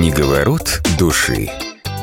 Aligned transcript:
Книговорот 0.00 0.80
души. 0.98 1.50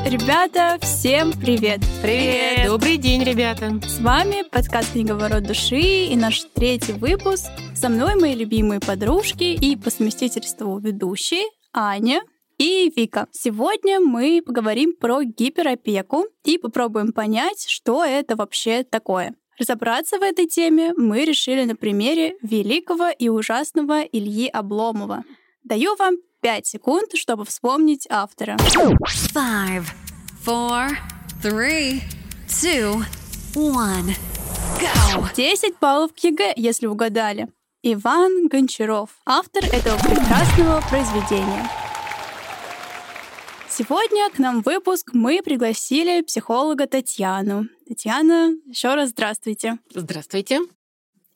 Ребята, 0.06 0.78
всем 0.84 1.32
привет! 1.34 1.80
Привет! 2.04 2.68
Добрый 2.68 2.98
день, 2.98 3.24
ребята! 3.24 3.72
С 3.88 4.00
вами 4.00 4.48
подкаст 4.52 4.92
«Книговорот 4.92 5.42
души» 5.42 6.06
и 6.06 6.16
наш 6.16 6.44
третий 6.54 6.94
выпуск. 6.94 7.48
Со 7.74 7.90
мной 7.90 8.14
мои 8.14 8.36
любимые 8.36 8.80
подружки 8.80 9.46
и 9.46 9.76
по 9.76 9.90
совместительству 9.90 10.78
ведущие 10.78 11.46
Аня 11.74 12.22
и 12.60 12.94
Вика. 12.96 13.26
Сегодня 13.32 14.00
мы 14.00 14.44
поговорим 14.46 14.94
про 14.96 15.24
гиперопеку 15.24 16.28
и 16.44 16.60
попробуем 16.60 17.14
понять, 17.14 17.66
что 17.68 18.06
это 18.06 18.36
вообще 18.36 18.84
такое. 18.84 19.34
Разобраться 19.58 20.20
в 20.20 20.22
этой 20.22 20.46
теме 20.46 20.94
мы 20.96 21.26
решили 21.26 21.64
на 21.64 21.76
примере 21.76 22.36
великого 22.44 23.10
и 23.10 23.28
ужасного 23.28 24.04
Ильи 24.04 24.48
Обломова. 24.50 25.24
Даю 25.64 25.96
вам 25.98 26.18
5 26.42 26.68
секунд, 26.68 27.12
чтобы 27.16 27.46
вспомнить 27.46 28.08
автора. 28.10 28.58
Five, 29.34 29.86
four, 30.46 30.90
three, 31.42 32.02
two, 32.48 33.04
one, 33.54 34.16
go! 34.80 35.28
10 35.36 35.80
баллов 35.80 36.14
к 36.14 36.20
ЕГЭ, 36.20 36.54
если 36.56 36.86
угадали. 36.86 37.48
Иван 37.84 38.48
Гончаров, 38.48 39.12
автор 39.26 39.64
этого 39.66 39.98
прекрасного 40.00 40.82
произведения. 40.90 41.70
Сегодня 43.70 44.30
к 44.32 44.40
нам 44.40 44.64
в 44.64 44.66
выпуск 44.66 45.12
мы 45.14 45.42
пригласили 45.44 46.22
психолога 46.22 46.88
Татьяну. 46.88 47.68
Татьяна, 47.88 48.56
еще 48.66 48.96
раз 48.96 49.10
здравствуйте. 49.10 49.78
Здравствуйте. 49.94 50.62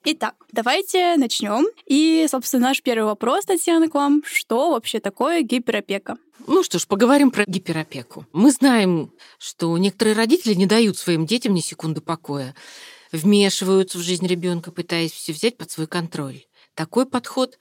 Итак, 0.03 0.33
давайте 0.51 1.15
начнем. 1.15 1.67
И, 1.85 2.25
собственно, 2.27 2.69
наш 2.69 2.81
первый 2.81 3.05
вопрос, 3.05 3.45
Татьяна, 3.45 3.87
к 3.87 3.93
вам. 3.93 4.23
Что 4.25 4.71
вообще 4.71 4.99
такое 4.99 5.43
гиперопека? 5.43 6.17
Ну 6.47 6.63
что 6.63 6.79
ж, 6.79 6.87
поговорим 6.87 7.29
про 7.29 7.45
гиперопеку. 7.45 8.25
Мы 8.33 8.51
знаем, 8.51 9.13
что 9.37 9.77
некоторые 9.77 10.15
родители 10.15 10.55
не 10.55 10.65
дают 10.65 10.97
своим 10.97 11.27
детям 11.27 11.53
ни 11.53 11.59
секунды 11.59 12.01
покоя, 12.01 12.55
вмешиваются 13.11 13.99
в 13.99 14.01
жизнь 14.01 14.25
ребенка, 14.25 14.71
пытаясь 14.71 15.11
все 15.11 15.33
взять 15.33 15.55
под 15.55 15.69
свой 15.69 15.85
контроль. 15.85 16.45
Такой 16.73 17.05
подход 17.05 17.59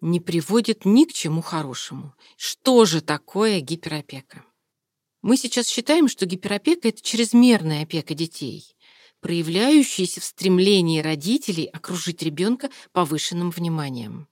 не 0.00 0.20
приводит 0.20 0.84
ни 0.84 1.04
к 1.04 1.12
чему 1.12 1.42
хорошему. 1.42 2.14
Что 2.36 2.84
же 2.84 3.00
такое 3.00 3.60
гиперопека? 3.60 4.44
Мы 5.20 5.36
сейчас 5.36 5.66
считаем, 5.66 6.06
что 6.06 6.26
гиперопека— 6.26 6.88
это 6.90 7.02
чрезмерная 7.02 7.82
опека 7.82 8.14
детей, 8.14 8.76
проявляющаяся 9.20 10.20
в 10.20 10.24
стремлении 10.24 11.00
родителей 11.00 11.66
окружить 11.66 12.22
ребенка 12.22 12.70
повышенным 12.92 13.50
вниманием. 13.50 14.28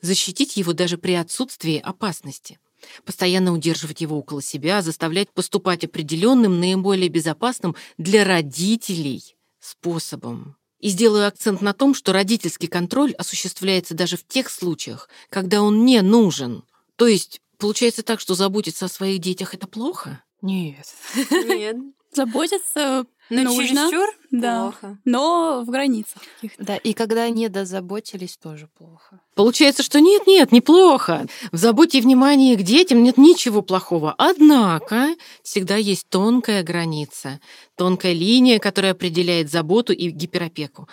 Защитить 0.00 0.56
его 0.56 0.72
даже 0.72 0.98
при 0.98 1.12
отсутствии 1.12 1.78
опасности. 1.78 2.58
Постоянно 3.04 3.52
удерживать 3.52 4.00
его 4.00 4.18
около 4.18 4.42
себя, 4.42 4.82
заставлять 4.82 5.30
поступать 5.30 5.84
определенным, 5.84 6.58
наиболее 6.58 7.08
безопасным 7.08 7.76
для 7.96 8.24
родителей 8.24 9.36
способом. 9.60 10.56
И 10.80 10.88
сделаю 10.88 11.28
акцент 11.28 11.62
на 11.62 11.72
том, 11.72 11.94
что 11.94 12.12
родительский 12.12 12.66
контроль 12.66 13.12
осуществляется 13.12 13.94
даже 13.94 14.16
в 14.16 14.26
тех 14.26 14.50
случаях, 14.50 15.08
когда 15.28 15.62
он 15.62 15.84
не 15.84 16.02
нужен. 16.02 16.64
То 16.96 17.06
есть 17.06 17.40
получается 17.58 18.02
так, 18.02 18.18
что 18.18 18.34
заботиться 18.34 18.86
о 18.86 18.88
своих 18.88 19.20
детях 19.20 19.54
это 19.54 19.68
плохо? 19.68 20.24
Нет. 20.40 20.86
Нет. 21.30 21.76
Заботиться 22.12 23.06
Но 23.32 23.42
нужно, 23.44 23.90
чересчур 23.90 24.08
да, 24.30 24.62
плохо. 24.62 24.98
но 25.04 25.62
в 25.64 25.70
границах 25.70 26.22
каких-то. 26.34 26.64
Да, 26.64 26.76
и 26.76 26.92
когда 26.92 27.28
не 27.30 27.48
дозаботились, 27.48 28.36
тоже 28.36 28.68
плохо. 28.76 29.20
Получается, 29.34 29.82
что 29.82 30.00
нет-нет, 30.00 30.52
неплохо. 30.52 31.26
В 31.50 31.56
заботе 31.56 31.98
и 31.98 32.00
внимании 32.00 32.56
к 32.56 32.62
детям 32.62 33.02
нет 33.02 33.16
ничего 33.16 33.62
плохого. 33.62 34.14
Однако 34.18 35.14
всегда 35.42 35.76
есть 35.76 36.08
тонкая 36.08 36.62
граница, 36.62 37.40
тонкая 37.76 38.12
линия, 38.12 38.58
которая 38.58 38.92
определяет 38.92 39.50
заботу 39.50 39.92
и 39.92 40.10
гиперопеку. 40.10 40.88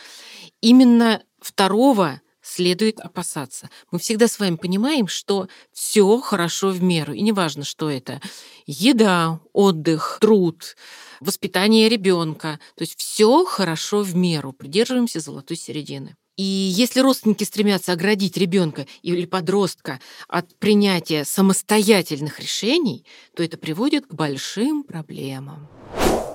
Именно 0.62 1.22
второго 1.42 2.22
следует 2.42 3.00
опасаться. 3.00 3.70
Мы 3.92 4.00
всегда 4.00 4.28
с 4.28 4.40
вами 4.40 4.56
понимаем, 4.56 5.08
что 5.08 5.48
все 5.72 6.20
хорошо 6.20 6.70
в 6.70 6.82
меру, 6.82 7.14
и 7.14 7.22
неважно, 7.22 7.64
что 7.64 7.90
это. 7.90 8.22
Еда, 8.66 9.40
отдых, 9.54 10.18
труд, 10.20 10.76
воспитание 11.20 11.90
ребенка. 11.90 12.60
То 12.76 12.84
есть 12.84 12.98
все 12.98 13.46
хорошо 13.46 14.02
в 14.02 14.16
меру. 14.16 14.54
Придерживаемся 14.54 15.20
золотой 15.20 15.58
середины. 15.58 16.16
И 16.40 16.44
если 16.44 17.02
родственники 17.02 17.44
стремятся 17.44 17.92
оградить 17.92 18.38
ребенка 18.38 18.88
или 19.02 19.26
подростка 19.26 20.00
от 20.30 20.56
принятия 20.56 21.26
самостоятельных 21.26 22.40
решений, 22.40 23.06
то 23.36 23.44
это 23.44 23.58
приводит 23.58 24.06
к 24.06 24.14
большим 24.14 24.84
проблемам. 24.84 25.68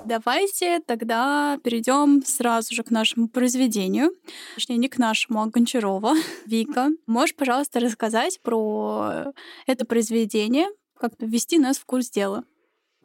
Давайте 0.04 0.80
тогда 0.80 1.58
перейдем 1.64 2.22
сразу 2.22 2.74
же 2.74 2.82
к 2.82 2.90
нашему 2.90 3.28
произведению. 3.28 4.10
Точнее, 4.56 4.76
не 4.76 4.90
к 4.90 4.98
нашему, 4.98 5.40
а 5.40 5.46
Гончарова. 5.46 6.14
Вика, 6.46 6.90
можешь, 7.06 7.34
пожалуйста, 7.34 7.80
рассказать 7.80 8.40
про 8.42 9.32
это 9.66 9.86
произведение, 9.86 10.66
как-то 10.98 11.24
ввести 11.24 11.58
нас 11.58 11.78
в 11.78 11.86
курс 11.86 12.10
дела? 12.10 12.44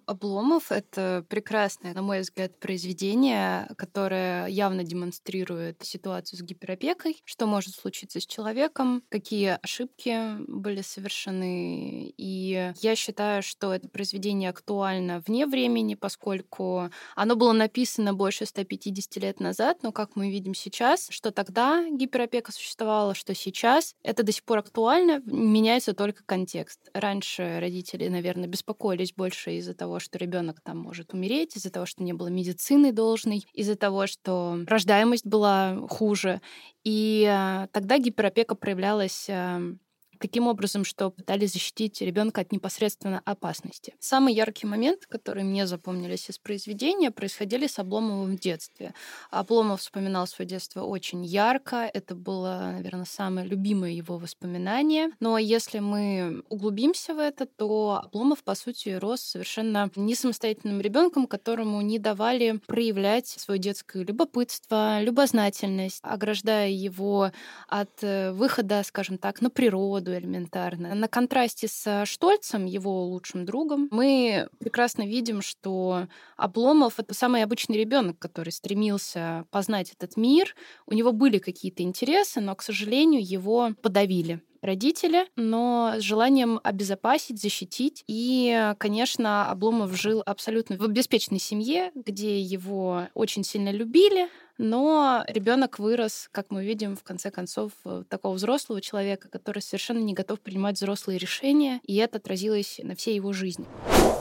Обломов— 0.09 0.71
это 0.71 1.23
прекрасное, 1.29 1.93
на 1.93 2.01
мой 2.01 2.21
взгляд, 2.21 2.59
произведение, 2.59 3.69
которое 3.77 4.47
явно 4.47 4.83
демонстрирует 4.83 5.83
ситуацию 5.83 6.39
с 6.39 6.41
гиперопекой, 6.41 7.21
что 7.25 7.45
может 7.45 7.75
случиться 7.75 8.19
с 8.19 8.25
человеком, 8.25 9.03
какие 9.09 9.59
ошибки 9.61 10.35
были 10.47 10.81
совершены. 10.81 12.11
И 12.17 12.73
я 12.81 12.95
считаю, 12.95 13.43
что 13.43 13.71
это 13.71 13.87
произведение 13.87 14.49
актуально 14.49 15.21
вне 15.27 15.45
времени, 15.45 15.93
поскольку 15.93 16.89
оно 17.15 17.35
было 17.35 17.51
написано 17.51 18.15
больше 18.15 18.47
150 18.47 19.15
лет 19.17 19.39
назад, 19.39 19.83
но, 19.83 19.91
как 19.91 20.15
мы 20.15 20.31
видим 20.31 20.55
сейчас, 20.55 21.07
что 21.11 21.29
тогда 21.29 21.87
гиперопека 21.87 22.51
существовала, 22.51 23.13
что 23.13 23.35
сейчас, 23.35 23.93
это 24.01 24.23
до 24.23 24.31
сих 24.31 24.43
пор 24.43 24.57
актуально, 24.57 25.21
меняется 25.27 25.93
только 25.93 26.23
контекст. 26.23 26.79
Раньше 26.95 27.59
родители, 27.59 28.07
наверное, 28.07 28.47
беспокоились 28.47 29.13
больше 29.13 29.51
из-за 29.57 29.75
того, 29.75 29.98
что 29.99 30.17
ребенок 30.17 30.61
там 30.61 30.77
может 30.77 31.13
умереть, 31.13 31.55
из-за 31.55 31.71
того, 31.71 31.85
что 31.85 32.03
не 32.03 32.13
было 32.13 32.27
медицины 32.27 32.91
должной, 32.91 33.45
из-за 33.53 33.75
того, 33.75 34.07
что 34.07 34.59
рождаемость 34.67 35.25
была 35.25 35.87
хуже. 35.89 36.41
И 36.83 37.27
э, 37.29 37.67
тогда 37.71 37.97
гиперопека 37.97 38.55
проявлялась 38.55 39.25
э, 39.29 39.73
таким 40.19 40.47
образом, 40.47 40.83
что 40.83 41.09
пытались 41.09 41.53
защитить 41.53 42.01
ребенка 42.01 42.41
от 42.41 42.51
непосредственно 42.51 43.21
опасности. 43.25 43.95
Самый 43.99 44.33
яркий 44.33 44.67
момент, 44.67 45.05
который 45.07 45.43
мне 45.43 45.65
запомнились 45.65 46.29
из 46.29 46.37
произведения, 46.37 47.11
происходили 47.11 47.67
с 47.67 47.79
Обломовым 47.79 48.35
в 48.35 48.39
детстве. 48.39 48.93
Обломов 49.31 49.81
вспоминал 49.81 50.27
свое 50.27 50.47
детство 50.47 50.83
очень 50.83 51.25
ярко. 51.25 51.89
Это 51.93 52.15
было, 52.15 52.71
наверное, 52.73 53.05
самое 53.05 53.47
любимое 53.47 53.91
его 53.91 54.17
воспоминание. 54.17 55.09
Но 55.19 55.37
если 55.37 55.79
мы 55.79 56.43
углубимся 56.49 57.13
в 57.13 57.19
это, 57.19 57.45
то 57.45 58.01
Обломов, 58.03 58.43
по 58.43 58.55
сути, 58.55 58.89
рос 58.89 59.21
совершенно 59.21 59.89
не 59.95 60.15
самостоятельным 60.15 60.81
ребенком, 60.81 61.27
которому 61.27 61.81
не 61.81 61.99
давали 61.99 62.59
проявлять 62.67 63.27
свое 63.27 63.59
детское 63.59 64.03
любопытство, 64.03 65.01
любознательность, 65.01 65.99
ограждая 66.03 66.69
его 66.69 67.31
от 67.67 67.89
э, 68.03 68.31
выхода, 68.31 68.83
скажем 68.83 69.17
так, 69.17 69.41
на 69.41 69.49
природу, 69.49 70.08
элементарно. 70.17 70.95
На 70.95 71.07
контрасте 71.07 71.67
с 71.67 72.05
Штольцем, 72.05 72.65
его 72.65 73.05
лучшим 73.05 73.45
другом, 73.45 73.87
мы 73.91 74.49
прекрасно 74.59 75.05
видим, 75.05 75.41
что 75.41 76.07
Обломов— 76.37 76.95
это 76.99 77.13
самый 77.13 77.43
обычный 77.43 77.77
ребенок, 77.77 78.19
который 78.19 78.51
стремился 78.51 79.45
познать 79.51 79.91
этот 79.91 80.17
мир. 80.17 80.55
У 80.85 80.93
него 80.93 81.11
были 81.11 81.37
какие-то 81.37 81.83
интересы, 81.83 82.41
но, 82.41 82.55
к 82.55 82.61
сожалению, 82.61 83.21
его 83.25 83.71
подавили 83.81 84.41
родители, 84.61 85.27
но 85.35 85.93
с 85.97 86.01
желанием 86.01 86.59
обезопасить, 86.63 87.41
защитить. 87.41 88.03
И, 88.07 88.73
конечно, 88.77 89.49
Обломов 89.49 89.95
жил 89.99 90.21
абсолютно 90.25 90.77
в 90.77 90.83
обеспеченной 90.83 91.39
семье, 91.39 91.91
где 91.95 92.39
его 92.41 93.07
очень 93.13 93.43
сильно 93.43 93.71
любили, 93.71 94.29
но 94.57 95.23
ребенок 95.27 95.79
вырос, 95.79 96.27
как 96.33 96.51
мы 96.51 96.65
видим, 96.65 96.97
в 96.97 97.03
конце 97.03 97.31
концов, 97.31 97.71
такого 98.09 98.33
взрослого 98.33 98.81
человека, 98.81 99.29
который 99.29 99.61
совершенно 99.61 99.99
не 99.99 100.13
готов 100.13 100.41
принимать 100.41 100.75
взрослые 100.75 101.17
решения, 101.17 101.79
и 101.83 101.95
это 101.95 102.17
отразилось 102.17 102.79
на 102.83 102.95
всей 102.95 103.15
его 103.15 103.31
жизни. 103.31 103.65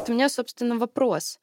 У 0.06 0.12
меня, 0.12 0.29
собственно, 0.29 0.79
вопрос. 0.79 1.40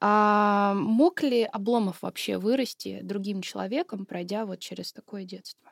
А 0.00 0.74
мог 0.74 1.22
ли 1.22 1.42
Обломов 1.42 2.02
вообще 2.02 2.38
вырасти 2.38 3.00
другим 3.02 3.42
человеком, 3.42 4.06
пройдя 4.06 4.46
вот 4.46 4.60
через 4.60 4.92
такое 4.92 5.24
детство? 5.24 5.70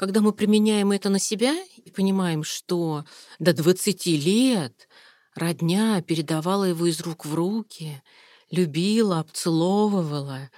Когда 0.00 0.22
мы 0.22 0.32
применяем 0.32 0.92
это 0.92 1.10
на 1.10 1.18
себя 1.18 1.54
и 1.84 1.90
понимаем, 1.90 2.42
что 2.42 3.04
до 3.38 3.52
20 3.52 4.06
лет 4.06 4.88
родня 5.34 6.00
передавала 6.00 6.64
его 6.64 6.86
из 6.86 7.02
рук 7.02 7.26
в 7.26 7.34
руки, 7.34 8.02
любила, 8.50 9.18
обцеловывала, 9.18 10.48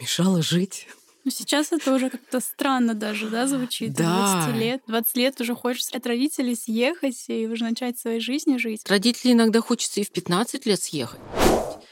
мешала 0.00 0.42
жить. 0.42 0.88
Ну, 1.22 1.30
сейчас 1.30 1.70
это 1.70 1.94
уже 1.94 2.10
как-то 2.10 2.40
странно 2.40 2.94
даже, 2.94 3.30
да, 3.30 3.46
звучит. 3.46 3.92
Да. 3.92 4.46
20 4.48 4.60
лет. 4.60 4.82
20 4.88 5.16
лет 5.18 5.40
уже 5.40 5.54
хочешь 5.54 5.88
от 5.92 6.04
родителей 6.04 6.56
съехать 6.56 7.24
и 7.28 7.46
уже 7.46 7.62
начать 7.62 7.96
своей 7.96 8.18
жизнью 8.18 8.58
жить. 8.58 8.82
От 8.82 8.90
родителей 8.90 9.34
иногда 9.34 9.60
хочется 9.60 10.00
и 10.00 10.04
в 10.04 10.10
15 10.10 10.66
лет 10.66 10.82
съехать. 10.82 11.20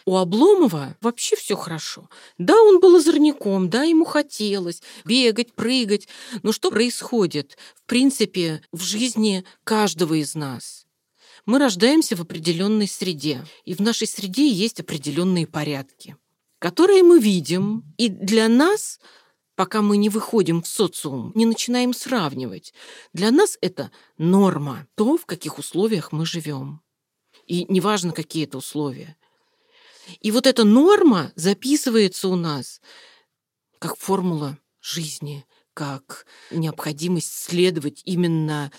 У 0.05 0.17
Обломова 0.17 0.97
вообще 1.01 1.37
все 1.37 1.57
хорошо. 1.57 2.09
Да, 2.39 2.61
он 2.63 2.81
был 2.81 2.97
озорником, 2.97 3.69
да, 3.69 3.85
ему 3.85 4.05
хотелось 4.05 4.83
бегать, 5.05 5.53
прыгать. 5.53 6.09
Но 6.43 6.53
что 6.53 6.71
происходит, 6.71 7.57
в 7.75 7.83
принципе, 7.85 8.63
в 8.73 8.83
жизни 8.83 9.45
каждого 9.65 10.15
из 10.15 10.35
нас? 10.35 10.87
Мы 11.47 11.59
рождаемся 11.59 12.17
в 12.17 12.21
определенной 12.21 12.87
среде, 12.87 13.45
и 13.65 13.75
в 13.75 13.81
нашей 13.81 14.07
среде 14.07 14.49
есть 14.49 14.81
определенные 14.81 15.47
порядки, 15.47 16.17
которые 16.59 17.03
мы 17.03 17.19
видим, 17.19 17.85
и 17.97 18.09
для 18.09 18.49
нас 18.49 19.01
пока 19.61 19.83
мы 19.83 19.99
не 19.99 20.09
выходим 20.09 20.63
в 20.63 20.67
социум, 20.67 21.33
не 21.35 21.45
начинаем 21.45 21.93
сравнивать. 21.93 22.73
Для 23.13 23.31
нас 23.31 23.59
это 23.61 23.91
норма, 24.17 24.87
то, 24.95 25.19
в 25.19 25.27
каких 25.27 25.59
условиях 25.59 26.13
мы 26.13 26.25
живем. 26.25 26.81
И 27.47 27.67
неважно, 27.69 28.13
какие 28.13 28.45
это 28.45 28.57
условия. 28.57 29.19
И 30.21 30.31
вот 30.31 30.47
эта 30.47 30.65
норма 30.65 31.33
записывается 31.37 32.29
у 32.29 32.37
нас 32.37 32.81
как 33.79 33.97
формула 33.97 34.59
жизни, 34.81 35.47
как 35.75 36.27
необходимость 36.51 37.33
следовать 37.33 38.03
именно 38.05 38.71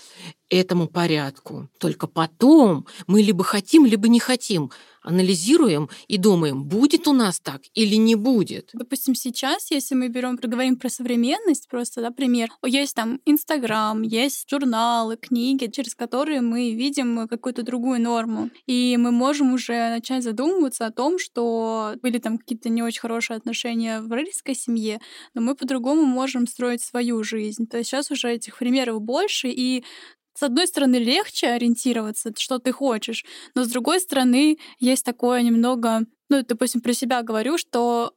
этому 0.52 0.86
порядку. 0.86 1.68
Только 1.78 2.06
потом 2.06 2.86
мы 3.06 3.22
либо 3.22 3.42
хотим, 3.42 3.86
либо 3.86 4.08
не 4.08 4.20
хотим 4.20 4.70
анализируем 5.02 5.90
и 6.08 6.16
думаем, 6.16 6.64
будет 6.64 7.08
у 7.08 7.12
нас 7.12 7.40
так 7.40 7.62
или 7.74 7.96
не 7.96 8.14
будет. 8.14 8.70
Допустим, 8.72 9.14
сейчас, 9.14 9.70
если 9.70 9.94
мы 9.94 10.08
берем, 10.08 10.38
проговорим 10.38 10.76
про 10.76 10.88
современность, 10.88 11.68
просто, 11.68 12.00
да, 12.00 12.10
пример, 12.10 12.50
есть 12.64 12.94
там 12.94 13.20
Инстаграм, 13.26 14.02
есть 14.02 14.48
журналы, 14.48 15.16
книги, 15.16 15.66
через 15.66 15.94
которые 15.94 16.40
мы 16.40 16.72
видим 16.72 17.26
какую-то 17.28 17.62
другую 17.62 18.00
норму. 18.00 18.50
И 18.66 18.96
мы 18.96 19.10
можем 19.10 19.52
уже 19.54 19.90
начать 19.90 20.22
задумываться 20.22 20.86
о 20.86 20.92
том, 20.92 21.18
что 21.18 21.94
были 22.02 22.18
там 22.18 22.38
какие-то 22.38 22.68
не 22.68 22.82
очень 22.82 23.00
хорошие 23.00 23.36
отношения 23.36 24.00
в 24.00 24.10
родительской 24.12 24.54
семье, 24.54 25.00
но 25.34 25.40
мы 25.40 25.54
по-другому 25.54 26.04
можем 26.04 26.46
строить 26.46 26.82
свою 26.82 27.24
жизнь. 27.24 27.66
То 27.66 27.78
есть 27.78 27.90
сейчас 27.90 28.10
уже 28.10 28.32
этих 28.32 28.58
примеров 28.58 29.02
больше, 29.02 29.48
и 29.48 29.84
с 30.34 30.42
одной 30.42 30.66
стороны, 30.66 30.96
легче 30.96 31.48
ориентироваться, 31.48 32.32
что 32.36 32.58
ты 32.58 32.72
хочешь, 32.72 33.24
но 33.54 33.64
с 33.64 33.68
другой 33.68 34.00
стороны, 34.00 34.58
есть 34.78 35.04
такое 35.04 35.42
немного, 35.42 36.00
ну, 36.28 36.42
допустим, 36.42 36.80
про 36.80 36.92
себя 36.94 37.22
говорю, 37.22 37.58
что 37.58 38.14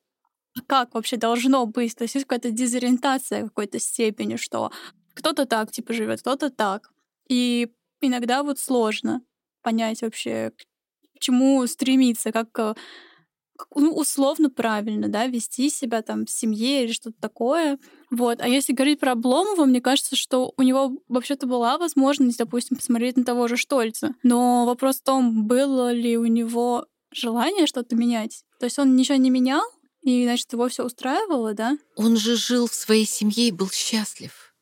как 0.67 0.93
вообще 0.93 1.17
должно 1.17 1.65
быть, 1.65 1.95
то 1.95 2.03
есть 2.03 2.15
есть 2.15 2.25
какая-то 2.25 2.51
дезориентация 2.51 3.43
в 3.43 3.47
какой-то 3.47 3.79
степени, 3.79 4.37
что 4.37 4.71
кто-то 5.13 5.45
так 5.45 5.71
типа 5.71 5.93
живет, 5.93 6.21
кто-то 6.21 6.49
так. 6.49 6.91
И 7.27 7.69
иногда 8.01 8.43
вот 8.43 8.59
сложно 8.59 9.21
понять 9.61 10.01
вообще, 10.01 10.51
к 11.15 11.19
чему 11.19 11.65
стремиться, 11.67 12.31
как 12.31 12.47
э, 12.59 12.75
ну, 13.75 13.93
условно 13.93 14.49
правильно, 14.49 15.07
да, 15.07 15.27
вести 15.27 15.69
себя 15.69 16.01
там 16.01 16.25
в 16.25 16.29
семье 16.29 16.83
или 16.83 16.91
что-то 16.91 17.15
такое. 17.19 17.77
Вот. 18.11 18.41
А 18.41 18.47
если 18.47 18.73
говорить 18.73 18.99
про 18.99 19.13
Обломова, 19.13 19.65
мне 19.65 19.81
кажется, 19.81 20.15
что 20.15 20.53
у 20.57 20.61
него 20.61 20.93
вообще-то 21.07 21.47
была 21.47 21.77
возможность, 21.77 22.37
допустим, 22.37 22.77
посмотреть 22.77 23.17
на 23.17 23.23
того 23.23 23.47
же 23.47 23.57
Штольца. 23.57 24.13
Но 24.23 24.65
вопрос 24.65 24.97
в 24.97 25.03
том, 25.03 25.45
было 25.45 25.91
ли 25.91 26.17
у 26.17 26.25
него 26.25 26.85
желание 27.11 27.67
что-то 27.67 27.95
менять. 27.95 28.43
То 28.59 28.65
есть 28.65 28.79
он 28.79 28.95
ничего 28.95 29.17
не 29.17 29.29
менял, 29.29 29.63
и, 30.03 30.23
значит, 30.23 30.53
его 30.53 30.67
все 30.69 30.85
устраивало, 30.85 31.53
да? 31.53 31.77
Он 31.95 32.15
же 32.15 32.35
жил 32.35 32.67
в 32.67 32.75
своей 32.75 33.05
семье 33.05 33.47
и 33.47 33.51
был 33.51 33.69
счастлив. 33.71 34.54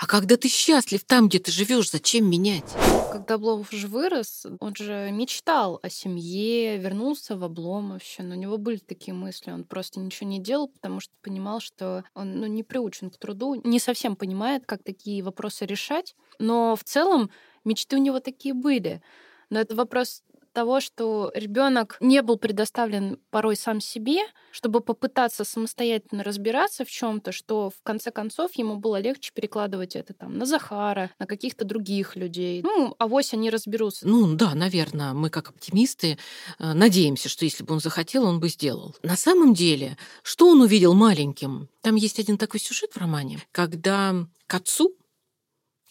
А 0.00 0.06
когда 0.06 0.38
ты 0.38 0.48
счастлив 0.48 1.04
там, 1.04 1.28
где 1.28 1.38
ты 1.38 1.52
живешь, 1.52 1.90
зачем 1.90 2.28
менять? 2.28 2.64
Когда 3.12 3.34
Обломов 3.34 3.70
же 3.70 3.86
вырос, 3.86 4.46
он 4.58 4.74
же 4.74 5.10
мечтал 5.12 5.78
о 5.82 5.90
семье, 5.90 6.78
вернулся 6.78 7.36
в 7.36 7.44
Обломовщину. 7.44 8.34
У 8.34 8.38
него 8.38 8.56
были 8.56 8.78
такие 8.78 9.12
мысли. 9.12 9.50
Он 9.50 9.62
просто 9.62 10.00
ничего 10.00 10.26
не 10.26 10.40
делал, 10.40 10.68
потому 10.68 11.00
что 11.00 11.12
понимал, 11.20 11.60
что 11.60 12.02
он 12.14 12.40
ну, 12.40 12.46
не 12.46 12.62
приучен 12.62 13.10
к 13.10 13.18
труду, 13.18 13.60
не 13.62 13.78
совсем 13.78 14.16
понимает, 14.16 14.64
как 14.64 14.82
такие 14.82 15.22
вопросы 15.22 15.66
решать. 15.66 16.16
Но 16.38 16.76
в 16.76 16.84
целом 16.84 17.30
мечты 17.66 17.96
у 17.96 18.00
него 18.00 18.20
такие 18.20 18.54
были. 18.54 19.02
Но 19.50 19.60
это 19.60 19.74
вопрос 19.74 20.22
того, 20.52 20.80
что 20.80 21.30
ребенок 21.34 21.96
не 22.00 22.22
был 22.22 22.36
предоставлен 22.36 23.18
порой 23.30 23.56
сам 23.56 23.80
себе, 23.80 24.20
чтобы 24.50 24.80
попытаться 24.80 25.44
самостоятельно 25.44 26.22
разбираться 26.24 26.84
в 26.84 26.90
чем-то, 26.90 27.32
что 27.32 27.70
в 27.70 27.82
конце 27.82 28.10
концов 28.10 28.52
ему 28.54 28.76
было 28.76 29.00
легче 29.00 29.30
перекладывать 29.34 29.96
это 29.96 30.14
там 30.14 30.36
на 30.38 30.46
Захара, 30.46 31.10
на 31.18 31.26
каких-то 31.26 31.64
других 31.64 32.16
людей. 32.16 32.62
Ну, 32.62 32.94
а 32.98 33.06
вось 33.06 33.32
они 33.34 33.50
разберутся. 33.50 34.06
Ну 34.06 34.34
да, 34.34 34.54
наверное, 34.54 35.12
мы 35.12 35.30
как 35.30 35.50
оптимисты 35.50 36.18
э, 36.58 36.72
надеемся, 36.72 37.28
что 37.28 37.44
если 37.44 37.64
бы 37.64 37.74
он 37.74 37.80
захотел, 37.80 38.24
он 38.24 38.40
бы 38.40 38.48
сделал. 38.48 38.94
На 39.02 39.16
самом 39.16 39.54
деле, 39.54 39.96
что 40.22 40.48
он 40.48 40.60
увидел 40.60 40.94
маленьким? 40.94 41.68
Там 41.82 41.96
есть 41.96 42.18
один 42.18 42.38
такой 42.38 42.60
сюжет 42.60 42.92
в 42.92 42.96
романе, 42.98 43.40
когда 43.52 44.14
к 44.46 44.54
отцу, 44.54 44.96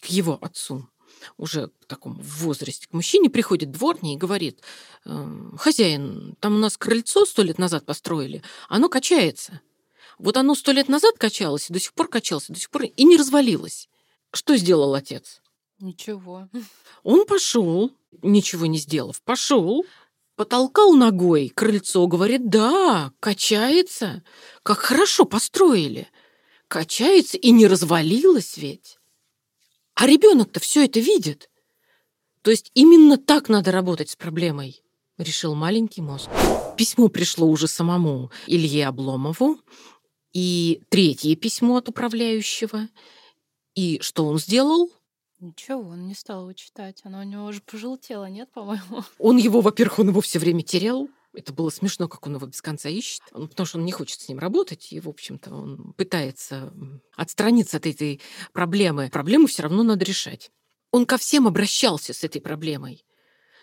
к 0.02 0.06
его 0.06 0.38
отцу, 0.40 0.88
уже 1.36 1.70
в 1.80 1.86
таком 1.86 2.14
возрасте 2.20 2.88
к 2.88 2.92
мужчине 2.92 3.30
приходит 3.30 3.70
дворня 3.70 4.14
и 4.14 4.16
говорит, 4.16 4.60
«Эм, 5.04 5.56
хозяин, 5.58 6.36
там 6.40 6.56
у 6.56 6.58
нас 6.58 6.76
крыльцо 6.76 7.24
сто 7.26 7.42
лет 7.42 7.58
назад 7.58 7.84
построили, 7.84 8.42
оно 8.68 8.88
качается. 8.88 9.60
Вот 10.18 10.36
оно 10.36 10.54
сто 10.54 10.72
лет 10.72 10.88
назад 10.88 11.16
качалось, 11.18 11.70
и 11.70 11.72
до 11.72 11.80
сих 11.80 11.94
пор 11.94 12.08
качалось, 12.08 12.50
и 12.50 12.52
до 12.52 12.60
сих 12.60 12.70
пор 12.70 12.84
и 12.84 13.04
не 13.04 13.16
развалилось. 13.16 13.88
Что 14.32 14.56
сделал 14.56 14.94
отец? 14.94 15.40
Ничего. 15.78 16.48
Он 17.02 17.24
пошел, 17.24 17.90
ничего 18.22 18.66
не 18.66 18.76
сделав, 18.76 19.22
пошел, 19.22 19.84
потолкал 20.36 20.92
ногой 20.92 21.48
крыльцо, 21.48 22.06
говорит, 22.06 22.48
да, 22.48 23.12
качается, 23.18 24.22
как 24.62 24.78
хорошо 24.78 25.24
построили. 25.24 26.06
Качается 26.68 27.36
и 27.36 27.50
не 27.50 27.66
развалилось 27.66 28.56
ведь. 28.58 28.99
А 30.00 30.06
ребенок-то 30.06 30.60
все 30.60 30.86
это 30.86 30.98
видит. 30.98 31.50
То 32.40 32.50
есть 32.50 32.70
именно 32.72 33.18
так 33.18 33.50
надо 33.50 33.70
работать 33.70 34.08
с 34.08 34.16
проблемой, 34.16 34.82
решил 35.18 35.54
маленький 35.54 36.00
мозг. 36.00 36.30
Письмо 36.78 37.08
пришло 37.08 37.46
уже 37.46 37.68
самому 37.68 38.30
Илье 38.46 38.86
Обломову, 38.86 39.60
и 40.32 40.80
третье 40.88 41.36
письмо 41.36 41.76
от 41.76 41.90
управляющего. 41.90 42.88
И 43.74 43.98
что 44.00 44.24
он 44.24 44.38
сделал? 44.38 44.90
Ничего, 45.38 45.82
он 45.82 46.06
не 46.06 46.14
стал 46.14 46.44
его 46.44 46.54
читать. 46.54 47.02
Оно 47.04 47.20
у 47.20 47.24
него 47.24 47.44
уже 47.44 47.60
пожелтело, 47.60 48.24
нет, 48.24 48.50
по-моему? 48.54 49.04
Он 49.18 49.36
его, 49.36 49.60
во-первых, 49.60 49.98
он 49.98 50.08
его 50.08 50.22
все 50.22 50.38
время 50.38 50.62
терял, 50.62 51.10
это 51.34 51.52
было 51.52 51.70
смешно, 51.70 52.08
как 52.08 52.26
он 52.26 52.36
его 52.36 52.46
без 52.46 52.60
конца 52.62 52.88
ищет, 52.88 53.22
потому 53.32 53.66
что 53.66 53.78
он 53.78 53.84
не 53.84 53.92
хочет 53.92 54.20
с 54.20 54.28
ним 54.28 54.38
работать, 54.38 54.92
и, 54.92 55.00
в 55.00 55.08
общем-то, 55.08 55.54
он 55.54 55.92
пытается 55.94 56.72
отстраниться 57.16 57.76
от 57.76 57.86
этой 57.86 58.20
проблемы. 58.52 59.10
Проблему 59.10 59.46
все 59.46 59.62
равно 59.62 59.82
надо 59.82 60.04
решать. 60.04 60.50
Он 60.92 61.06
ко 61.06 61.18
всем 61.18 61.46
обращался 61.46 62.12
с 62.12 62.24
этой 62.24 62.40
проблемой. 62.40 63.04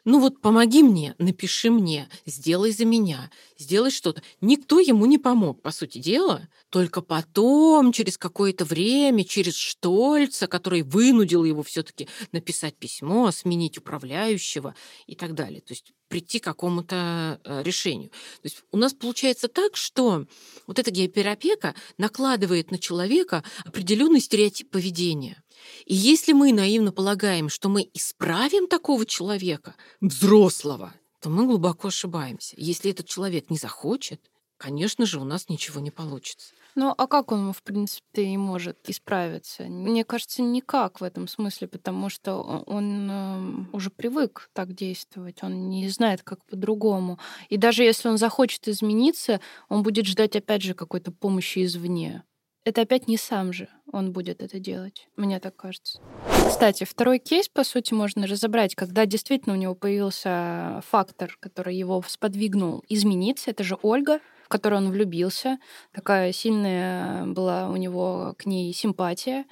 Ну 0.06 0.22
вот 0.22 0.40
помоги 0.40 0.84
мне, 0.84 1.16
напиши 1.18 1.70
мне, 1.70 2.08
сделай 2.26 2.72
за 2.72 2.86
меня, 2.86 3.30
сделай 3.58 3.92
что-то. 3.92 4.24
Никто 4.40 4.80
ему 4.80 5.06
не 5.06 5.18
помог, 5.18 5.62
по 5.62 5.72
сути 5.72 5.98
дела. 5.98 6.48
Только 6.70 7.02
потом, 7.02 7.92
через 7.92 8.18
какое-то 8.18 8.64
время, 8.64 9.26
через 9.26 9.58
Штольца, 9.58 10.48
который 10.48 10.84
вынудил 10.84 11.44
его 11.44 11.62
все-таки 11.62 12.08
написать 12.32 12.78
письмо, 12.78 13.30
сменить 13.32 13.78
управляющего 13.78 14.76
и 15.08 15.16
так 15.16 15.34
далее. 15.34 15.60
То 15.60 15.74
есть 15.74 15.92
прийти 16.08 16.40
к 16.40 16.44
какому-то 16.44 17.40
э, 17.44 17.64
решению. 17.64 18.10
То 18.10 18.46
есть 18.46 18.64
у 18.72 18.78
нас 18.78 18.94
получается 18.94 19.48
так, 19.48 19.76
что 19.76 20.26
вот 20.66 20.80
эта 20.80 20.92
гиперопека 20.92 21.76
накладывает 21.98 22.72
на 22.72 22.78
человека 22.78 23.44
определенный 23.66 24.20
стереотип 24.20 24.70
поведения. 24.70 25.44
И 25.86 25.96
если 25.96 26.34
мы 26.34 26.54
наивно 26.54 26.92
полагаем, 26.92 27.50
что 27.50 27.70
мы 27.70 27.90
исправим 27.94 28.68
такого 28.68 29.06
человека, 29.06 29.76
взрослого, 30.02 30.94
то 31.22 31.30
мы 31.30 31.46
глубоко 31.46 31.88
ошибаемся. 31.88 32.56
Если 32.58 32.92
этот 32.92 33.08
человек 33.08 33.50
не 33.50 33.58
захочет, 33.58 34.22
конечно 34.58 35.06
же, 35.06 35.20
у 35.20 35.24
нас 35.24 35.50
ничего 35.50 35.80
не 35.80 35.92
получится. 35.92 36.54
Ну, 36.78 36.94
а 36.96 37.08
как 37.08 37.32
он, 37.32 37.54
в 37.54 37.64
принципе, 37.64 38.22
и 38.22 38.38
может 38.38 38.88
исправиться? 38.88 39.64
Мне 39.64 40.04
кажется, 40.04 40.44
никак 40.44 41.02
в 41.02 41.04
этом 41.04 41.28
смысле, 41.28 41.68
потому 41.68 42.08
что 42.10 42.36
он 42.68 43.10
эм, 43.10 43.70
уже 43.74 43.90
привык 43.90 44.52
так 44.54 44.74
действовать, 44.74 45.42
он 45.42 45.70
не 45.70 45.90
знает, 45.90 46.22
как 46.22 46.46
по-другому. 46.46 47.18
И 47.50 47.58
даже 47.58 47.84
если 47.84 48.10
он 48.10 48.20
захочет 48.20 48.68
измениться, 48.68 49.42
он 49.70 49.82
будет 49.82 50.06
ждать, 50.06 50.36
опять 50.36 50.62
же, 50.62 50.76
какой-то 50.76 51.12
помощи 51.12 51.66
извне. 51.66 52.22
Это 52.64 52.82
опять 52.82 53.08
не 53.08 53.18
сам 53.18 53.54
же 53.54 53.70
он 53.92 54.12
будет 54.12 54.44
это 54.44 54.60
делать. 54.60 55.08
Мне 55.16 55.40
так 55.40 55.56
кажется. 55.56 56.00
Кстати, 56.48 56.84
второй 56.84 57.20
кейс, 57.20 57.50
по 57.50 57.64
сути, 57.64 57.94
можно 57.94 58.28
разобрать, 58.28 58.76
когда 58.76 59.06
действительно 59.06 59.56
у 59.56 59.58
него 59.58 59.74
появился 59.74 60.84
фактор, 60.88 61.36
который 61.40 61.76
его 61.76 62.04
сподвигнул 62.08 62.84
измениться. 62.88 63.50
Это 63.50 63.64
же 63.64 63.78
Ольга, 63.82 64.20
в 64.48 64.50
которую 64.50 64.82
он 64.82 64.92
влюбился. 64.92 65.60
Такая 65.92 66.32
сильная 66.32 67.26
была 67.26 67.70
у 67.70 67.76
него 67.76 68.34
к 68.38 68.46
ней 68.46 68.74
симпатия. 68.74 69.44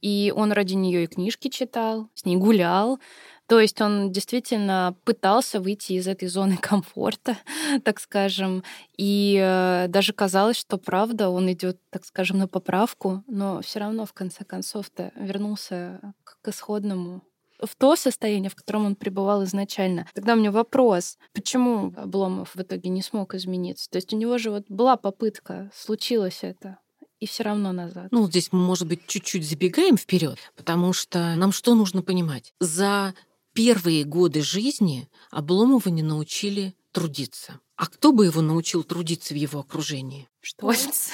И 0.00 0.32
он 0.36 0.52
ради 0.52 0.74
нее 0.74 1.04
и 1.04 1.06
книжки 1.08 1.48
читал, 1.48 2.08
с 2.14 2.24
ней 2.24 2.36
гулял. 2.36 3.00
То 3.48 3.58
есть 3.58 3.80
он 3.80 4.12
действительно 4.12 4.94
пытался 5.02 5.60
выйти 5.60 5.94
из 5.94 6.06
этой 6.06 6.28
зоны 6.28 6.56
комфорта, 6.60 7.36
так 7.82 7.98
скажем. 7.98 8.62
И 8.96 9.40
э, 9.42 9.86
даже 9.88 10.12
казалось, 10.12 10.56
что 10.56 10.78
правда, 10.78 11.30
он 11.30 11.50
идет, 11.50 11.80
так 11.90 12.04
скажем, 12.04 12.38
на 12.38 12.46
поправку, 12.46 13.24
но 13.26 13.60
все 13.60 13.80
равно 13.80 14.06
в 14.06 14.12
конце 14.12 14.44
концов-то 14.44 15.10
вернулся 15.16 16.00
к 16.22 16.48
исходному 16.48 17.22
в 17.66 17.74
то 17.76 17.96
состояние, 17.96 18.50
в 18.50 18.54
котором 18.54 18.86
он 18.86 18.96
пребывал 18.96 19.44
изначально. 19.44 20.08
Тогда 20.14 20.34
у 20.34 20.36
меня 20.36 20.50
вопрос, 20.50 21.18
почему 21.32 21.92
Обломов 21.96 22.54
в 22.54 22.60
итоге 22.60 22.88
не 22.88 23.02
смог 23.02 23.34
измениться? 23.34 23.88
То 23.90 23.96
есть 23.96 24.12
у 24.12 24.16
него 24.16 24.38
же 24.38 24.50
вот 24.50 24.64
была 24.68 24.96
попытка, 24.96 25.70
случилось 25.74 26.40
это 26.42 26.78
и 27.20 27.26
все 27.26 27.42
равно 27.42 27.72
назад. 27.72 28.08
Ну, 28.10 28.26
здесь 28.26 28.50
мы, 28.52 28.58
может 28.58 28.86
быть, 28.86 29.06
чуть-чуть 29.06 29.48
забегаем 29.48 29.96
вперед, 29.96 30.38
потому 30.56 30.92
что 30.92 31.34
нам 31.36 31.52
что 31.52 31.74
нужно 31.74 32.02
понимать? 32.02 32.52
За 32.60 33.14
первые 33.54 34.04
годы 34.04 34.42
жизни 34.42 35.08
Обломова 35.30 35.88
не 35.88 36.02
научили 36.02 36.74
трудиться. 36.92 37.60
А 37.76 37.86
кто 37.86 38.12
бы 38.12 38.26
его 38.26 38.40
научил 38.40 38.84
трудиться 38.84 39.34
в 39.34 39.36
его 39.36 39.60
окружении? 39.60 40.28
Штольц. 40.40 41.10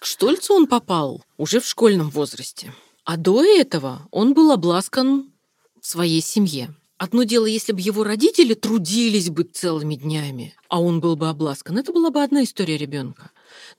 К 0.00 0.04
Штольцу 0.04 0.54
он 0.54 0.66
попал 0.66 1.24
уже 1.36 1.60
в 1.60 1.66
школьном 1.66 2.10
возрасте. 2.10 2.74
А 3.08 3.16
до 3.16 3.42
этого 3.42 4.06
он 4.10 4.34
был 4.34 4.52
обласкан 4.52 5.32
в 5.80 5.86
своей 5.86 6.20
семье. 6.20 6.74
Одно 6.98 7.22
дело, 7.22 7.46
если 7.46 7.72
бы 7.72 7.80
его 7.80 8.04
родители 8.04 8.52
трудились 8.52 9.30
бы 9.30 9.44
целыми 9.44 9.94
днями, 9.94 10.54
а 10.68 10.82
он 10.82 11.00
был 11.00 11.16
бы 11.16 11.30
обласкан, 11.30 11.78
это 11.78 11.90
была 11.94 12.10
бы 12.10 12.22
одна 12.22 12.44
история 12.44 12.76
ребенка. 12.76 13.30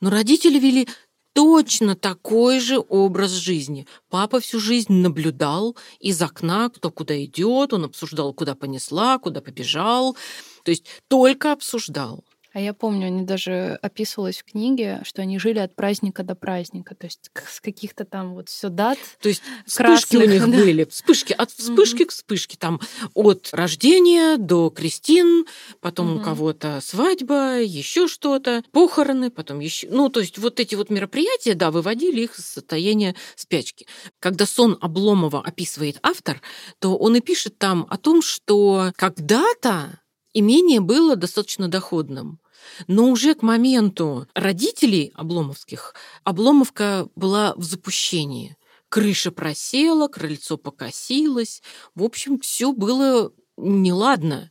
Но 0.01 0.09
родители 0.09 0.57
вели 0.57 0.87
точно 1.33 1.95
такой 1.95 2.59
же 2.59 2.83
образ 2.89 3.29
жизни. 3.33 3.85
Папа 4.09 4.39
всю 4.39 4.59
жизнь 4.59 4.93
наблюдал 4.93 5.77
из 5.99 6.19
окна, 6.23 6.71
кто 6.71 6.89
куда 6.89 7.23
идет, 7.23 7.71
он 7.71 7.83
обсуждал, 7.83 8.33
куда 8.33 8.55
понесла, 8.55 9.19
куда 9.19 9.41
побежал. 9.41 10.17
То 10.63 10.71
есть 10.71 10.85
только 11.07 11.51
обсуждал. 11.51 12.23
А 12.51 12.59
я 12.59 12.73
помню, 12.73 13.07
они 13.07 13.23
даже 13.23 13.77
описывалось 13.81 14.39
в 14.39 14.43
книге, 14.43 15.01
что 15.03 15.21
они 15.21 15.37
жили 15.37 15.59
от 15.59 15.75
праздника 15.75 16.23
до 16.23 16.33
праздника, 16.33 16.95
то 16.95 17.05
есть 17.05 17.29
с 17.47 17.61
каких-то 17.61 18.05
там 18.05 18.33
вот 18.33 18.49
все 18.49 18.69
дат. 18.69 18.97
То 19.21 19.29
есть 19.29 19.43
вспышки 19.67 20.17
у 20.17 20.25
них 20.25 20.41
да. 20.41 20.57
были, 20.57 20.83
вспышки 20.85 21.33
от 21.33 21.51
вспышки 21.51 22.03
mm-hmm. 22.03 22.05
к 22.05 22.11
вспышке, 22.11 22.57
там 22.57 22.81
от 23.13 23.49
рождения 23.53 24.37
до 24.37 24.71
крестин, 24.71 25.45
потом 25.79 26.07
mm-hmm. 26.07 26.21
у 26.21 26.23
кого-то 26.23 26.79
свадьба, 26.81 27.59
еще 27.61 28.07
что-то, 28.07 28.63
похороны, 28.71 29.29
потом 29.29 29.59
еще, 29.59 29.87
ну 29.91 30.09
то 30.09 30.19
есть 30.19 30.39
вот 30.39 30.59
эти 30.59 30.73
вот 30.73 30.89
мероприятия, 30.89 31.53
да, 31.53 31.69
выводили 31.69 32.21
их 32.21 32.39
из 32.39 32.45
состояния 32.45 33.15
спячки. 33.35 33.85
Когда 34.19 34.47
сон 34.47 34.75
Обломова 34.81 35.41
описывает 35.41 35.99
автор, 36.01 36.41
то 36.79 36.97
он 36.97 37.15
и 37.15 37.21
пишет 37.21 37.59
там 37.59 37.85
о 37.89 37.97
том, 37.97 38.23
что 38.23 38.91
когда-то 38.95 39.98
имение 40.33 40.79
было 40.79 41.15
достаточно 41.15 41.67
доходным. 41.67 42.39
Но 42.87 43.09
уже 43.09 43.35
к 43.35 43.41
моменту 43.41 44.27
родителей 44.33 45.11
Обломовских 45.15 45.95
Обломовка 46.23 47.07
была 47.15 47.53
в 47.55 47.63
запущении. 47.63 48.57
Крыша 48.89 49.31
просела, 49.31 50.07
крыльцо 50.07 50.57
покосилось. 50.57 51.61
В 51.95 52.03
общем, 52.03 52.39
все 52.39 52.73
было 52.73 53.31
неладно. 53.57 54.49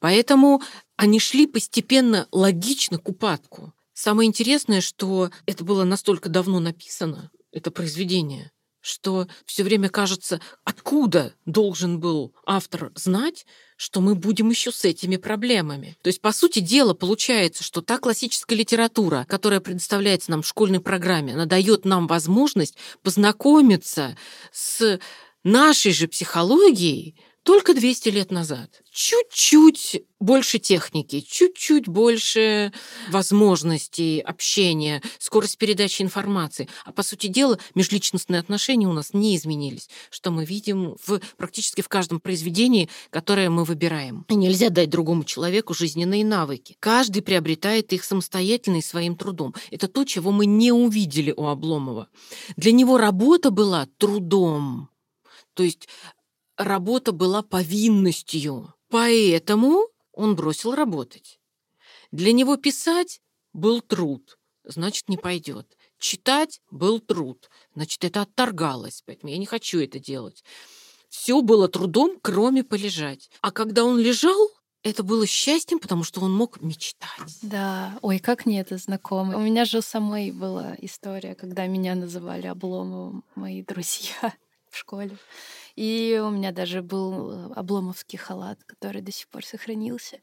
Поэтому 0.00 0.62
они 0.96 1.20
шли 1.20 1.46
постепенно 1.46 2.28
логично 2.32 2.98
к 2.98 3.08
упадку. 3.08 3.72
Самое 3.94 4.28
интересное, 4.28 4.80
что 4.80 5.30
это 5.46 5.64
было 5.64 5.84
настолько 5.84 6.28
давно 6.28 6.60
написано, 6.60 7.32
это 7.50 7.72
произведение, 7.72 8.52
что 8.80 9.26
все 9.44 9.64
время 9.64 9.88
кажется, 9.88 10.40
откуда 10.62 11.34
должен 11.46 11.98
был 11.98 12.32
автор 12.46 12.92
знать, 12.94 13.44
что 13.78 14.00
мы 14.00 14.16
будем 14.16 14.50
еще 14.50 14.72
с 14.72 14.84
этими 14.84 15.16
проблемами. 15.16 15.96
То 16.02 16.08
есть, 16.08 16.20
по 16.20 16.32
сути 16.32 16.58
дела, 16.58 16.94
получается, 16.94 17.62
что 17.62 17.80
та 17.80 17.98
классическая 17.98 18.56
литература, 18.56 19.24
которая 19.28 19.60
предоставляется 19.60 20.32
нам 20.32 20.42
в 20.42 20.48
школьной 20.48 20.80
программе, 20.80 21.34
она 21.34 21.46
дает 21.46 21.84
нам 21.84 22.08
возможность 22.08 22.76
познакомиться 23.04 24.16
с 24.52 24.98
нашей 25.44 25.92
же 25.92 26.08
психологией, 26.08 27.14
только 27.48 27.72
200 27.72 28.10
лет 28.10 28.30
назад. 28.30 28.82
Чуть-чуть 28.92 30.02
больше 30.20 30.58
техники, 30.58 31.20
чуть-чуть 31.20 31.88
больше 31.88 32.74
возможностей 33.08 34.20
общения, 34.20 35.00
скорость 35.18 35.56
передачи 35.56 36.02
информации. 36.02 36.68
А 36.84 36.92
по 36.92 37.02
сути 37.02 37.28
дела, 37.28 37.58
межличностные 37.74 38.38
отношения 38.38 38.86
у 38.86 38.92
нас 38.92 39.14
не 39.14 39.34
изменились, 39.34 39.88
что 40.10 40.30
мы 40.30 40.44
видим 40.44 40.96
в, 41.02 41.22
практически 41.38 41.80
в 41.80 41.88
каждом 41.88 42.20
произведении, 42.20 42.90
которое 43.08 43.48
мы 43.48 43.64
выбираем. 43.64 44.26
И 44.28 44.34
нельзя 44.34 44.68
дать 44.68 44.90
другому 44.90 45.24
человеку 45.24 45.72
жизненные 45.72 46.26
навыки. 46.26 46.76
Каждый 46.80 47.22
приобретает 47.22 47.94
их 47.94 48.04
самостоятельно 48.04 48.76
и 48.76 48.82
своим 48.82 49.16
трудом. 49.16 49.54
Это 49.70 49.88
то, 49.88 50.04
чего 50.04 50.32
мы 50.32 50.44
не 50.44 50.70
увидели 50.70 51.32
у 51.34 51.46
Обломова. 51.46 52.08
Для 52.58 52.72
него 52.72 52.98
работа 52.98 53.50
была 53.50 53.88
трудом. 53.96 54.90
То 55.54 55.64
есть 55.64 55.88
работа 56.58 57.12
была 57.12 57.42
повинностью, 57.42 58.74
поэтому 58.90 59.88
он 60.12 60.36
бросил 60.36 60.74
работать. 60.74 61.40
Для 62.10 62.32
него 62.32 62.56
писать 62.56 63.20
был 63.52 63.80
труд, 63.80 64.38
значит, 64.64 65.08
не 65.08 65.16
пойдет. 65.16 65.76
Читать 65.98 66.60
был 66.70 67.00
труд, 67.00 67.48
значит, 67.74 68.04
это 68.04 68.22
отторгалось, 68.22 69.02
поэтому 69.06 69.32
я 69.32 69.38
не 69.38 69.46
хочу 69.46 69.80
это 69.80 69.98
делать. 69.98 70.44
Все 71.08 71.40
было 71.40 71.68
трудом, 71.68 72.18
кроме 72.20 72.62
полежать. 72.62 73.30
А 73.40 73.50
когда 73.50 73.84
он 73.84 73.98
лежал, 73.98 74.50
это 74.82 75.02
было 75.02 75.26
счастьем, 75.26 75.78
потому 75.78 76.04
что 76.04 76.20
он 76.20 76.32
мог 76.32 76.60
мечтать. 76.60 77.38
Да, 77.42 77.98
ой, 78.02 78.18
как 78.18 78.46
мне 78.46 78.60
это 78.60 78.76
знакомо. 78.76 79.36
У 79.36 79.40
меня 79.40 79.64
же 79.64 79.82
самой 79.82 80.30
была 80.30 80.76
история, 80.80 81.34
когда 81.34 81.66
меня 81.66 81.94
называли 81.94 82.46
Обломовым 82.46 83.24
мои 83.34 83.62
друзья 83.62 84.34
в 84.70 84.76
школе. 84.76 85.16
И 85.78 86.20
у 86.20 86.30
меня 86.30 86.50
даже 86.50 86.82
был 86.82 87.52
обломовский 87.54 88.18
халат, 88.18 88.58
который 88.66 89.00
до 89.00 89.12
сих 89.12 89.28
пор 89.28 89.44
сохранился. 89.44 90.18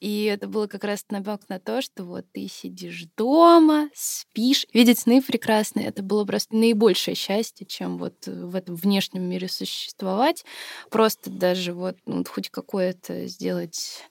И 0.00 0.24
это 0.24 0.48
было 0.48 0.66
как 0.66 0.84
раз 0.84 1.06
намек 1.08 1.48
на 1.48 1.58
то, 1.58 1.80
что 1.80 2.04
вот 2.04 2.26
ты 2.30 2.46
сидишь 2.46 3.06
дома, 3.16 3.88
спишь, 3.94 4.66
видеть 4.74 4.98
сны 4.98 5.22
прекрасные. 5.22 5.86
Это 5.86 6.02
было 6.02 6.26
просто 6.26 6.54
наибольшее 6.54 7.14
счастье, 7.14 7.64
чем 7.64 7.96
вот 7.96 8.26
в 8.26 8.54
этом 8.54 8.74
внешнем 8.74 9.22
мире 9.22 9.48
существовать. 9.48 10.44
Просто 10.90 11.30
даже 11.30 11.72
вот 11.72 11.96
ну, 12.04 12.22
хоть 12.28 12.50
какое-то 12.50 13.28
сделать 13.28 14.02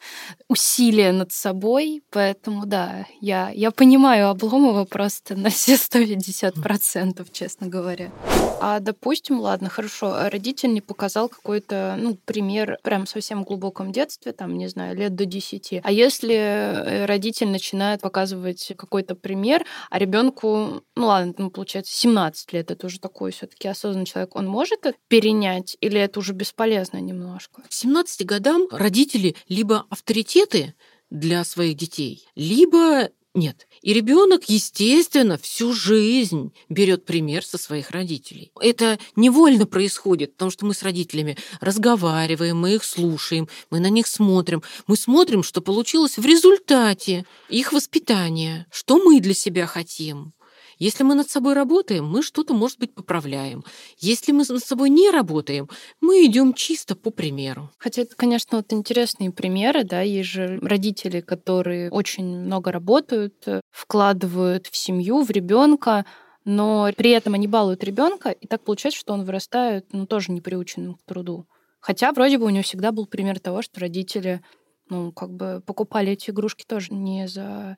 усилие 0.48 1.12
над 1.12 1.32
собой. 1.32 2.02
Поэтому 2.10 2.66
да, 2.66 3.06
я, 3.22 3.52
я 3.52 3.70
понимаю 3.70 4.30
Обломова 4.30 4.86
просто 4.86 5.36
на 5.36 5.52
все 5.52 5.76
150%, 5.76 7.28
честно 7.32 7.68
говоря. 7.68 8.12
А 8.60 8.80
допустим, 8.80 9.40
ладно, 9.40 9.70
хорошо, 9.70 10.28
родитель 10.30 10.74
не 10.74 10.82
показал 10.88 11.30
какой-то, 11.30 11.96
ну, 12.00 12.18
пример 12.26 12.78
прям 12.84 13.06
совсем 13.06 13.44
глубоком 13.44 13.92
детстве, 13.92 14.32
там, 14.32 14.58
не 14.58 14.68
знаю, 14.68 14.96
лет 14.96 15.14
до 15.16 15.26
10. 15.26 15.82
А 15.84 15.92
если 15.92 16.34
э, 16.34 17.06
родитель 17.06 17.50
начинает 17.50 18.02
показывать 18.02 18.74
какой-то 18.78 19.16
пример, 19.16 19.66
а 19.90 20.00
ребенку, 20.00 20.84
ну 20.96 21.06
ладно, 21.06 21.34
ну, 21.38 21.52
получается, 21.52 21.94
17 21.94 22.54
лет, 22.54 22.72
это 22.72 22.88
уже 22.88 23.00
такой 23.00 23.32
все-таки 23.32 23.68
осознанный 23.68 24.06
человек, 24.06 24.36
он 24.36 24.48
может 24.48 24.86
это 24.86 24.98
перенять 25.08 25.78
или 25.82 26.00
это 26.00 26.20
уже 26.20 26.34
бесполезно 26.34 26.98
немножко? 26.98 27.62
К 27.64 27.72
17 27.72 28.26
годам 28.26 28.68
родители 28.72 29.36
либо 29.48 29.86
авторитеты 29.90 30.74
для 31.10 31.44
своих 31.44 31.78
детей, 31.78 32.28
либо 32.36 33.10
нет. 33.34 33.67
И 33.82 33.94
ребенок, 33.94 34.50
естественно, 34.50 35.38
всю 35.38 35.74
жизнь 35.74 36.54
берет 36.70 37.06
пример 37.06 37.46
со 37.46 37.58
своих 37.58 37.92
родителей. 37.92 38.52
Это 38.60 39.00
невольно 39.16 39.66
происходит, 39.66 40.34
потому 40.34 40.52
что 40.52 40.66
мы 40.66 40.74
с 40.74 40.84
родителями 40.84 41.38
разговариваем, 41.60 42.58
мы 42.58 42.76
их 42.76 42.84
слушаем, 42.84 43.48
мы 43.70 43.80
на 43.80 43.90
них 43.90 44.08
смотрим. 44.08 44.64
Мы 44.88 44.98
смотрим, 44.98 45.44
что 45.44 45.62
получилось 45.62 46.18
в 46.18 46.26
результате 46.26 47.26
их 47.50 47.74
воспитания, 47.74 48.68
что 48.72 48.98
мы 48.98 49.20
для 49.20 49.34
себя 49.34 49.68
хотим. 49.68 50.34
Если 50.80 51.04
мы 51.04 51.16
над 51.16 51.30
собой 51.30 51.54
работаем, 51.54 52.06
мы 52.06 52.22
что-то, 52.22 52.54
может 52.54 52.80
быть, 52.80 52.94
поправляем. 52.94 53.64
Если 53.98 54.32
мы 54.32 54.44
над 54.48 54.64
собой 54.64 54.90
не 54.90 55.10
работаем, 55.10 55.70
мы 56.02 56.26
идем 56.26 56.54
чисто 56.54 56.96
по 56.96 57.10
примеру. 57.12 57.72
Хотя 57.78 58.04
это, 58.04 58.16
конечно, 58.16 58.58
вот 58.58 58.72
интересные 58.74 59.32
примеры, 59.32 59.84
да, 59.84 60.02
есть 60.02 60.30
же 60.30 60.60
родители, 60.62 61.22
которые 61.22 61.90
очень 61.90 62.26
много 62.26 62.72
работают, 62.72 63.36
э, 63.48 63.62
вкладывают 63.72 64.68
в 64.68 64.76
семью, 64.78 65.24
в 65.24 65.32
ребенка, 65.32 66.06
но 66.46 66.90
при 66.96 67.12
этом 67.12 67.34
они 67.34 67.48
балуют 67.48 67.84
ребенка, 67.84 68.30
и 68.30 68.48
так 68.48 68.64
получается, 68.64 69.00
что 69.00 69.14
он 69.14 69.26
вырастает, 69.26 69.88
ну, 69.94 70.06
тоже 70.08 70.32
неприученным 70.32 70.96
к 70.96 71.04
труду. 71.04 71.48
Хотя 71.80 72.12
вроде 72.12 72.38
бы 72.38 72.46
у 72.46 72.50
него 72.50 72.64
всегда 72.64 72.92
был 72.92 73.06
пример 73.06 73.40
того, 73.40 73.62
что 73.62 73.80
родители 73.82 74.42
Ну, 74.90 75.12
как 75.12 75.32
бы 75.34 75.62
покупали 75.66 76.14
эти 76.14 76.30
игрушки 76.30 76.64
тоже 76.66 76.94
не 76.94 77.28
за 77.28 77.78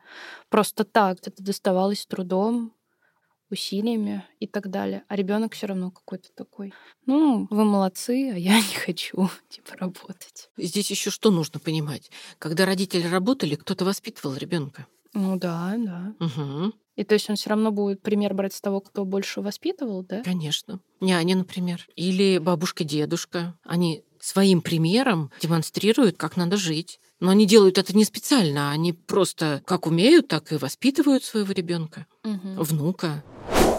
просто 0.50 0.84
так. 0.84 1.18
Это 1.26 1.42
доставалось 1.44 2.06
трудом, 2.06 2.74
усилиями 3.52 4.24
и 4.40 4.48
так 4.48 4.70
далее. 4.70 5.04
А 5.08 5.16
ребенок 5.16 5.54
все 5.54 5.68
равно 5.68 5.92
какой-то 5.92 6.30
такой. 6.36 6.74
Ну, 7.06 7.48
вы 7.50 7.66
молодцы, 7.66 8.32
а 8.34 8.38
я 8.38 8.58
не 8.58 8.76
хочу, 8.76 9.30
типа, 9.50 9.76
работать. 9.78 10.50
Здесь 10.58 10.90
еще 10.90 11.10
что 11.10 11.32
нужно 11.32 11.60
понимать? 11.60 12.12
Когда 12.38 12.66
родители 12.66 13.08
работали, 13.08 13.56
кто-то 13.56 13.86
воспитывал 13.86 14.36
ребенка. 14.36 14.88
Ну 15.14 15.38
да, 15.38 15.76
да. 15.78 16.14
Угу. 16.20 16.74
И 16.96 17.04
то 17.04 17.14
есть 17.14 17.30
он 17.30 17.36
все 17.36 17.50
равно 17.50 17.72
будет 17.72 18.02
пример 18.02 18.34
брать 18.34 18.54
с 18.54 18.62
того, 18.62 18.82
кто 18.82 19.06
больше 19.06 19.42
воспитывал, 19.42 20.04
да? 20.04 20.22
Конечно. 20.22 20.82
Няня, 21.00 21.38
например. 21.38 21.88
Или 21.96 22.38
бабушка, 22.40 22.84
дедушка. 22.84 23.58
Они 23.64 24.04
своим 24.20 24.62
примером 24.62 25.32
демонстрируют, 25.42 26.18
как 26.18 26.36
надо 26.36 26.58
жить. 26.58 27.00
Но 27.20 27.32
они 27.32 27.46
делают 27.46 27.78
это 27.78 27.96
не 27.96 28.06
специально, 28.06 28.72
они 28.72 28.94
просто 28.94 29.62
как 29.66 29.88
умеют, 29.88 30.28
так 30.28 30.52
и 30.52 30.58
воспитывают 30.58 31.24
своего 31.24 31.52
ребенка, 31.52 32.06
Мгм. 32.24 32.62
внука. 32.62 33.24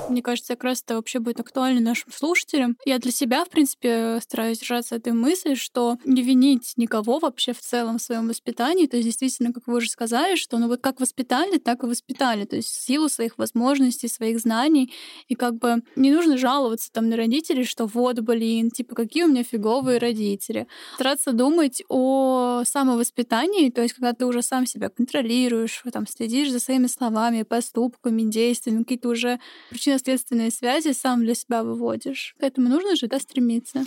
Мне 0.09 0.23
кажется, 0.23 0.55
как 0.55 0.65
раз 0.65 0.83
это 0.83 0.97
вообще 0.97 1.21
будет 1.21 1.39
актуально 1.39 1.81
нашим 1.81 2.11
слушателям. 2.13 2.77
Я 2.85 2.99
для 2.99 3.13
себя, 3.13 3.45
в 3.45 3.49
принципе, 3.49 4.19
стараюсь 4.21 4.59
держаться 4.59 4.97
этой 4.97 5.13
мысли, 5.13 5.55
что 5.55 5.99
не 6.05 6.23
винить 6.23 6.73
никого 6.77 7.21
вообще 7.21 7.53
в 7.53 7.61
целом 7.61 7.99
в 7.99 8.03
своем 8.03 8.27
воспитании. 8.27 8.87
То 8.87 8.97
есть, 8.97 9.07
действительно, 9.07 9.53
как 9.53 9.69
вы 9.69 9.77
уже 9.77 9.89
сказали, 9.89 10.35
что 10.35 10.59
ну 10.59 10.67
вот 10.67 10.81
как 10.81 10.99
воспитали, 10.99 11.59
так 11.59 11.85
и 11.85 11.87
воспитали. 11.87 12.45
То 12.45 12.57
есть 12.57 12.71
в 12.71 12.85
силу 12.85 13.09
своих 13.09 13.39
возможностей, 13.39 14.09
своих 14.09 14.41
знаний. 14.41 14.93
И 15.29 15.37
как 15.37 15.55
бы 15.59 15.77
не 15.95 16.11
нужно 16.11 16.37
жаловаться 16.39 16.91
там 16.91 17.09
на 17.09 17.17
родителей, 17.17 17.63
что 17.65 17.87
вот, 17.87 18.19
блин, 18.19 18.71
типа, 18.73 18.97
какие 18.97 19.23
у 19.23 19.29
меня 19.29 19.45
фиговые 19.45 19.99
родители. 19.99 20.67
Стараться 20.97 21.33
думать 21.33 21.85
о 21.89 22.65
самовоспитании, 22.67 23.30
то 23.31 23.83
есть 23.83 23.95
когда 23.95 24.13
ты 24.13 24.27
уже 24.27 24.43
сам 24.43 24.67
себя 24.67 24.89
контролируешь, 24.89 25.83
там, 25.93 26.07
следишь 26.07 26.51
за 26.51 26.61
своими 26.61 26.87
словами, 26.87 27.43
поступками, 27.43 28.23
действиями, 28.23 28.83
какие-то 28.83 29.09
уже 29.09 29.41
причинно-следственные 29.71 30.51
связи 30.51 30.93
сам 30.93 31.21
для 31.21 31.35
себя 31.35 31.63
выводишь. 31.63 32.35
К 32.39 32.43
этому 32.43 32.69
нужно 32.69 32.97
же, 32.97 33.07
да, 33.07 33.19
стремиться. 33.19 33.85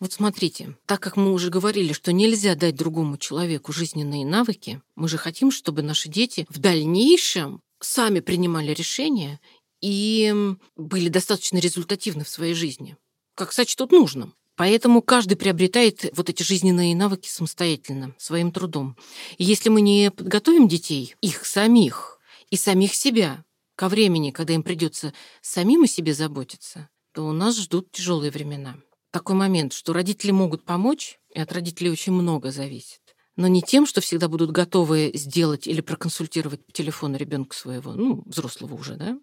Вот 0.00 0.12
смотрите, 0.12 0.76
так 0.86 1.00
как 1.00 1.16
мы 1.16 1.32
уже 1.32 1.48
говорили, 1.48 1.92
что 1.92 2.12
нельзя 2.12 2.56
дать 2.56 2.74
другому 2.74 3.18
человеку 3.18 3.72
жизненные 3.72 4.26
навыки, 4.26 4.82
мы 4.96 5.08
же 5.08 5.16
хотим, 5.16 5.52
чтобы 5.52 5.82
наши 5.82 6.08
дети 6.08 6.44
в 6.48 6.58
дальнейшем 6.58 7.60
сами 7.78 8.18
принимали 8.18 8.74
решения 8.74 9.38
и 9.80 10.34
были 10.76 11.08
достаточно 11.08 11.58
результативны 11.58 12.24
в 12.24 12.28
своей 12.28 12.54
жизни, 12.54 12.96
как 13.36 13.52
сочтут 13.52 13.92
нужным. 13.92 14.34
Поэтому 14.56 15.02
каждый 15.02 15.36
приобретает 15.36 16.10
вот 16.16 16.28
эти 16.28 16.42
жизненные 16.42 16.94
навыки 16.94 17.28
самостоятельно, 17.28 18.14
своим 18.18 18.52
трудом. 18.52 18.96
И 19.38 19.44
если 19.44 19.68
мы 19.70 19.80
не 19.80 20.10
подготовим 20.10 20.68
детей, 20.68 21.14
их 21.20 21.46
самих 21.46 22.18
и 22.50 22.56
самих 22.56 22.94
себя 22.94 23.44
ко 23.76 23.88
времени, 23.88 24.30
когда 24.30 24.54
им 24.54 24.62
придется 24.62 25.14
самим 25.40 25.84
о 25.84 25.86
себе 25.86 26.14
заботиться, 26.14 26.88
то 27.12 27.26
у 27.26 27.32
нас 27.32 27.58
ждут 27.58 27.90
тяжелые 27.90 28.30
времена. 28.30 28.76
Такой 29.10 29.36
момент, 29.36 29.72
что 29.72 29.92
родители 29.92 30.30
могут 30.30 30.64
помочь, 30.64 31.18
и 31.34 31.38
от 31.38 31.52
родителей 31.52 31.90
очень 31.90 32.12
много 32.12 32.50
зависит. 32.50 33.01
Но 33.36 33.48
не 33.48 33.62
тем, 33.62 33.86
что 33.86 34.00
всегда 34.02 34.28
будут 34.28 34.50
готовы 34.50 35.10
сделать 35.14 35.66
или 35.66 35.80
проконсультировать 35.80 36.64
по 36.64 36.72
телефону 36.72 37.16
ребенка 37.16 37.56
своего, 37.56 37.92
ну, 37.92 38.22
взрослого 38.26 38.74
уже, 38.74 38.96
да, 38.96 39.18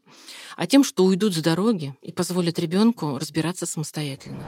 а 0.57 0.65
тем, 0.65 0.83
что 0.83 1.05
уйдут 1.05 1.35
с 1.35 1.41
дороги 1.41 1.95
и 2.01 2.11
позволят 2.11 2.57
ребенку 2.57 3.17
разбираться 3.19 3.67
самостоятельно. 3.67 4.43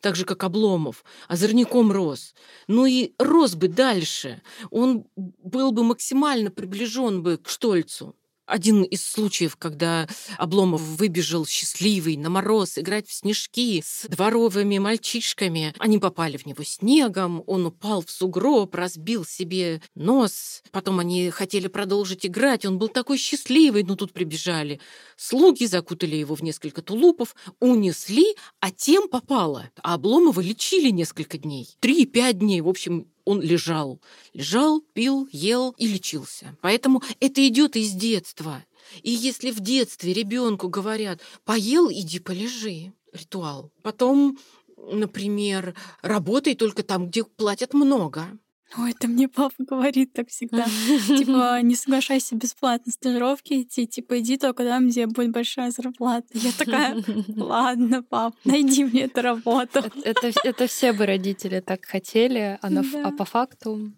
Так 0.00 0.16
же, 0.16 0.24
как 0.24 0.42
Обломов, 0.44 1.04
озорником 1.28 1.92
рос. 1.92 2.34
Ну 2.66 2.86
и 2.86 3.12
рос 3.18 3.54
бы 3.54 3.68
дальше. 3.68 4.42
Он 4.70 5.06
был 5.16 5.72
бы 5.72 5.84
максимально 5.84 6.50
приближен 6.50 7.22
бы 7.22 7.38
к 7.38 7.48
Штольцу. 7.48 8.14
Один 8.46 8.84
из 8.84 9.04
случаев, 9.04 9.56
когда 9.56 10.08
Обломов 10.38 10.80
выбежал 10.80 11.46
счастливый 11.46 12.16
на 12.16 12.30
мороз 12.30 12.78
играть 12.78 13.08
в 13.08 13.12
снежки 13.12 13.82
с 13.84 14.06
дворовыми 14.08 14.78
мальчишками. 14.78 15.74
Они 15.78 15.98
попали 15.98 16.36
в 16.36 16.46
него 16.46 16.62
снегом, 16.62 17.42
он 17.46 17.66
упал 17.66 18.02
в 18.02 18.10
сугроб, 18.10 18.74
разбил 18.74 19.24
себе 19.24 19.82
нос. 19.96 20.62
Потом 20.70 21.00
они 21.00 21.30
хотели 21.30 21.66
продолжить 21.66 22.24
играть, 22.24 22.64
он 22.64 22.78
был 22.78 22.88
такой 22.88 23.18
счастливый, 23.18 23.82
но 23.82 23.96
тут 23.96 24.12
прибежали 24.12 24.80
слуги, 25.16 25.64
закутали 25.64 26.14
его 26.14 26.36
в 26.36 26.42
несколько 26.42 26.82
тулупов, 26.82 27.34
унесли, 27.60 28.36
а 28.60 28.70
тем 28.70 29.08
попало. 29.08 29.70
А 29.82 29.94
Обломова 29.94 30.40
лечили 30.40 30.90
несколько 30.90 31.36
дней. 31.36 31.68
Три-пять 31.80 32.38
дней, 32.38 32.60
в 32.60 32.68
общем, 32.68 33.08
он 33.26 33.42
лежал. 33.42 34.00
Лежал, 34.32 34.80
пил, 34.94 35.28
ел 35.30 35.74
и 35.76 35.86
лечился. 35.86 36.56
Поэтому 36.62 37.02
это 37.20 37.46
идет 37.46 37.76
из 37.76 37.92
детства. 37.92 38.64
И 39.02 39.10
если 39.10 39.50
в 39.50 39.60
детстве 39.60 40.14
ребенку 40.14 40.68
говорят, 40.68 41.20
поел, 41.44 41.90
иди 41.90 42.20
полежи, 42.20 42.92
ритуал. 43.12 43.70
Потом, 43.82 44.38
например, 44.76 45.74
работай 46.02 46.54
только 46.54 46.82
там, 46.82 47.08
где 47.08 47.24
платят 47.24 47.74
много. 47.74 48.38
Ой, 48.78 48.90
это 48.90 49.06
мне 49.08 49.28
папа 49.28 49.54
говорит 49.58 50.12
так 50.12 50.28
всегда. 50.28 50.64
Типа, 51.06 51.60
не 51.62 51.74
соглашайся 51.76 52.34
бесплатно 52.34 52.90
стажировки 52.92 53.62
идти, 53.62 53.86
типа, 53.86 54.18
иди 54.20 54.36
только 54.36 54.64
там, 54.64 54.88
где 54.88 55.06
будет 55.06 55.30
большая 55.30 55.70
зарплата. 55.70 56.26
Я 56.34 56.50
такая, 56.58 56.96
ладно, 57.36 58.02
пап, 58.02 58.34
найди 58.44 58.84
мне 58.84 59.02
эту 59.04 59.22
работу. 59.22 59.84
Это, 60.04 60.32
это 60.44 60.66
все 60.66 60.92
бы 60.92 61.06
родители 61.06 61.60
так 61.60 61.84
хотели, 61.84 62.58
а, 62.60 62.68
на 62.70 62.80
ф- 62.80 62.92
Да. 62.92 63.08
а 63.08 63.10
по 63.12 63.24
факту. 63.24 63.92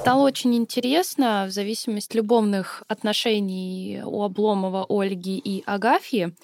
Стало 0.00 0.22
очень 0.22 0.54
интересно 0.54 1.46
в 1.48 1.50
зависимости 1.50 2.16
любовных 2.16 2.82
отношений 2.88 4.02
у 4.04 4.22
Обломова, 4.22 4.84
Ольги 4.88 5.38
и 5.38 5.62
Агафьи, 5.66 6.34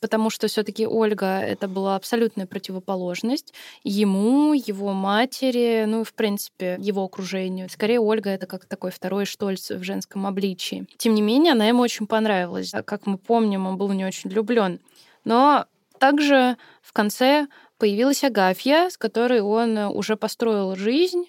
потому 0.00 0.30
что 0.30 0.48
все 0.48 0.62
таки 0.62 0.86
Ольга— 0.86 1.40
это 1.40 1.68
была 1.68 1.96
абсолютная 1.96 2.46
противоположность 2.46 3.52
ему, 3.84 4.52
его 4.52 4.92
матери, 4.92 5.84
ну 5.86 6.02
и, 6.02 6.04
в 6.04 6.14
принципе, 6.14 6.76
его 6.78 7.04
окружению. 7.04 7.68
Скорее, 7.68 8.00
Ольга— 8.00 8.30
это 8.30 8.46
как 8.46 8.66
такой 8.66 8.90
второй 8.90 9.24
Штольц 9.24 9.70
в 9.70 9.82
женском 9.82 10.26
обличии. 10.26 10.86
Тем 10.96 11.14
не 11.14 11.22
менее, 11.22 11.52
она 11.52 11.66
ему 11.66 11.82
очень 11.82 12.06
понравилась. 12.06 12.74
А 12.74 12.82
Как 12.82 13.06
мы 13.06 13.18
помним, 13.18 13.66
он 13.66 13.76
был 13.76 13.88
в 13.88 13.94
нее 13.94 14.06
очень 14.06 14.30
влюблен. 14.30 14.80
Но 15.24 15.66
также 15.98 16.56
в 16.82 16.92
конце 16.92 17.48
появилась 17.78 18.24
Агафья, 18.24 18.90
с 18.90 18.96
которой 18.96 19.40
он 19.40 19.76
уже 19.78 20.16
построил 20.16 20.76
жизнь, 20.76 21.26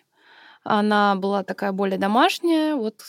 она 0.63 1.15
была 1.15 1.43
такая 1.43 1.71
более 1.71 1.97
домашняя, 1.97 2.75
вот 2.75 3.01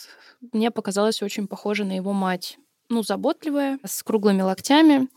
мне 0.53 0.71
показалась 0.71 1.23
очень 1.23 1.47
похожа 1.47 1.85
на 1.85 1.97
его 1.97 2.13
мать. 2.13 2.59
Ну, 2.91 3.05
заботливая, 3.05 3.79
с 3.85 4.03
круглыми 4.03 4.43
локтями. 4.43 5.09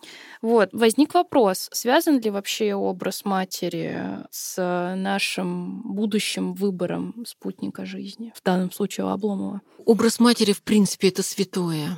Вот. 0.43 0.69
Возник 0.73 1.15
вопрос, 1.15 1.69
связан 1.73 2.19
ли 2.19 2.29
вообще 2.29 2.75
образ 2.75 3.25
матери 3.25 4.19
с 4.29 4.93
нашим 4.95 5.81
будущим 5.81 6.53
выбором 6.53 7.25
спутника 7.27 7.85
жизни, 7.85 8.31
в 8.35 8.43
данном 8.43 8.71
случае 8.71 9.07
у 9.07 9.09
Обломова? 9.09 9.61
Образ 9.85 10.19
матери, 10.19 10.53
в 10.53 10.61
принципе, 10.61 11.07
это 11.07 11.23
святое. 11.23 11.97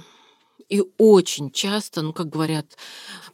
И 0.70 0.82
очень 0.98 1.52
часто, 1.52 2.02
ну, 2.02 2.14
как 2.14 2.30
говорят 2.30 2.78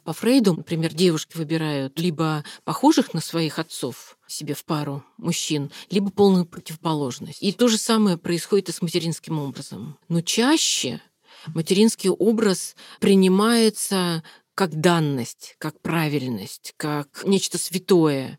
по 0.02 0.12
Фрейду, 0.12 0.54
например, 0.54 0.92
девушки 0.92 1.36
выбирают 1.36 1.98
либо 1.98 2.44
похожих 2.64 3.14
на 3.14 3.20
своих 3.20 3.60
отцов 3.60 4.18
себе 4.26 4.54
в 4.54 4.64
пару 4.64 5.04
мужчин, 5.16 5.70
либо 5.90 6.10
полную 6.10 6.44
противоположность. 6.44 7.40
И 7.40 7.52
то 7.52 7.68
же 7.68 7.78
самое 7.78 8.18
происходит 8.18 8.68
и 8.68 8.72
с 8.72 8.82
материнским 8.82 9.38
образом. 9.38 9.96
Но 10.08 10.22
чаще 10.22 11.00
материнский 11.48 12.10
образ 12.10 12.76
принимается 13.00 14.22
как 14.54 14.74
данность, 14.80 15.56
как 15.58 15.80
правильность, 15.80 16.74
как 16.76 17.22
нечто 17.24 17.58
святое. 17.58 18.38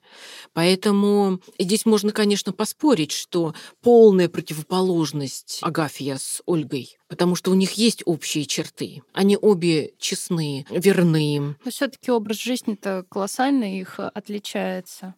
Поэтому 0.53 1.39
здесь 1.57 1.85
можно, 1.85 2.11
конечно, 2.11 2.53
поспорить, 2.53 3.11
что 3.11 3.55
полная 3.81 4.29
противоположность 4.29 5.59
Агафья 5.61 6.17
с 6.17 6.41
Ольгой, 6.45 6.97
потому 7.07 7.35
что 7.35 7.51
у 7.51 7.55
них 7.55 7.73
есть 7.73 8.03
общие 8.05 8.45
черты. 8.45 9.01
Они 9.13 9.37
обе 9.41 9.93
честны, 9.97 10.65
верны. 10.69 11.55
Но 11.65 11.71
все-таки 11.71 12.11
образ 12.11 12.37
жизни-то 12.37 13.05
колоссально 13.09 13.79
их 13.79 13.99
отличается. 13.99 15.15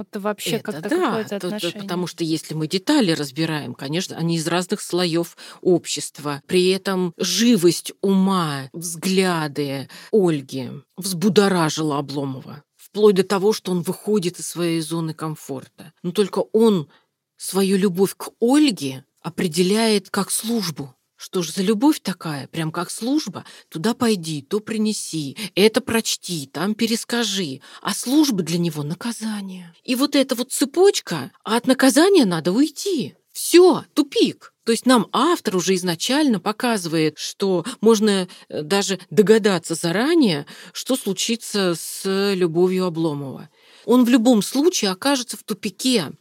Это 0.00 0.20
вообще 0.20 0.56
Это 0.56 0.72
как-то 0.72 0.88
да, 0.88 1.06
какое-то 1.06 1.28
то- 1.28 1.40
то- 1.40 1.46
отношение. 1.56 1.82
потому 1.82 2.06
что 2.06 2.24
если 2.24 2.54
мы 2.54 2.66
детали 2.66 3.12
разбираем, 3.12 3.74
конечно, 3.74 4.16
они 4.16 4.36
из 4.36 4.46
разных 4.46 4.80
слоев 4.80 5.36
общества. 5.60 6.42
При 6.46 6.68
этом 6.68 7.12
живость 7.16 7.92
ума, 8.00 8.68
взгляды 8.72 9.88
Ольги 10.12 10.70
взбудоражила 10.96 11.98
Обломова. 11.98 12.62
Вплоть 12.76 13.14
до 13.14 13.22
того, 13.24 13.52
что 13.52 13.72
он 13.72 13.82
выходит 13.82 14.38
из 14.40 14.48
своей 14.48 14.80
зоны 14.80 15.14
комфорта. 15.14 15.92
Но 16.02 16.10
только 16.12 16.40
он 16.52 16.88
свою 17.36 17.76
любовь 17.76 18.14
к 18.16 18.30
Ольге 18.40 19.04
определяет 19.22 20.10
как 20.10 20.30
службу. 20.30 20.94
Что 21.22 21.42
же 21.42 21.52
за 21.52 21.60
любовь 21.60 22.00
такая? 22.00 22.46
Прям 22.46 22.72
как 22.72 22.90
служба? 22.90 23.44
Туда 23.68 23.92
пойди, 23.92 24.40
то 24.40 24.58
принеси, 24.58 25.36
это 25.54 25.82
прочти, 25.82 26.48
там 26.50 26.74
перескажи. 26.74 27.60
А 27.82 27.92
служба 27.92 28.42
для 28.42 28.56
него— 28.56 28.82
наказание. 28.84 29.74
И 29.84 29.96
вот 29.96 30.16
эта 30.16 30.34
вот 30.34 30.50
цепочка, 30.50 31.30
а 31.44 31.56
от 31.56 31.66
наказания 31.66 32.24
надо 32.24 32.52
уйти. 32.52 33.16
Все, 33.32 33.84
тупик. 33.92 34.54
То 34.64 34.72
есть 34.72 34.86
нам 34.86 35.08
автор 35.12 35.56
уже 35.56 35.74
изначально 35.74 36.40
показывает, 36.40 37.18
что 37.18 37.66
можно 37.82 38.26
э, 38.48 38.62
даже 38.62 38.98
догадаться 39.10 39.74
заранее, 39.74 40.46
что 40.72 40.96
случится 40.96 41.74
с 41.76 42.32
любовью 42.34 42.86
Обломова. 42.86 43.50
Он 43.84 44.06
в 44.06 44.08
любом 44.08 44.40
случае 44.40 44.90
окажется 44.90 45.36
в 45.36 45.42
тупике, 45.42 46.12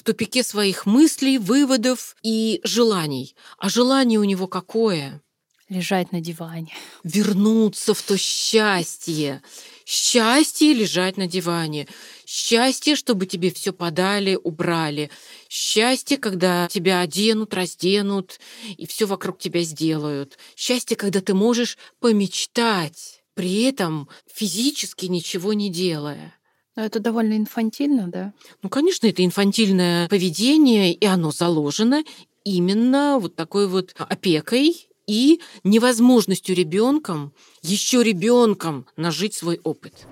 в 0.00 0.02
тупике 0.02 0.42
своих 0.42 0.86
мыслей, 0.86 1.36
выводов 1.36 2.16
и 2.22 2.62
желаний. 2.64 3.36
А 3.58 3.68
желание 3.68 4.18
у 4.18 4.24
него 4.24 4.46
какое? 4.46 5.20
Лежать 5.68 6.10
на 6.10 6.22
диване. 6.22 6.72
Вернуться 7.04 7.92
в 7.92 8.00
то 8.00 8.16
счастье. 8.16 9.42
Счастье 9.84 10.72
лежать 10.72 11.18
на 11.18 11.26
диване. 11.26 11.86
Счастье, 12.24 12.96
чтобы 12.96 13.26
тебе 13.26 13.52
все 13.52 13.74
подали, 13.74 14.38
убрали. 14.42 15.10
Счастье, 15.50 16.16
когда 16.16 16.66
тебя 16.68 17.00
оденут, 17.00 17.52
разденут 17.52 18.40
и 18.78 18.86
все 18.86 19.04
вокруг 19.04 19.38
тебя 19.38 19.60
сделают. 19.60 20.38
Счастье, 20.56 20.96
когда 20.96 21.20
ты 21.20 21.34
можешь 21.34 21.76
помечтать, 21.98 23.22
при 23.34 23.64
этом 23.64 24.08
физически 24.32 25.06
ничего 25.06 25.52
не 25.52 25.68
делая. 25.68 26.39
Но 26.76 26.84
это 26.84 27.00
довольно 27.00 27.36
инфантильно, 27.36 28.08
да? 28.08 28.32
Ну, 28.62 28.68
конечно, 28.68 29.06
это 29.06 29.24
инфантильное 29.24 30.08
поведение, 30.08 30.92
и 30.92 31.04
оно 31.04 31.30
заложено 31.30 32.04
именно 32.44 33.18
вот 33.20 33.34
такой 33.34 33.66
вот 33.66 33.94
опекой 33.98 34.88
и 35.06 35.40
невозможностью 35.64 36.54
ребенком, 36.54 37.32
еще 37.62 38.02
ребенком 38.02 38.86
нажить 38.96 39.34
свой 39.34 39.60
опыт. 39.64 40.06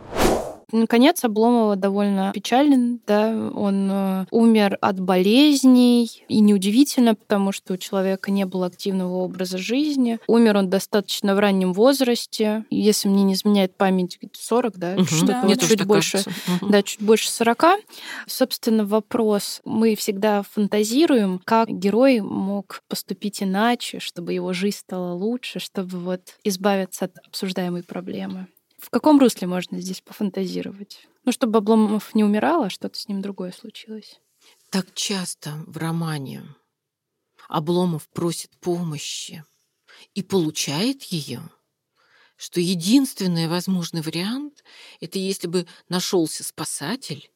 Наконец, 0.72 1.24
Обломова 1.24 1.76
довольно 1.76 2.31
печален, 2.35 3.00
да, 3.07 3.31
он 3.54 3.88
э, 3.90 4.26
умер 4.31 4.76
от 4.81 5.00
болезней, 5.00 6.24
и 6.28 6.40
неудивительно, 6.40 7.14
потому 7.14 7.52
что 7.52 7.74
у 7.74 7.76
человека 7.76 8.31
не 8.31 8.44
было 8.44 8.66
активного 8.66 9.16
образа 9.16 9.57
жизни. 9.57 10.18
Умер 10.26 10.59
он 10.59 10.70
достаточно 10.70 11.35
в 11.35 11.38
раннем 11.38 11.72
возрасте, 11.72 12.64
если 12.70 13.09
мне 13.09 13.22
не 13.22 13.33
изменяет 13.35 13.76
память, 13.76 14.18
40, 14.33 14.76
да, 14.76 14.94
Мгм. 14.94 15.07
что-то 15.07 15.26
Да, 15.26 15.46
вот 15.46 15.61
чуть 15.61 15.85
больше. 15.87 16.22
Мгм. 16.46 16.70
да, 16.70 16.83
чуть 16.83 17.00
больше 17.02 17.31
40. 17.31 17.78
Собственно, 18.26 18.85
вопрос, 18.85 19.61
мы 19.64 19.94
всегда 19.94 20.42
фантазируем, 20.42 21.40
как 21.44 21.68
герой 21.68 22.20
мог 22.20 22.83
поступить 22.88 23.42
иначе, 23.42 24.00
чтобы 24.00 24.33
его 24.35 24.52
жизнь 24.52 24.78
стала 24.78 25.14
лучше, 25.14 25.61
чтобы 25.61 25.98
вот 25.98 26.20
избавиться 26.44 27.07
от 27.07 27.16
обсуждаемой 27.26 27.83
проблемы. 27.83 28.48
В 28.78 28.90
каком 28.90 29.18
русле 29.18 29.46
можно 29.46 29.80
здесь 29.80 30.00
пофантазировать? 30.00 31.08
Ну, 31.24 31.32
чтобы 31.32 31.58
Обломов 31.58 32.14
не 32.14 32.24
умирал, 32.24 32.62
а 32.62 32.70
что-то 32.70 32.98
с 32.98 33.08
ним 33.08 33.20
другое 33.20 33.52
случилось. 33.52 34.20
Так 34.70 34.94
часто 34.94 35.64
в 35.66 35.76
романе 35.76 36.44
Обломов 37.48 38.08
просит 38.08 38.56
помощи 38.60 39.44
и 40.14 40.22
получает 40.22 41.02
ее, 41.04 41.42
что 42.36 42.60
единственный 42.60 43.48
возможный 43.48 44.00
вариант— 44.00 44.62
это 45.00 45.18
если 45.18 45.48
бы 45.48 45.66
нашелся 45.88 46.44
спасатель, 46.44 47.32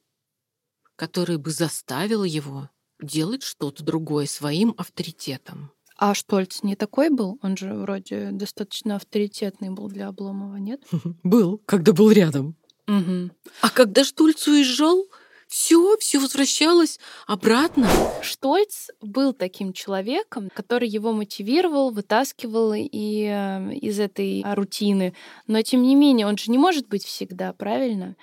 который 0.95 1.39
бы 1.39 1.51
заставил 1.51 2.23
его 2.23 2.71
делать 3.01 3.43
что-то 3.43 3.83
другое 3.83 4.27
своим 4.27 4.75
авторитетом. 4.77 5.73
А 6.05 6.15
Штольц 6.15 6.65
не 6.65 6.75
такой 6.75 7.11
был? 7.11 7.39
Он 7.43 7.57
же 7.57 7.75
вроде 7.75 8.31
достаточно 8.33 8.97
авторитетный 8.97 9.71
был 9.71 9.87
для 9.87 10.09
Обломова, 10.09 10.57
нет? 10.57 10.83
Был, 11.23 11.63
когда 11.65 11.93
был 11.93 12.11
рядом. 12.11 12.57
Угу. 12.89 13.31
А 13.61 13.71
когда 13.71 14.03
Штульц 14.03 14.49
уезжал, 14.49 15.07
все, 15.47 15.97
все 15.99 16.19
возвращалось 16.19 16.99
обратно. 17.29 17.89
Штольц 18.21 18.89
был 19.01 19.33
таким 19.33 19.73
человеком, 19.73 20.51
который 20.53 20.89
его 20.89 21.13
мотивировал, 21.13 21.93
вытаскивал 21.93 22.75
и 22.75 23.29
э, 23.31 23.73
из 23.75 24.01
этой 24.01 24.43
рутины. 24.57 25.15
Но 25.47 25.63
тем 25.63 25.83
не 25.83 25.95
менее, 25.95 26.27
он 26.27 26.37
же 26.37 26.51
не 26.51 26.59
может 26.59 26.89
быть 26.89 27.05
всегда, 27.05 27.53
правильно? 27.53 28.17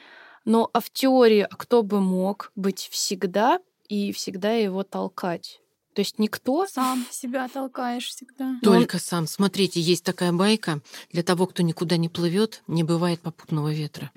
Но 0.44 0.70
а 0.74 0.82
в 0.82 0.90
теории, 0.90 1.48
а 1.50 1.56
кто 1.56 1.82
бы 1.84 2.02
мог 2.02 2.52
быть 2.58 2.90
всегда 2.92 3.62
и 3.88 4.12
всегда 4.12 4.52
его 4.52 4.84
толкать? 4.84 5.62
То 5.96 6.02
есть 6.02 6.20
никто? 6.20 6.66
Сам 6.68 7.06
себя 7.12 7.48
толкаешь 7.48 8.08
всегда. 8.08 8.56
Только 8.62 9.00
сам. 9.00 9.28
Смотрите, 9.28 9.82
есть 9.82 10.04
такая 10.04 10.32
байка. 10.32 10.82
Для 11.12 11.24
того, 11.24 11.48
кто 11.48 11.64
никуда 11.64 11.98
не 11.98 12.10
плывет, 12.10 12.62
не 12.68 12.84
бывает 12.84 13.20
попутного 13.22 13.74
ветра. 13.74 14.12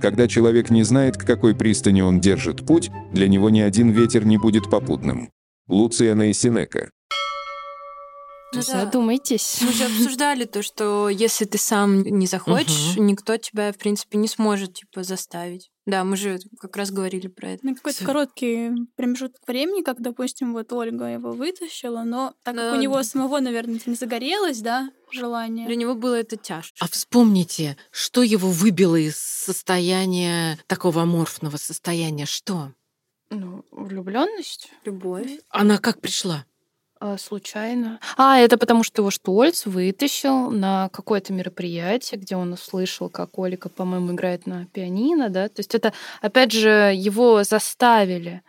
Когда 0.00 0.28
человек 0.28 0.70
не 0.70 0.84
знает, 0.84 1.16
к 1.16 1.26
какой 1.26 1.56
пристани 1.56 2.02
он 2.02 2.20
держит 2.20 2.64
путь, 2.66 2.90
для 3.12 3.26
него 3.28 3.50
ни 3.50 3.60
один 3.60 3.90
ветер 3.90 4.24
не 4.24 4.36
будет 4.38 4.70
попутным. 4.70 5.32
Луциана 5.66 6.30
и 6.30 6.32
Синека. 6.32 6.90
Ну 8.54 8.60
да. 8.60 8.84
Задумайтесь. 8.84 9.58
Мы 9.60 9.72
же 9.72 9.84
обсуждали 9.84 10.44
то, 10.46 10.62
что 10.62 11.10
если 11.10 11.44
ты 11.44 11.58
сам 11.58 12.02
не 12.02 12.26
захочешь, 12.26 12.96
Мгм. 12.96 13.06
никто 13.06 13.36
тебя, 13.36 13.72
в 13.72 13.76
принципе, 13.76 14.16
не 14.16 14.28
сможет, 14.28 14.72
типа, 14.74 15.02
заставить. 15.02 15.70
Да, 15.88 16.04
мы 16.04 16.18
же 16.18 16.38
как 16.60 16.76
раз 16.76 16.90
говорили 16.90 17.28
про 17.28 17.48
это. 17.52 17.64
На 17.64 17.74
какой-то 17.74 18.04
короткий 18.04 18.72
промежуток 18.94 19.40
времени, 19.46 19.82
как, 19.82 20.02
допустим, 20.02 20.52
вот 20.52 20.70
Ольга 20.70 21.06
его 21.06 21.32
вытащила, 21.32 22.02
но 22.02 22.34
так 22.42 22.56
как 22.56 22.72
Да. 22.72 22.74
у 22.74 22.80
него 22.80 23.02
самого, 23.02 23.40
наверное, 23.40 23.80
не 23.86 23.94
загорелось, 23.94 24.60
да, 24.60 24.90
Для 25.10 25.20
желание. 25.20 25.74
него 25.74 25.94
было 25.94 26.16
это 26.16 26.36
тяжко. 26.36 26.76
А 26.78 26.88
вспомните, 26.88 27.78
что 27.90 28.22
его 28.22 28.50
выбило 28.50 28.96
из 28.96 29.16
состояния 29.16 30.58
такого 30.66 31.00
аморфного 31.04 31.56
состояния? 31.56 32.26
Что? 32.26 32.74
Ну, 33.30 33.64
влюбленность 33.70 34.70
Любовь. 34.84 35.40
Она 35.48 35.78
как 35.78 36.02
пришла? 36.02 36.44
А, 37.00 37.16
случайно. 37.16 38.00
А, 38.16 38.38
это 38.38 38.58
потому, 38.58 38.82
что 38.82 39.02
его 39.02 39.10
Штольц 39.10 39.66
вытащил 39.66 40.50
на 40.50 40.88
какое-то 40.88 41.32
мероприятие, 41.32 42.20
где 42.20 42.36
он 42.36 42.52
услышал, 42.52 43.08
как 43.08 43.38
Олика, 43.38 43.68
по-моему, 43.68 44.12
играет 44.12 44.46
на 44.46 44.66
пианино, 44.66 45.28
да. 45.28 45.48
То 45.48 45.60
есть 45.60 45.74
это, 45.74 45.92
опять 46.20 46.52
же, 46.52 46.92
его 46.94 47.44
заставили. 47.44 48.42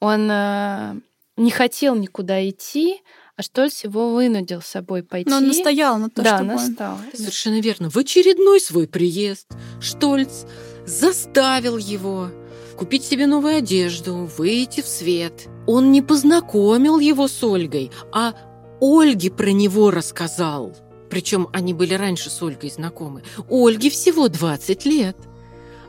Он 0.00 0.30
э, 0.30 0.94
не 1.36 1.50
хотел 1.50 1.94
никуда 1.94 2.46
идти, 2.48 3.02
а 3.36 3.42
Штольц 3.42 3.84
его 3.84 4.12
вынудил 4.12 4.60
с 4.60 4.66
собой 4.66 5.02
пойти. 5.02 5.30
Но 5.30 5.36
он 5.36 5.48
настоял 5.48 5.98
на 5.98 6.10
то, 6.10 6.22
да, 6.22 6.36
чтобы 6.36 6.50
он... 6.50 6.56
настал. 6.56 6.98
Совершенно 7.14 7.60
верно. 7.60 7.88
В 7.88 7.96
очередной 7.96 8.60
свой 8.60 8.86
приезд 8.86 9.46
Штольц 9.80 10.44
заставил 10.86 11.78
его 11.78 12.30
купить 12.76 13.04
себе 13.04 13.26
новую 13.26 13.56
одежду, 13.56 14.28
выйти 14.36 14.82
в 14.82 14.86
свет. 14.86 15.48
Он 15.66 15.90
не 15.92 16.02
познакомил 16.02 16.98
его 16.98 17.28
с 17.28 17.42
Ольгой, 17.42 17.90
а 18.12 18.34
Ольге 18.80 19.30
про 19.30 19.50
него 19.50 19.90
рассказал. 19.90 20.74
Причем 21.10 21.48
они 21.52 21.74
были 21.74 21.94
раньше 21.94 22.30
с 22.30 22.42
Ольгой 22.42 22.70
знакомы. 22.70 23.22
Ольге 23.48 23.90
всего 23.90 24.28
20 24.28 24.84
лет. 24.86 25.16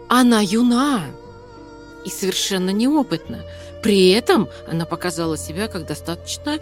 Она 0.09 0.41
юна 0.41 1.05
и 2.05 2.09
совершенно 2.09 2.69
неопытна. 2.69 3.43
При 3.83 4.09
этом 4.09 4.47
она 4.67 4.85
показала 4.85 5.37
себя 5.37 5.67
как 5.67 5.85
достаточно 5.85 6.59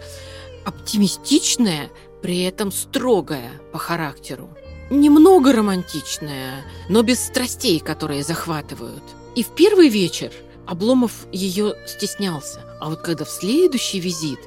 оптимистичная, 0.64 1.90
при 2.22 2.42
этом 2.42 2.72
строгая 2.72 3.52
по 3.72 3.78
характеру. 3.78 4.50
Немного 4.90 5.52
романтичная, 5.52 6.64
но 6.88 7.02
без 7.02 7.24
страстей, 7.24 7.80
которые 7.80 8.22
захватывают. 8.22 9.02
И 9.34 9.42
в 9.42 9.48
первый 9.50 9.88
вечер 9.88 10.32
Обломов 10.66 11.26
ее 11.32 11.74
стеснялся. 11.86 12.60
А 12.80 12.90
вот 12.90 13.00
когда 13.00 13.24
в 13.24 13.30
следующий 13.30 14.00
визит 14.00 14.40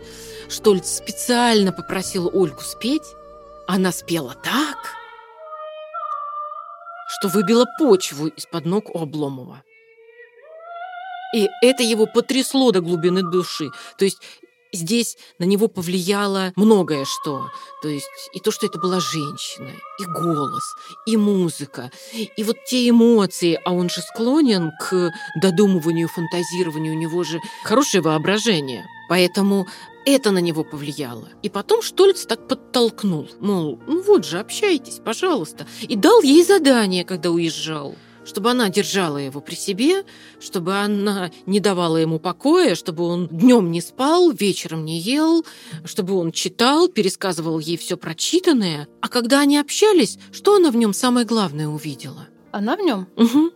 Штольц 0.50 0.98
специально 0.98 1.72
попросил 1.72 2.30
Ольгу 2.34 2.62
спеть, 2.62 3.16
она 3.68 3.92
спела 3.92 4.36
так, 4.44 4.78
что 7.08 7.28
выбила 7.28 7.66
почву 7.78 8.28
из-под 8.28 8.66
ног 8.66 8.94
у 8.94 9.00
Обломова. 9.00 9.64
И 11.36 11.48
это 11.62 11.84
его 11.84 12.08
потрясло 12.08 12.72
до 12.72 12.82
глубины 12.82 13.22
души. 13.22 13.70
То 13.98 14.06
есть 14.06 14.20
здесь 14.72 15.18
на 15.38 15.46
него 15.46 15.68
повлияло 15.68 16.54
многое 16.56 17.06
что. 17.06 17.50
То 17.82 17.88
есть 17.88 18.08
и 18.34 18.40
то, 18.40 18.52
что 18.52 18.66
это 18.66 18.80
была 18.80 19.00
женщина, 19.00 19.72
и 20.00 20.06
голос, 20.06 20.64
и 21.06 21.18
музыка, 21.18 21.92
и 22.14 22.44
вот 22.44 22.58
те 22.66 22.90
эмоции. 22.90 23.60
А 23.64 23.74
он 23.74 23.90
же 23.90 24.02
склонен 24.02 24.72
к 24.80 25.12
додумыванию, 25.42 26.08
фантазированию. 26.08 26.94
У 26.94 26.98
него 26.98 27.24
же 27.24 27.40
хорошее 27.64 28.02
воображение. 28.02 28.86
Поэтому 29.10 29.68
это 30.06 30.32
на 30.32 30.40
него 30.40 30.64
повлияло. 30.64 31.30
И 31.42 31.50
потом 31.50 31.82
Штольц 31.82 32.26
так 32.26 32.48
подтолкнул. 32.48 33.28
Мол, 33.40 33.80
ну 33.88 34.02
вот 34.02 34.26
же, 34.26 34.40
общайтесь, 34.40 35.02
пожалуйста. 35.04 35.68
И 35.82 35.96
дал 35.96 36.22
ей 36.22 36.44
задание, 36.44 37.04
когда 37.04 37.32
уезжал 37.32 37.96
чтобы 38.30 38.52
она 38.52 38.70
держала 38.70 39.18
его 39.18 39.42
при 39.42 39.56
себе, 39.56 40.06
чтобы 40.40 40.76
она 40.76 41.32
не 41.48 41.60
давала 41.60 41.98
ему 41.98 42.20
покоя, 42.20 42.76
чтобы 42.76 43.04
он 43.04 43.28
днем 43.28 43.72
не 43.72 43.82
спал, 43.82 44.30
вечером 44.30 44.86
не 44.86 45.00
ел, 45.00 45.44
чтобы 45.84 46.14
он 46.14 46.32
читал, 46.32 46.88
пересказывал 46.90 47.58
ей 47.58 47.76
все 47.78 47.98
прочитанное. 47.98 48.88
А 49.02 49.10
когда 49.10 49.40
они 49.40 49.58
общались, 49.58 50.20
что 50.32 50.56
она 50.56 50.70
в 50.70 50.76
нем 50.76 50.94
самое 50.94 51.26
главное 51.26 51.68
увидела? 51.68 52.28
Она 52.52 52.76
в 52.76 52.82
нем? 52.82 53.08
Угу. 53.16 53.52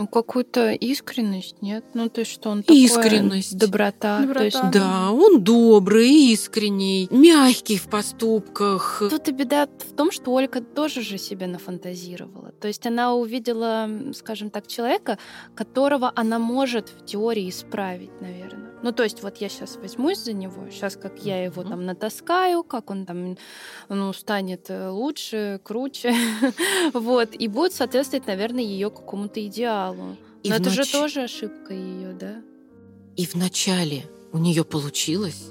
Ну, 0.00 0.06
какую-то 0.06 0.72
искренность, 0.72 1.60
нет? 1.60 1.84
Ну, 1.92 2.08
то 2.08 2.20
есть, 2.20 2.32
что 2.32 2.48
он 2.48 2.62
такой... 2.62 2.78
Искренность. 2.78 3.58
Доброта. 3.58 4.20
Доброта, 4.20 4.38
То 4.38 4.44
есть, 4.46 4.70
да. 4.72 5.10
Он 5.12 5.44
добрый, 5.44 6.32
искренний, 6.32 7.06
мягкий 7.10 7.76
в 7.76 7.86
поступках. 7.90 9.02
Тут 9.10 9.28
и 9.28 9.32
беда 9.32 9.66
в 9.66 9.92
том, 9.94 10.10
что 10.10 10.32
Ольга 10.32 10.62
тоже 10.62 11.02
же 11.02 11.18
себе 11.18 11.46
нафантазировала. 11.46 12.52
То 12.52 12.68
есть 12.68 12.86
она 12.86 13.12
увидела, 13.12 13.90
скажем 14.14 14.48
так, 14.48 14.66
человека, 14.66 15.18
которого 15.54 16.10
она 16.16 16.38
может 16.38 16.88
в 16.88 17.04
теории 17.04 17.50
исправить, 17.50 18.22
наверное. 18.22 18.70
Ну, 18.82 18.92
то 18.92 19.02
есть 19.02 19.22
вот 19.22 19.36
я 19.38 19.48
сейчас 19.48 19.76
возьмусь 19.76 20.18
за 20.18 20.32
него, 20.32 20.70
сейчас 20.70 20.96
как 20.96 21.22
я 21.22 21.44
его 21.44 21.62
там 21.62 21.84
натаскаю, 21.84 22.62
как 22.62 22.90
он 22.90 23.04
там, 23.04 23.36
ну, 23.88 24.12
станет 24.12 24.70
э, 24.70 24.88
лучше, 24.88 25.60
круче, 25.62 26.14
вот, 26.94 27.34
и 27.34 27.48
будет 27.48 27.74
соответствовать, 27.74 28.26
наверное, 28.26 28.62
ее 28.62 28.90
какому-то 28.90 29.44
идеалу. 29.46 30.16
И 30.42 30.48
Но 30.48 30.56
это 30.56 30.70
же 30.70 30.90
тоже 30.90 31.22
ошибка 31.22 31.74
ее, 31.74 32.12
да? 32.14 32.42
И 33.16 33.26
вначале 33.26 34.04
у 34.32 34.38
нее 34.38 34.64
получилось, 34.64 35.50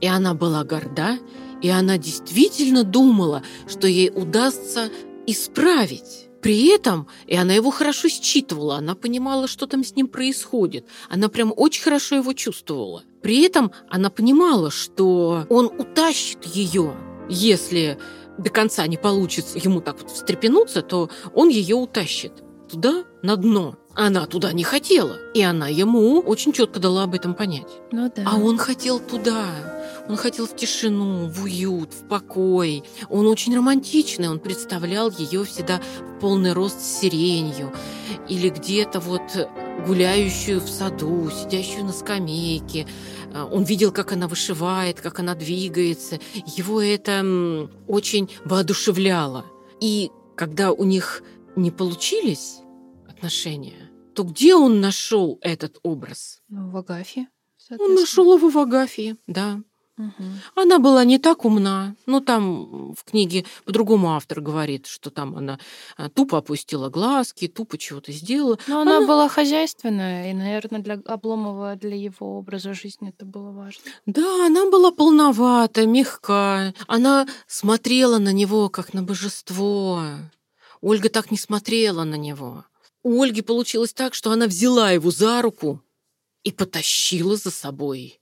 и 0.00 0.06
она 0.06 0.34
была 0.34 0.64
горда, 0.64 1.18
и 1.62 1.70
она 1.70 1.96
действительно 1.96 2.84
думала, 2.84 3.42
что 3.66 3.88
ей 3.88 4.10
удастся 4.10 4.90
исправить. 5.26 6.27
При 6.40 6.68
этом, 6.68 7.08
и 7.26 7.36
она 7.36 7.52
его 7.52 7.70
хорошо 7.70 8.08
считывала, 8.08 8.76
она 8.76 8.94
понимала, 8.94 9.48
что 9.48 9.66
там 9.66 9.82
с 9.82 9.96
ним 9.96 10.06
происходит. 10.06 10.86
Она 11.08 11.28
прям 11.28 11.52
очень 11.56 11.82
хорошо 11.82 12.16
его 12.16 12.32
чувствовала. 12.32 13.02
При 13.22 13.42
этом 13.42 13.72
она 13.90 14.10
понимала, 14.10 14.70
что 14.70 15.46
он 15.48 15.66
утащит 15.66 16.44
ее, 16.44 16.94
если 17.28 17.98
до 18.38 18.50
конца 18.50 18.86
не 18.86 18.96
получится 18.96 19.58
ему 19.58 19.80
так 19.80 20.00
вот 20.00 20.10
встрепенуться, 20.10 20.82
то 20.82 21.10
он 21.34 21.48
ее 21.48 21.74
утащит 21.74 22.32
туда, 22.70 23.04
на 23.22 23.36
дно. 23.36 23.76
Она 23.94 24.26
туда 24.26 24.52
не 24.52 24.62
хотела, 24.62 25.16
и 25.34 25.42
она 25.42 25.66
ему 25.66 26.20
очень 26.20 26.52
четко 26.52 26.78
дала 26.78 27.02
об 27.04 27.14
этом 27.14 27.34
понять. 27.34 27.66
Ну 27.90 28.10
да. 28.14 28.22
А 28.24 28.36
он 28.36 28.56
хотел 28.58 29.00
туда. 29.00 29.44
Он 30.08 30.16
хотел 30.16 30.46
в 30.46 30.56
тишину, 30.56 31.28
в 31.28 31.44
уют, 31.44 31.92
в 31.92 32.08
покой. 32.08 32.82
Он 33.10 33.26
очень 33.26 33.54
романтичный. 33.54 34.28
Он 34.28 34.38
представлял 34.38 35.10
ее 35.10 35.44
всегда 35.44 35.80
в 36.00 36.20
полный 36.20 36.52
рост 36.54 36.80
с 36.80 37.00
сиренью. 37.00 37.72
Или 38.28 38.48
где-то 38.48 39.00
вот 39.00 39.22
гуляющую 39.86 40.60
в 40.60 40.68
саду, 40.68 41.30
сидящую 41.30 41.84
на 41.84 41.92
скамейке. 41.92 42.86
А, 43.34 43.46
Он 43.46 43.64
видел, 43.64 43.92
как 43.92 44.12
она 44.12 44.28
вышивает, 44.28 45.00
как 45.00 45.18
она 45.18 45.34
двигается. 45.34 46.18
Его 46.56 46.80
это 46.80 47.68
очень 47.86 48.30
воодушевляло. 48.44 49.44
И 49.80 50.10
когда 50.36 50.72
у 50.72 50.84
них 50.84 51.22
не 51.54 51.70
получились 51.70 52.60
отношения, 53.06 53.90
то 54.14 54.24
где 54.24 54.54
он 54.54 54.80
нашел 54.80 55.38
этот 55.42 55.78
образ? 55.82 56.40
Ну, 56.48 56.70
в 56.70 56.76
Агафье, 56.76 57.28
Он 57.78 57.94
нашел 57.94 58.36
его 58.36 58.48
в 58.48 58.58
Агафье, 58.58 59.16
да. 59.26 59.60
Она 60.54 60.78
была 60.78 61.04
не 61.04 61.18
так 61.18 61.44
умна. 61.44 61.94
Ну, 62.06 62.20
там 62.20 62.94
в 62.94 63.04
книге 63.04 63.44
по-другому 63.64 64.14
автор 64.14 64.40
говорит, 64.40 64.86
что 64.86 65.10
там 65.10 65.36
она 65.36 65.58
а, 65.96 66.08
тупо 66.08 66.38
опустила 66.38 66.88
глазки, 66.88 67.48
тупо 67.48 67.78
чего-то 67.78 68.12
сделала. 68.12 68.58
Но 68.66 68.80
она 68.80 68.98
Она- 68.98 69.06
была 69.06 69.28
хозяйственная, 69.28 70.30
и, 70.30 70.34
наверное, 70.34 70.80
для 70.80 70.94
Обломова, 70.94 71.76
для 71.76 71.96
его 71.96 72.38
образа 72.38 72.74
жизни 72.74 73.10
это 73.10 73.24
было 73.26 73.50
важно. 73.50 73.82
Да, 74.06 74.46
она 74.46 74.70
была 74.70 74.90
полновата, 74.90 75.86
мягка. 75.86 76.74
Она 76.86 77.26
смотрела 77.46 78.18
на 78.18 78.32
него, 78.32 78.68
как 78.68 78.94
на 78.94 79.02
божество. 79.02 80.02
Ольга 80.80 81.08
так 81.08 81.30
не 81.30 81.38
смотрела 81.38 82.04
на 82.04 82.14
него. 82.14 82.64
У 83.02 83.22
Ольги 83.22 83.42
получилось 83.42 83.92
так, 83.92 84.14
что 84.14 84.30
она 84.30 84.46
взяла 84.46 84.90
его 84.90 85.10
за 85.10 85.42
руку 85.42 85.80
и 86.44 86.52
потащила 86.52 87.36
за 87.36 87.50
собой. 87.50 88.20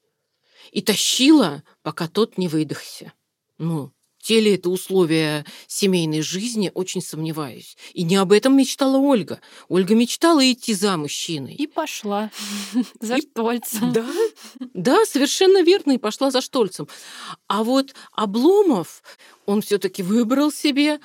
И 0.72 0.82
тащила, 0.82 1.62
пока 1.82 2.08
тот 2.08 2.38
не 2.38 2.48
выдохся. 2.48 3.12
Ну, 3.58 3.92
те 4.26 4.40
ли 4.40 4.54
это 4.54 4.70
условия 4.70 5.44
семейной 5.68 6.20
жизни, 6.20 6.72
очень 6.74 7.00
сомневаюсь. 7.00 7.76
И 7.94 8.02
не 8.02 8.16
об 8.16 8.32
этом 8.32 8.56
мечтала 8.56 8.96
Ольга. 8.96 9.40
Ольга 9.68 9.94
мечтала 9.94 10.40
идти 10.50 10.74
за 10.74 10.96
мужчиной. 10.96 11.54
И 11.54 11.68
пошла 11.68 12.32
за 13.00 13.18
Штольцем. 13.18 13.92
Да, 13.92 14.04
да, 14.74 15.04
совершенно 15.06 15.62
верно, 15.62 15.92
и 15.92 15.98
пошла 15.98 16.32
за 16.32 16.40
Штольцем. 16.40 16.88
А 17.46 17.62
вот 17.62 17.94
Обломов, 18.10 19.04
он 19.46 19.62
все-таки 19.62 20.02
выбрал 20.02 20.50
себе 20.50 20.98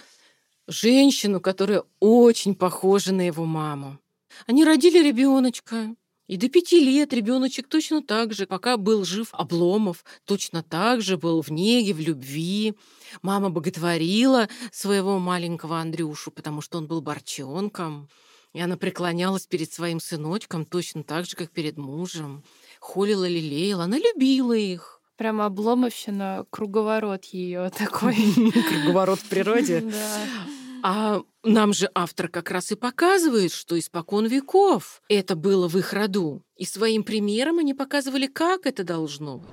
женщину, 0.68 1.40
которая 1.40 1.84
очень 2.00 2.56
похожа 2.56 3.14
на 3.14 3.28
его 3.28 3.46
маму. 3.46 4.00
Они 4.48 4.66
родили 4.66 4.98
ребеночка. 4.98 5.96
И 6.32 6.38
до 6.38 6.48
пяти 6.48 6.80
лет 6.80 7.12
ребеночек 7.12 7.68
точно 7.68 8.02
так 8.02 8.32
же, 8.32 8.46
пока 8.46 8.78
был 8.78 9.04
жив 9.04 9.28
Обломов, 9.34 10.06
точно 10.24 10.64
так 10.64 11.02
же 11.02 11.18
был 11.18 11.42
в 11.42 11.50
неге, 11.52 11.94
в 11.94 12.00
любви. 12.00 12.74
Мама 13.22 13.50
боготворила 13.50 14.48
своего 14.72 15.20
маленького 15.20 15.82
Андрюшу, 15.82 16.32
потому 16.32 16.62
что 16.62 16.78
он 16.78 16.88
был 16.88 17.02
борчонком. 17.02 18.08
И 18.54 18.62
она 18.62 18.78
преклонялась 18.78 19.46
перед 19.46 19.74
своим 19.74 20.00
сыночком 20.00 20.64
точно 20.64 21.04
так 21.04 21.26
же, 21.26 21.36
как 21.36 21.52
перед 21.52 21.78
мужем. 21.78 22.46
Холила, 22.80 23.28
лелеяла. 23.28 23.84
Она 23.84 23.98
любила 23.98 24.54
их. 24.54 25.02
Прямо 25.18 25.48
Обломовщина, 25.48 26.46
круговорот 26.50 27.26
ее 27.26 27.72
такой. 27.78 28.16
Круговорот 28.70 29.20
в 29.20 29.28
природе. 29.28 29.82
Да. 29.92 30.61
А 30.84 31.22
нам 31.44 31.74
же 31.74 31.90
автор 31.94 32.28
как 32.28 32.52
раз 32.52 32.72
и 32.72 32.76
показывает, 32.76 33.52
что 33.52 33.78
испокон 33.78 34.28
веков 34.28 35.02
это 35.10 35.36
было 35.36 35.68
в 35.68 35.78
их 35.78 35.94
роду. 35.94 36.44
И 36.58 36.66
своим 36.66 37.04
примером 37.04 37.60
они 37.60 37.74
показывали, 37.74 38.28
как 38.28 38.66
это 38.66 38.84
должно 38.84 39.38
быть. 39.38 39.50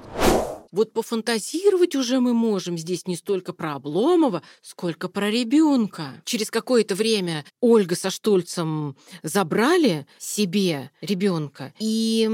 Вот 0.70 0.92
пофантазировать 0.92 1.94
уже 1.94 2.20
мы 2.20 2.34
можем 2.34 2.76
здесь 2.76 3.06
не 3.06 3.16
столько 3.16 3.52
про 3.52 3.74
Обломова, 3.74 4.42
сколько 4.62 5.08
про 5.08 5.30
ребенка. 5.30 6.22
Через 6.24 6.50
какое-то 6.50 6.94
время 6.94 7.44
Ольга 7.60 7.96
со 7.96 8.10
Штольцем 8.10 8.96
забрали 9.22 10.06
себе 10.18 10.90
ребенка 11.00 11.72
и 11.78 12.28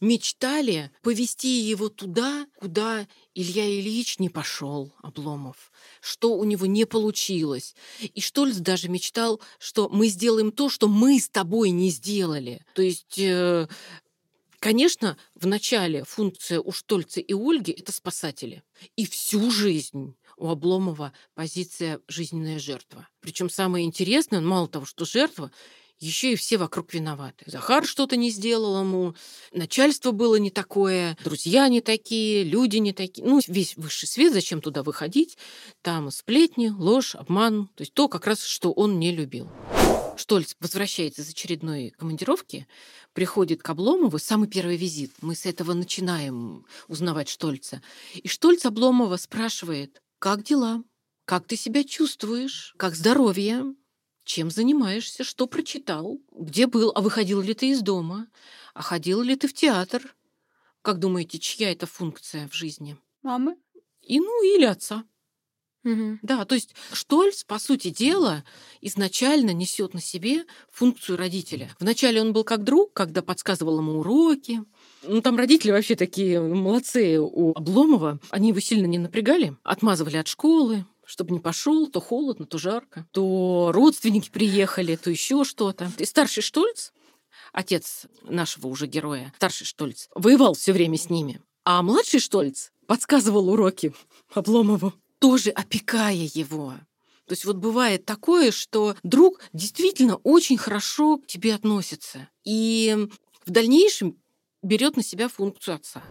мечтали 0.00 0.90
повести 1.02 1.60
его 1.60 1.88
туда, 1.88 2.46
куда 2.56 3.06
Илья 3.34 3.66
Ильич 3.66 4.18
не 4.18 4.28
пошел, 4.28 4.92
Обломов, 5.02 5.72
что 6.00 6.34
у 6.34 6.44
него 6.44 6.66
не 6.66 6.84
получилось. 6.84 7.74
И 8.00 8.20
Штольц 8.20 8.56
даже 8.56 8.88
мечтал, 8.88 9.40
что 9.58 9.88
мы 9.88 10.08
сделаем 10.08 10.52
то, 10.52 10.68
что 10.68 10.88
мы 10.88 11.18
с 11.18 11.28
тобой 11.28 11.70
не 11.70 11.90
сделали. 11.90 12.64
То 12.74 12.82
есть 12.82 13.18
э, 13.18 13.68
Конечно, 14.60 15.16
в 15.34 15.46
начале 15.46 16.04
функция 16.04 16.60
у 16.60 16.70
Штольца 16.70 17.18
и 17.20 17.32
Ольги– 17.32 17.72
это 17.78 17.92
спасатели. 17.92 18.62
И 18.94 19.06
всю 19.06 19.50
жизнь 19.50 20.14
у 20.36 20.48
Обломова 20.48 21.14
позиция 21.34 22.00
жизненная 22.08 22.58
жертва. 22.58 23.08
Причем 23.20 23.48
самое 23.48 23.86
интересное, 23.86 24.42
мало 24.42 24.68
того, 24.68 24.84
что 24.84 25.06
жертва, 25.06 25.50
еще 26.00 26.32
и 26.32 26.36
все 26.36 26.56
вокруг 26.56 26.92
виноваты. 26.92 27.44
Захар 27.46 27.84
что-то 27.84 28.16
не 28.16 28.30
сделал 28.30 28.80
ему, 28.80 29.14
начальство 29.52 30.10
было 30.10 30.36
не 30.36 30.50
такое, 30.50 31.16
друзья 31.22 31.68
не 31.68 31.80
такие, 31.80 32.42
люди 32.42 32.78
не 32.78 32.92
такие. 32.92 33.26
Ну, 33.26 33.40
весь 33.46 33.76
высший 33.76 34.08
свет, 34.08 34.32
зачем 34.32 34.60
туда 34.60 34.82
выходить? 34.82 35.38
Там 35.82 36.10
сплетни, 36.10 36.68
ложь, 36.68 37.14
обман. 37.14 37.68
То 37.76 37.82
есть 37.82 37.94
то 37.94 38.08
как 38.08 38.26
раз, 38.26 38.42
что 38.42 38.72
он 38.72 38.98
не 38.98 39.12
любил. 39.12 39.48
Штольц 40.16 40.54
возвращается 40.60 41.22
из 41.22 41.30
очередной 41.30 41.90
командировки, 41.90 42.66
приходит 43.14 43.62
к 43.62 43.70
Обломову, 43.70 44.18
самый 44.18 44.48
первый 44.48 44.76
визит. 44.76 45.12
Мы 45.22 45.34
с 45.34 45.46
этого 45.46 45.72
начинаем 45.72 46.66
узнавать 46.88 47.28
Штольца. 47.28 47.82
И 48.14 48.28
Штольц 48.28 48.66
Обломова 48.66 49.16
спрашивает, 49.16 50.02
как 50.18 50.42
дела? 50.42 50.82
Как 51.24 51.46
ты 51.46 51.56
себя 51.56 51.84
чувствуешь? 51.84 52.74
Как 52.76 52.96
здоровье? 52.96 53.74
Чем 54.24 54.50
занимаешься? 54.50 55.24
Что 55.24 55.46
прочитал? 55.46 56.20
Где 56.32 56.66
был? 56.66 56.92
А 56.94 57.00
выходил 57.00 57.40
ли 57.40 57.54
ты 57.54 57.70
из 57.70 57.82
дома? 57.82 58.28
А 58.74 58.82
ходил 58.82 59.22
ли 59.22 59.36
ты 59.36 59.48
в 59.48 59.54
театр? 59.54 60.14
Как 60.82 60.98
думаете, 60.98 61.38
чья 61.38 61.72
это 61.72 61.86
функция 61.86 62.48
в 62.48 62.54
жизни? 62.54 62.96
Мамы? 63.22 63.56
И 64.02 64.18
ну, 64.20 64.42
или 64.42 64.64
отца. 64.64 65.04
Мгм. 65.82 66.18
Да, 66.22 66.44
то 66.44 66.54
есть 66.54 66.74
Штольц, 66.92 67.44
по 67.44 67.58
сути 67.58 67.88
дела, 67.88 68.44
изначально 68.82 69.52
несет 69.52 69.94
на 69.94 70.00
себе 70.00 70.44
функцию 70.70 71.16
родителя. 71.16 71.74
Вначале 71.80 72.20
он 72.20 72.34
был 72.34 72.44
как 72.44 72.64
друг, 72.64 72.92
когда 72.92 73.22
подсказывал 73.22 73.78
ему 73.78 74.00
уроки. 74.00 74.62
Ну, 75.02 75.22
там 75.22 75.36
родители 75.36 75.70
вообще 75.70 75.96
такие 75.96 76.40
молодцы 76.40 77.18
у 77.18 77.52
Обломова. 77.54 78.20
Они 78.28 78.50
его 78.50 78.60
сильно 78.60 78.86
не 78.86 78.98
напрягали, 78.98 79.56
отмазывали 79.62 80.18
от 80.18 80.28
школы, 80.28 80.84
чтобы 81.10 81.32
не 81.32 81.40
пошел, 81.40 81.88
то 81.88 82.00
холодно, 82.00 82.46
то 82.46 82.56
жарко, 82.56 83.04
то 83.10 83.72
родственники 83.74 84.30
приехали, 84.30 84.94
то 84.94 85.10
еще 85.10 85.42
что-то. 85.42 85.90
И 85.98 86.04
старший 86.04 86.40
Штольц, 86.40 86.92
отец 87.52 88.06
нашего 88.22 88.68
уже 88.68 88.86
героя, 88.86 89.32
старший 89.36 89.66
Штольц, 89.66 90.06
воевал 90.14 90.54
все 90.54 90.72
время 90.72 90.96
с 90.96 91.10
ними. 91.10 91.42
А 91.64 91.82
младший 91.82 92.20
Штольц 92.20 92.70
подсказывал 92.86 93.48
уроки 93.50 93.92
Обломову, 94.32 94.92
тоже 95.18 95.50
опекая 95.50 96.30
его. 96.32 96.74
То 97.26 97.32
есть 97.32 97.44
вот 97.44 97.56
бывает 97.56 98.06
такое, 98.06 98.52
что 98.52 98.94
друг 99.02 99.40
действительно 99.52 100.16
очень 100.22 100.58
хорошо 100.58 101.18
к 101.18 101.26
тебе 101.26 101.56
относится. 101.56 102.28
И 102.44 103.08
в 103.44 103.50
дальнейшем 103.50 104.16
берет 104.62 104.96
на 104.96 105.02
себя 105.02 105.28
функцию 105.28 105.74
отца. 105.74 106.04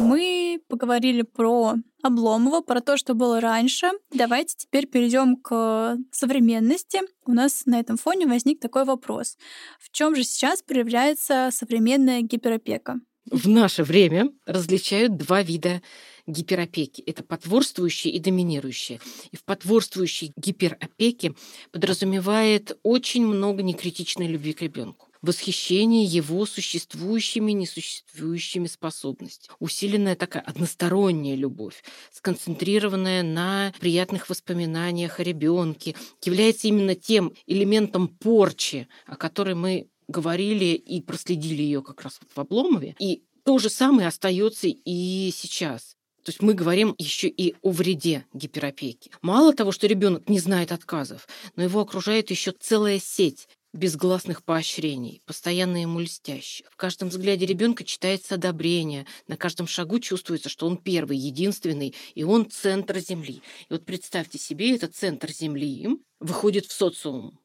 Мы 0.00 0.60
поговорили 0.68 1.22
про 1.22 1.74
Обломова, 2.02 2.60
про 2.60 2.80
то, 2.80 2.96
что 2.96 3.14
было 3.14 3.40
раньше. 3.40 3.90
Давайте 4.12 4.54
теперь 4.56 4.86
перейдем 4.86 5.36
к 5.36 5.96
современности. 6.10 7.00
У 7.24 7.32
нас 7.32 7.64
на 7.66 7.78
этом 7.78 7.96
фоне 7.96 8.26
возник 8.26 8.60
такой 8.60 8.84
вопрос. 8.84 9.36
В 9.78 9.90
чем 9.90 10.16
же 10.16 10.24
сейчас 10.24 10.62
проявляется 10.62 11.50
современная 11.52 12.22
гиперопека? 12.22 13.00
В 13.30 13.48
наше 13.48 13.84
время 13.84 14.30
различают 14.46 15.16
два 15.16 15.42
вида 15.42 15.80
гиперопеки. 16.26 17.02
Это 17.02 17.22
потворствующие 17.22 18.12
и 18.12 18.18
доминирующие. 18.18 19.00
И 19.30 19.36
в 19.36 19.44
потворствующей 19.44 20.32
гиперопеке 20.36 21.34
подразумевает 21.70 22.76
очень 22.82 23.24
много 23.24 23.62
некритичной 23.62 24.26
любви 24.26 24.52
к 24.52 24.62
ребенку 24.62 25.11
восхищение 25.22 26.04
его 26.04 26.44
существующими 26.46 27.52
несуществующими 27.52 28.66
способностями. 28.66 29.54
Усиленная 29.60 30.16
такая 30.16 30.42
односторонняя 30.42 31.36
любовь, 31.36 31.82
сконцентрированная 32.12 33.22
на 33.22 33.72
приятных 33.80 34.28
воспоминаниях 34.28 35.20
о 35.20 35.22
ребенке, 35.22 35.94
является 36.24 36.68
именно 36.68 36.94
тем 36.94 37.32
элементом 37.46 38.08
порчи, 38.08 38.88
о 39.06 39.16
которой 39.16 39.54
мы 39.54 39.88
говорили 40.08 40.74
и 40.74 41.00
проследили 41.00 41.62
ее 41.62 41.82
как 41.82 42.02
раз 42.02 42.20
в 42.34 42.38
Обломове. 42.38 42.96
И 42.98 43.22
то 43.44 43.58
же 43.58 43.70
самое 43.70 44.08
остается 44.08 44.68
и 44.68 45.32
сейчас. 45.34 45.96
То 46.24 46.30
есть 46.30 46.40
мы 46.40 46.54
говорим 46.54 46.94
еще 46.98 47.28
и 47.28 47.56
о 47.62 47.70
вреде 47.70 48.24
гиперопеки. 48.32 49.10
Мало 49.22 49.52
того, 49.52 49.72
что 49.72 49.88
ребенок 49.88 50.28
не 50.28 50.38
знает 50.38 50.70
отказов, 50.70 51.26
но 51.56 51.64
его 51.64 51.80
окружает 51.80 52.30
еще 52.30 52.52
целая 52.52 53.00
сеть 53.00 53.48
безгласных 53.72 54.44
поощрений, 54.44 55.22
постоянно 55.24 55.80
ему 55.80 56.00
льстящих. 56.00 56.66
В 56.70 56.76
каждом 56.76 57.08
взгляде 57.08 57.46
ребенка 57.46 57.84
читается 57.84 58.34
одобрение, 58.34 59.06
на 59.28 59.36
каждом 59.36 59.66
шагу 59.66 59.98
чувствуется, 59.98 60.48
что 60.48 60.66
он 60.66 60.76
первый, 60.76 61.16
единственный, 61.16 61.94
и 62.14 62.24
он 62.24 62.50
центр 62.50 62.98
Земли. 62.98 63.42
И 63.68 63.72
вот 63.72 63.84
представьте 63.84 64.38
себе, 64.38 64.74
этот 64.74 64.94
центр 64.94 65.30
Земли 65.30 65.88
выходит 66.20 66.66
в 66.66 66.72
социум. 66.72 67.38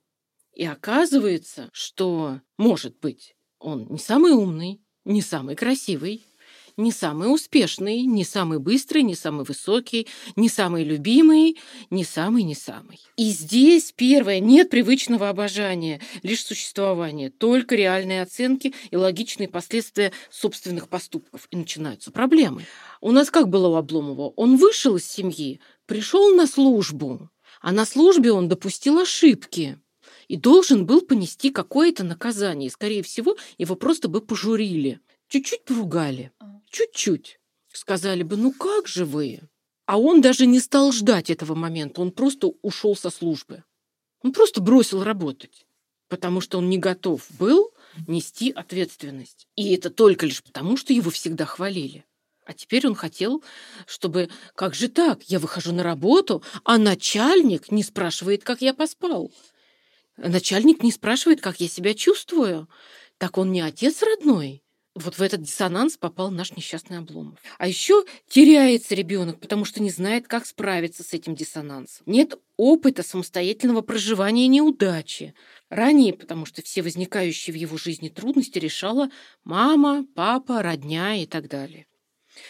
И 0.53 0.65
оказывается, 0.65 1.69
что, 1.71 2.41
может 2.57 2.99
быть, 2.99 3.35
он 3.59 3.87
не 3.89 3.99
самый 3.99 4.31
умный, 4.31 4.81
не 5.05 5.21
самый 5.21 5.55
красивый, 5.55 6.25
не 6.77 6.91
самый 6.91 7.33
успешный, 7.33 8.03
не 8.03 8.23
самый 8.23 8.59
быстрый, 8.59 9.01
не 9.01 9.15
самый 9.15 9.43
высокий, 9.43 10.07
не 10.35 10.47
самый 10.47 10.83
любимый, 10.83 11.57
не 11.89 12.03
самый 12.03 12.43
не 12.43 12.55
самый. 12.55 12.99
И 13.17 13.29
здесь 13.31 13.91
первое 13.95 14.39
нет 14.39 14.69
привычного 14.69 15.29
обожания, 15.29 15.99
лишь 16.21 16.45
существование, 16.45 17.31
только 17.31 17.75
реальные 17.75 18.21
оценки 18.21 18.73
и 18.91 18.95
логичные 18.95 19.49
последствия 19.49 20.11
собственных 20.29 20.87
поступков. 20.87 21.47
И 21.49 21.57
начинаются 21.57 22.11
проблемы. 22.11 22.65
У 23.01 23.11
нас 23.11 23.31
как 23.31 23.49
было 23.49 23.67
у 23.67 23.75
Обломова? 23.75 24.33
Он 24.35 24.55
вышел 24.55 24.95
из 24.95 25.05
семьи, 25.05 25.59
пришел 25.87 26.35
на 26.35 26.45
службу, 26.45 27.29
а 27.61 27.71
на 27.71 27.85
службе 27.85 28.31
он 28.31 28.47
допустил 28.47 28.99
ошибки 28.99 29.79
и 30.27 30.35
должен 30.35 30.85
был 30.85 31.01
понести 31.01 31.49
какое-то 31.49 32.03
наказание. 32.03 32.69
Скорее 32.69 33.01
всего, 33.01 33.35
его 33.57 33.75
просто 33.75 34.07
бы 34.09 34.21
пожурили. 34.21 34.99
Чуть-чуть 35.29 35.65
поругали. 35.65 36.31
Чуть-чуть. 36.77 37.39
Сказали 37.73 38.21
бы, 38.21 38.37
ну 38.37 38.53
как 38.53 38.87
же 38.87 39.03
вы? 39.03 39.39
А 39.87 39.97
он 39.99 40.21
даже 40.21 40.45
не 40.45 40.59
стал 40.59 40.91
ждать 40.91 41.31
этого 41.31 41.55
момента. 41.55 42.01
Он 42.01 42.11
просто 42.11 42.49
ушел 42.61 42.95
со 42.95 43.09
службы. 43.09 43.63
Он 44.21 44.31
просто 44.31 44.61
бросил 44.61 45.03
работать, 45.03 45.65
потому 46.07 46.39
что 46.39 46.59
он 46.59 46.69
не 46.69 46.77
готов 46.77 47.25
был 47.39 47.73
нести 48.07 48.51
ответственность. 48.51 49.47
И 49.55 49.73
это 49.73 49.89
только 49.89 50.27
лишь 50.27 50.43
потому, 50.43 50.77
что 50.77 50.93
его 50.93 51.09
всегда 51.09 51.45
хвалили. 51.45 52.05
А 52.45 52.53
теперь 52.53 52.85
он 52.85 52.93
хотел, 52.93 53.43
чтобы, 53.87 54.29
как 54.53 54.75
же 54.75 54.87
так, 54.87 55.23
я 55.23 55.39
выхожу 55.39 55.73
на 55.73 55.81
работу, 55.81 56.43
а 56.63 56.77
начальник 56.77 57.71
не 57.71 57.81
спрашивает, 57.81 58.43
как 58.43 58.61
я 58.61 58.75
поспал. 58.75 59.31
Начальник 60.15 60.83
не 60.83 60.91
спрашивает, 60.91 61.41
как 61.41 61.59
я 61.59 61.69
себя 61.69 61.95
чувствую. 61.95 62.69
Так 63.17 63.39
он 63.39 63.51
не 63.51 63.61
отец 63.61 64.03
родной. 64.03 64.61
Вот 64.97 65.19
в 65.19 65.21
этот 65.21 65.43
диссонанс 65.43 65.95
попал 65.95 66.31
наш 66.31 66.53
несчастный 66.53 66.97
Обломов. 66.97 67.37
А 67.59 67.67
еще 67.67 68.03
теряется 68.27 68.95
ребенок, 68.95 69.39
потому 69.39 69.63
что 69.63 69.81
не 69.81 69.91
знает, 69.91 70.27
как 70.27 70.47
справиться 70.47 71.03
с 71.03 71.13
этим 71.13 71.35
диссонансом. 71.35 72.03
Нет 72.07 72.39
опыта 72.57 73.03
самостоятельного 73.03 73.81
проживания 73.81 74.47
неудачи. 74.47 75.35
Ранее, 75.69 76.13
потому 76.13 76.47
что 76.47 76.63
все 76.63 76.81
возникающие 76.81 77.53
в 77.53 77.57
его 77.57 77.77
жизни 77.77 78.09
трудности 78.09 78.57
решала 78.57 79.09
мама, 79.43 80.03
папа, 80.15 80.63
родня 80.63 81.13
и 81.13 81.27
так 81.27 81.47
далее. 81.47 81.85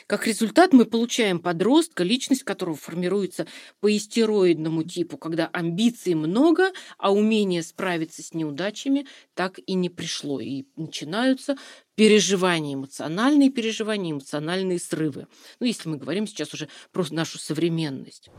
Как 0.08 0.28
результат 0.28 0.73
мы 0.73 0.86
получаем 0.86 1.39
подростка, 1.39 2.04
личность 2.04 2.43
которого 2.43 2.76
формируется 2.76 3.47
по 3.80 3.95
истероидному 3.95 4.84
типу, 4.84 5.17
когда 5.17 5.47
амбиций 5.47 6.13
много, 6.13 6.71
а 6.97 7.12
умение 7.12 7.63
справиться 7.63 8.21
с 8.21 8.34
неудачами 8.34 9.08
так 9.34 9.60
и 9.65 9.73
не 9.73 9.89
пришло. 9.89 10.39
И 10.39 10.65
начинаются 10.76 11.58
переживания 11.95 12.76
эмоциональные, 12.76 13.50
переживания, 13.50 14.12
эмоциональные 14.12 14.80
срывы. 14.80 15.28
Ну, 15.60 15.65
если 15.65 15.89
мы 15.89 15.97
говорим 15.97 16.28
сейчас 16.28 16.54
уже 16.54 16.69
про 16.91 17.04
нашу 17.10 17.39
современность. 17.39 18.30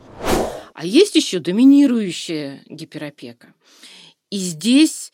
А 0.73 0.85
есть 0.85 1.15
еще 1.15 1.39
доминирующая 1.39 2.63
гиперопека. 2.67 3.53
И 4.29 4.37
здесь 4.37 5.11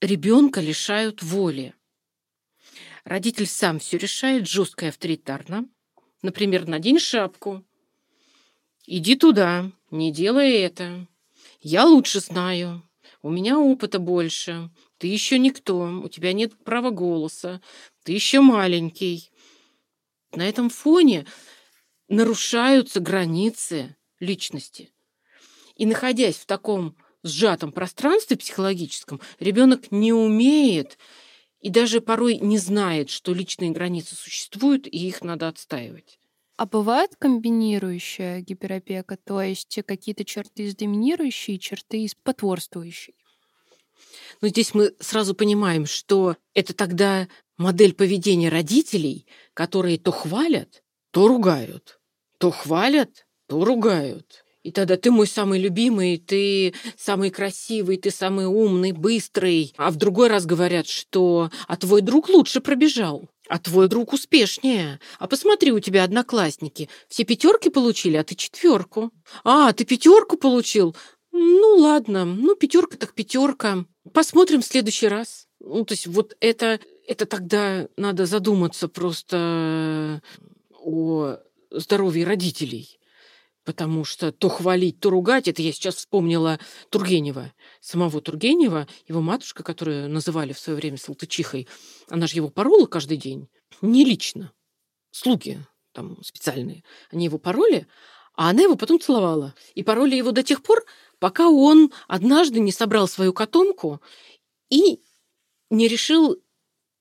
ребенка 0.00 0.60
лишают 0.60 1.22
воли. 1.22 1.75
Родитель 3.06 3.46
сам 3.46 3.78
все 3.78 3.98
решает, 3.98 4.48
жестко 4.48 4.86
и 4.86 4.88
авторитарно. 4.88 5.68
Например, 6.22 6.66
надень 6.66 6.98
шапку. 6.98 7.64
Иди 8.84 9.14
туда, 9.14 9.70
не 9.92 10.10
делай 10.10 10.54
это. 10.54 11.06
Я 11.60 11.84
лучше 11.84 12.18
знаю. 12.18 12.82
У 13.22 13.30
меня 13.30 13.60
опыта 13.60 14.00
больше. 14.00 14.70
Ты 14.98 15.06
еще 15.06 15.38
никто, 15.38 15.82
у 16.02 16.08
тебя 16.08 16.32
нет 16.32 16.58
права 16.64 16.90
голоса. 16.90 17.60
Ты 18.02 18.10
еще 18.10 18.40
маленький. 18.40 19.30
На 20.32 20.48
этом 20.48 20.68
фоне 20.68 21.26
нарушаются 22.08 22.98
границы 22.98 23.94
личности. 24.18 24.90
И 25.76 25.86
находясь 25.86 26.38
в 26.38 26.46
таком 26.46 26.96
сжатом 27.22 27.70
пространстве 27.70 28.36
психологическом, 28.36 29.20
ребенок 29.38 29.92
не 29.92 30.12
умеет 30.12 30.98
и 31.60 31.70
даже 31.70 32.00
порой 32.00 32.38
не 32.38 32.58
знает, 32.58 33.10
что 33.10 33.34
личные 33.34 33.70
границы 33.70 34.14
существуют, 34.14 34.86
и 34.86 35.08
их 35.08 35.22
надо 35.22 35.48
отстаивать. 35.48 36.18
А 36.56 36.64
бывает 36.64 37.16
комбинирующая 37.18 38.40
гиперопека, 38.40 39.18
то 39.18 39.42
есть 39.42 39.78
какие-то 39.86 40.24
черты 40.24 40.64
из 40.64 40.74
доминирующей 40.74 41.58
черты 41.58 42.04
из 42.04 42.14
потворствующей? 42.14 43.14
Но 44.40 44.48
здесь 44.48 44.72
мы 44.72 44.94
сразу 44.98 45.34
понимаем, 45.34 45.84
что 45.84 46.36
это 46.54 46.74
тогда 46.74 47.28
модель 47.58 47.94
поведения 47.94 48.48
родителей, 48.48 49.26
которые 49.52 49.98
то 49.98 50.12
хвалят, 50.12 50.82
то 51.10 51.28
ругают, 51.28 52.00
то 52.38 52.50
хвалят, 52.50 53.26
то 53.48 53.64
ругают. 53.64 54.45
И 54.66 54.72
тогда 54.72 54.96
ты 54.96 55.12
мой 55.12 55.28
самый 55.28 55.60
любимый, 55.60 56.18
ты 56.18 56.74
самый 56.98 57.30
красивый, 57.30 57.98
ты 57.98 58.10
самый 58.10 58.46
умный, 58.46 58.90
быстрый. 58.90 59.72
А 59.76 59.92
в 59.92 59.96
другой 59.96 60.26
раз 60.26 60.44
говорят, 60.44 60.88
что 60.88 61.52
«а 61.68 61.76
твой 61.76 62.00
друг 62.00 62.28
лучше 62.28 62.60
пробежал». 62.60 63.28
А 63.48 63.60
твой 63.60 63.86
друг 63.86 64.12
успешнее. 64.12 64.98
А 65.20 65.28
посмотри, 65.28 65.70
у 65.70 65.78
тебя 65.78 66.02
одноклассники. 66.02 66.88
Все 67.06 67.22
пятерки 67.22 67.70
получили, 67.70 68.16
а 68.16 68.24
ты 68.24 68.34
четверку. 68.34 69.12
А, 69.44 69.72
ты 69.72 69.84
пятерку 69.84 70.36
получил? 70.36 70.96
Ну 71.30 71.76
ладно, 71.76 72.24
ну 72.24 72.56
пятерка 72.56 72.96
так 72.96 73.14
пятерка. 73.14 73.84
Посмотрим 74.12 74.62
в 74.62 74.66
следующий 74.66 75.06
раз. 75.06 75.46
Ну, 75.60 75.84
то 75.84 75.92
есть 75.92 76.08
вот 76.08 76.36
это, 76.40 76.80
это 77.06 77.24
тогда 77.24 77.86
надо 77.96 78.26
задуматься 78.26 78.88
просто 78.88 80.20
о 80.72 81.36
здоровье 81.70 82.26
родителей 82.26 82.98
потому 83.66 84.04
что 84.04 84.30
то 84.30 84.48
хвалить, 84.48 85.00
то 85.00 85.10
ругать, 85.10 85.48
это 85.48 85.60
я 85.60 85.72
сейчас 85.72 85.96
вспомнила 85.96 86.58
Тургенева, 86.88 87.52
самого 87.80 88.20
Тургенева, 88.22 88.86
его 89.08 89.20
матушка, 89.20 89.64
которую 89.64 90.08
называли 90.08 90.52
в 90.52 90.58
свое 90.58 90.78
время 90.78 90.96
Салтычихой, 90.96 91.68
она 92.08 92.28
же 92.28 92.36
его 92.36 92.48
порола 92.48 92.86
каждый 92.86 93.16
день, 93.16 93.48
не 93.82 94.04
лично, 94.04 94.52
слуги 95.10 95.58
там 95.92 96.22
специальные, 96.22 96.84
они 97.10 97.24
его 97.24 97.38
пороли, 97.38 97.88
а 98.34 98.50
она 98.50 98.62
его 98.62 98.76
потом 98.76 99.00
целовала. 99.00 99.54
И 99.74 99.82
пороли 99.82 100.16
его 100.16 100.30
до 100.30 100.42
тех 100.42 100.62
пор, 100.62 100.84
пока 101.18 101.48
он 101.48 101.90
однажды 102.06 102.60
не 102.60 102.70
собрал 102.70 103.08
свою 103.08 103.32
котомку 103.32 104.00
и 104.68 105.00
не 105.70 105.88
решил 105.88 106.36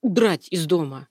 удрать 0.02 0.48
из 0.50 0.66
дома. 0.66 1.10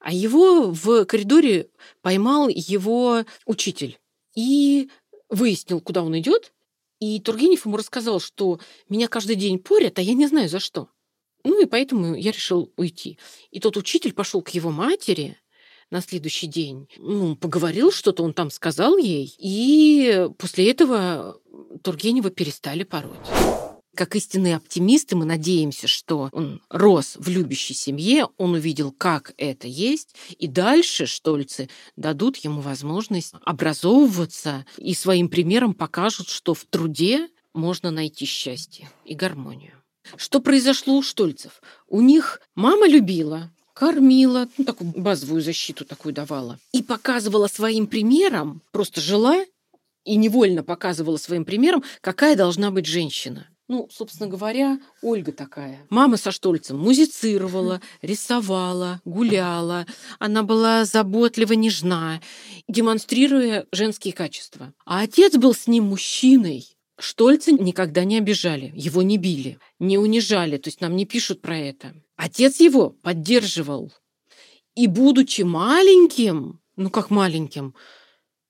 А 0.00 0.12
его 0.12 0.72
в 0.72 1.04
коридоре 1.04 1.68
поймал 2.00 2.48
его 2.48 3.24
учитель 3.44 3.98
и 4.36 4.88
выяснил, 5.28 5.80
куда 5.80 6.04
он 6.04 6.16
идет, 6.16 6.52
И 6.98 7.20
Тургенев 7.20 7.66
ему 7.66 7.76
рассказал, 7.76 8.20
что 8.20 8.58
меня 8.88 9.08
каждый 9.08 9.36
день 9.36 9.58
порят, 9.58 9.98
а 9.98 10.02
я 10.02 10.14
не 10.14 10.26
знаю 10.28 10.48
за 10.48 10.60
что. 10.60 10.88
Ну 11.44 11.62
и 11.62 11.66
поэтому 11.66 12.14
я 12.14 12.32
решил 12.32 12.72
уйти. 12.76 13.18
И 13.50 13.60
тот 13.60 13.76
учитель 13.76 14.14
пошел 14.14 14.40
к 14.40 14.50
его 14.50 14.70
матери 14.70 15.36
на 15.90 16.00
следующий 16.00 16.46
день, 16.46 16.88
ну, 16.96 17.36
поговорил 17.36 17.92
что-то, 17.92 18.24
он 18.24 18.34
там 18.34 18.50
сказал 18.50 18.96
ей, 18.96 19.32
и 19.38 20.28
после 20.38 20.70
этого 20.70 21.40
Тургенева 21.82 22.30
перестали 22.30 22.82
пороть. 22.82 23.65
Как 23.96 24.14
истинные 24.14 24.56
оптимисты 24.56 25.16
мы 25.16 25.24
надеемся, 25.24 25.88
что 25.88 26.28
он 26.32 26.60
рос 26.68 27.16
в 27.18 27.28
любящей 27.30 27.72
семье, 27.72 28.28
он 28.36 28.52
увидел, 28.52 28.92
как 28.92 29.32
это 29.38 29.68
есть, 29.68 30.14
и 30.38 30.46
дальше 30.46 31.06
Штольцы 31.06 31.70
дадут 31.96 32.36
ему 32.36 32.60
возможность 32.60 33.32
образовываться 33.42 34.66
и 34.76 34.92
своим 34.92 35.30
примером 35.30 35.72
покажут, 35.72 36.28
что 36.28 36.52
в 36.52 36.64
труде 36.64 37.28
можно 37.54 37.90
найти 37.90 38.26
счастье 38.26 38.90
и 39.06 39.14
гармонию. 39.14 39.72
Что 40.18 40.40
произошло 40.40 40.98
у 40.98 41.02
Штольцев? 41.02 41.62
У 41.88 42.02
них 42.02 42.42
мама 42.54 42.86
любила, 42.86 43.50
кормила, 43.72 44.46
ну, 44.58 44.64
такую 44.66 44.90
базовую 44.90 45.40
защиту 45.40 45.86
такую 45.86 46.12
давала. 46.12 46.58
И 46.72 46.82
показывала 46.82 47.46
своим 47.46 47.86
примером, 47.86 48.60
просто 48.72 49.00
жила 49.00 49.42
и 50.04 50.16
невольно 50.16 50.62
показывала 50.62 51.16
своим 51.16 51.46
примером, 51.46 51.82
какая 52.02 52.36
должна 52.36 52.70
быть 52.70 52.84
женщина. 52.84 53.48
Ну, 53.68 53.88
собственно 53.90 54.28
говоря, 54.28 54.78
Ольга 55.02 55.32
такая. 55.32 55.84
Мама 55.90 56.16
со 56.18 56.30
Штольцем 56.30 56.78
музицировала, 56.78 57.80
рисовала, 58.00 59.00
гуляла. 59.04 59.86
Она 60.20 60.44
была 60.44 60.84
заботлива, 60.84 61.54
нежна, 61.54 62.20
демонстрируя 62.68 63.66
женские 63.72 64.14
качества. 64.14 64.72
А 64.84 65.00
отец 65.00 65.36
был 65.36 65.52
с 65.52 65.66
ним 65.66 65.84
мужчиной. 65.86 66.76
Штольца 66.98 67.50
никогда 67.52 68.04
не 68.04 68.18
обижали, 68.18 68.72
его 68.74 69.02
не 69.02 69.18
били, 69.18 69.58
не 69.78 69.98
унижали, 69.98 70.56
то 70.56 70.68
есть 70.68 70.80
нам 70.80 70.96
не 70.96 71.04
пишут 71.04 71.42
про 71.42 71.58
это. 71.58 71.92
Отец 72.16 72.60
его 72.60 72.90
поддерживал. 72.90 73.92
И 74.76 74.86
будучи 74.86 75.42
маленьким, 75.42 76.60
ну 76.76 76.88
как 76.88 77.10
маленьким, 77.10 77.74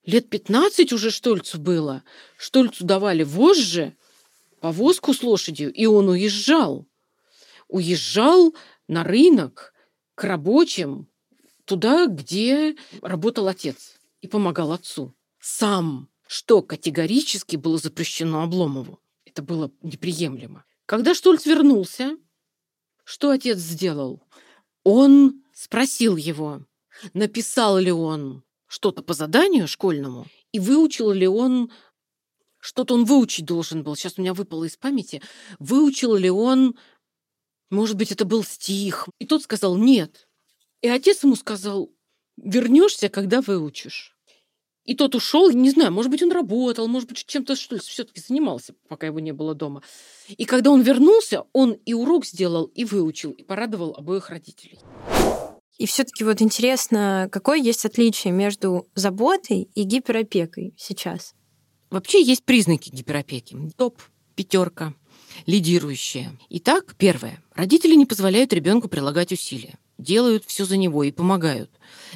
лет 0.05 0.29
15 0.29 0.93
уже 0.93 1.11
Штольцу 1.11 1.59
было, 1.59 2.05
Штольцу 2.37 2.85
давали 2.85 3.25
вожжи, 3.25 3.97
повозку 4.61 5.15
с 5.15 5.23
лошадью, 5.23 5.73
и 5.73 5.87
он 5.87 6.09
уезжал. 6.09 6.87
Уезжал 7.69 8.55
на 8.89 9.05
рынок 9.05 9.75
к 10.15 10.25
рабочим, 10.25 11.09
туда, 11.65 12.07
где 12.07 12.77
работал 13.03 13.49
отец, 13.49 13.99
и 14.21 14.29
помогал 14.29 14.73
отцу. 14.73 15.15
Сам, 15.41 16.09
что 16.27 16.63
категорически 16.63 17.57
было 17.57 17.79
запрещено 17.79 18.43
Обломову. 18.43 19.01
Это 19.25 19.43
было 19.43 19.71
неприемлемо. 19.83 20.65
Когда 20.87 21.15
Штольц 21.15 21.47
вернулся, 21.47 22.17
что 23.05 23.31
отец 23.31 23.59
сделал? 23.59 24.23
Он 24.85 25.43
спросил 25.53 26.17
его, 26.17 26.63
написал 27.13 27.79
ли 27.79 27.93
он 27.93 28.45
что-то 28.67 29.03
по 29.03 29.15
заданию 29.15 29.69
школьному 29.69 30.27
и 30.53 30.59
выучил 30.59 31.13
ли 31.13 31.27
он 31.27 31.71
что-то 32.67 32.95
он 32.95 33.05
выучить 33.05 33.45
должен 33.45 33.85
был. 33.85 33.95
Сейчас 33.95 34.15
у 34.17 34.21
меня 34.21 34.35
выпало 34.35 34.65
из 34.65 34.77
памяти. 34.77 35.23
Выучил 35.61 36.17
ли 36.17 36.29
он, 36.29 36.77
может 37.71 37.97
быть, 37.97 38.11
это 38.11 38.25
был 38.25 38.43
стих. 38.43 39.09
И 39.21 39.27
тот 39.27 39.43
сказал 39.43 39.77
«нет». 39.77 40.29
И 40.83 40.89
отец 40.89 41.23
ему 41.23 41.37
сказал 41.37 41.93
«вернешься, 42.37 43.09
когда 43.09 43.41
выучишь». 43.41 44.17
И 44.85 44.95
тот 44.95 45.15
ушел, 45.15 45.51
не 45.51 45.71
знаю, 45.71 45.93
может 45.93 46.11
быть, 46.11 46.23
он 46.23 46.33
работал, 46.33 46.89
может 46.89 47.09
быть, 47.09 47.25
чем-то 47.25 47.55
что 47.55 47.79
все-таки 47.79 48.21
занимался, 48.21 48.75
пока 48.89 49.07
его 49.07 49.21
не 49.21 49.33
было 49.33 49.55
дома. 49.55 49.83
И 50.29 50.45
когда 50.45 50.71
он 50.71 50.83
вернулся, 50.83 51.45
он 51.53 51.73
и 51.73 51.95
урок 51.95 52.27
сделал, 52.27 52.65
и 52.67 52.85
выучил, 52.85 53.31
и 53.31 53.45
порадовал 53.45 53.95
обоих 53.97 54.31
родителей. 54.31 54.79
И 55.79 55.87
все-таки 55.87 56.25
вот 56.25 56.43
интересно, 56.43 57.29
какое 57.31 57.59
есть 57.59 57.85
отличие 57.85 58.33
между 58.33 58.89
заботой 58.95 59.69
и 59.75 59.83
гиперопекой 59.83 60.75
сейчас? 60.77 61.35
Вообще 61.97 62.23
есть 62.23 62.45
признаки 62.45 62.91
гиперопеки. 62.91 63.57
Топ, 63.75 64.03
пятерка, 64.35 64.93
лидирующая. 65.47 66.39
Итак, 66.51 66.95
первое. 66.99 67.43
Родители 67.55 67.95
не 67.95 68.05
позволяют 68.05 68.53
ребенку 68.53 68.87
прилагать 68.87 69.33
усилия. 69.33 69.79
Делают 69.97 70.45
все 70.45 70.67
за 70.67 70.77
него 70.77 71.05
и 71.05 71.11
помогают. 71.11 71.71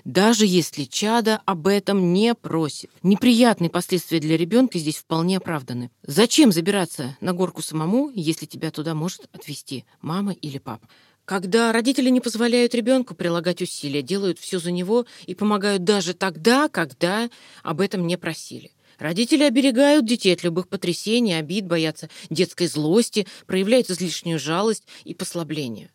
Даже 0.04 0.44
если 0.44 0.84
чада 0.84 1.40
об 1.46 1.66
этом 1.66 2.12
не 2.12 2.34
просит. 2.34 2.90
Неприятные 3.02 3.70
последствия 3.70 4.20
для 4.20 4.36
ребенка 4.36 4.78
здесь 4.78 4.98
вполне 4.98 5.38
оправданы. 5.38 5.90
Зачем 6.02 6.52
забираться 6.52 7.16
на 7.22 7.32
горку 7.32 7.62
самому, 7.62 8.12
если 8.14 8.44
тебя 8.44 8.70
туда 8.70 8.94
может 8.94 9.30
отвезти 9.32 9.86
мама 10.02 10.32
или 10.32 10.58
папа? 10.58 10.86
Когда 11.24 11.72
родители 11.72 12.10
не 12.10 12.20
позволяют 12.20 12.74
ребенку 12.74 13.14
прилагать 13.14 13.62
усилия, 13.62 14.02
делают 14.02 14.38
все 14.38 14.58
за 14.58 14.72
него 14.72 15.06
и 15.24 15.34
помогают 15.34 15.84
даже 15.84 16.12
тогда, 16.12 16.68
когда 16.68 17.30
об 17.62 17.80
этом 17.80 18.06
не 18.06 18.18
просили. 18.18 18.72
Родители 19.01 19.44
оберегают 19.44 20.05
детей 20.05 20.34
от 20.34 20.44
любых 20.44 20.68
потрясений, 20.68 21.32
обид, 21.32 21.66
боятся 21.66 22.11
детской 22.28 22.66
злости, 22.66 23.26
проявляют 23.46 23.88
излишнюю 23.88 24.38
жалость 24.38 24.84
и 25.05 25.14
послабление. 25.14 25.90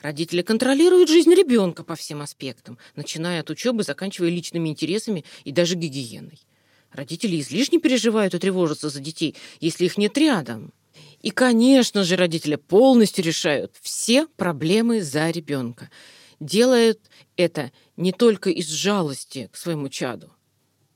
Родители 0.00 0.40
контролируют 0.40 1.10
жизнь 1.10 1.34
ребенка 1.34 1.84
по 1.84 1.96
всем 1.96 2.22
аспектам, 2.22 2.78
начиная 2.96 3.40
от 3.42 3.50
учебы, 3.50 3.82
заканчивая 3.82 4.30
личными 4.30 4.70
интересами 4.70 5.26
и 5.44 5.52
даже 5.52 5.74
гигиеной. 5.74 6.40
Родители 6.92 7.38
излишне 7.38 7.78
переживают 7.78 8.34
и 8.34 8.38
тревожатся 8.38 8.88
за 8.88 9.00
детей, 9.00 9.36
если 9.60 9.84
их 9.84 9.98
нет 9.98 10.16
рядом. 10.16 10.72
И, 11.20 11.28
конечно 11.28 12.04
же, 12.04 12.16
родители 12.16 12.56
полностью 12.56 13.22
решают 13.22 13.74
все 13.82 14.26
проблемы 14.26 15.02
за 15.02 15.28
ребенка. 15.28 15.90
Делают 16.40 17.00
это 17.36 17.70
не 17.98 18.12
только 18.12 18.48
из 18.48 18.68
жалости 18.68 19.50
к 19.52 19.58
своему 19.58 19.90
чаду, 19.90 20.32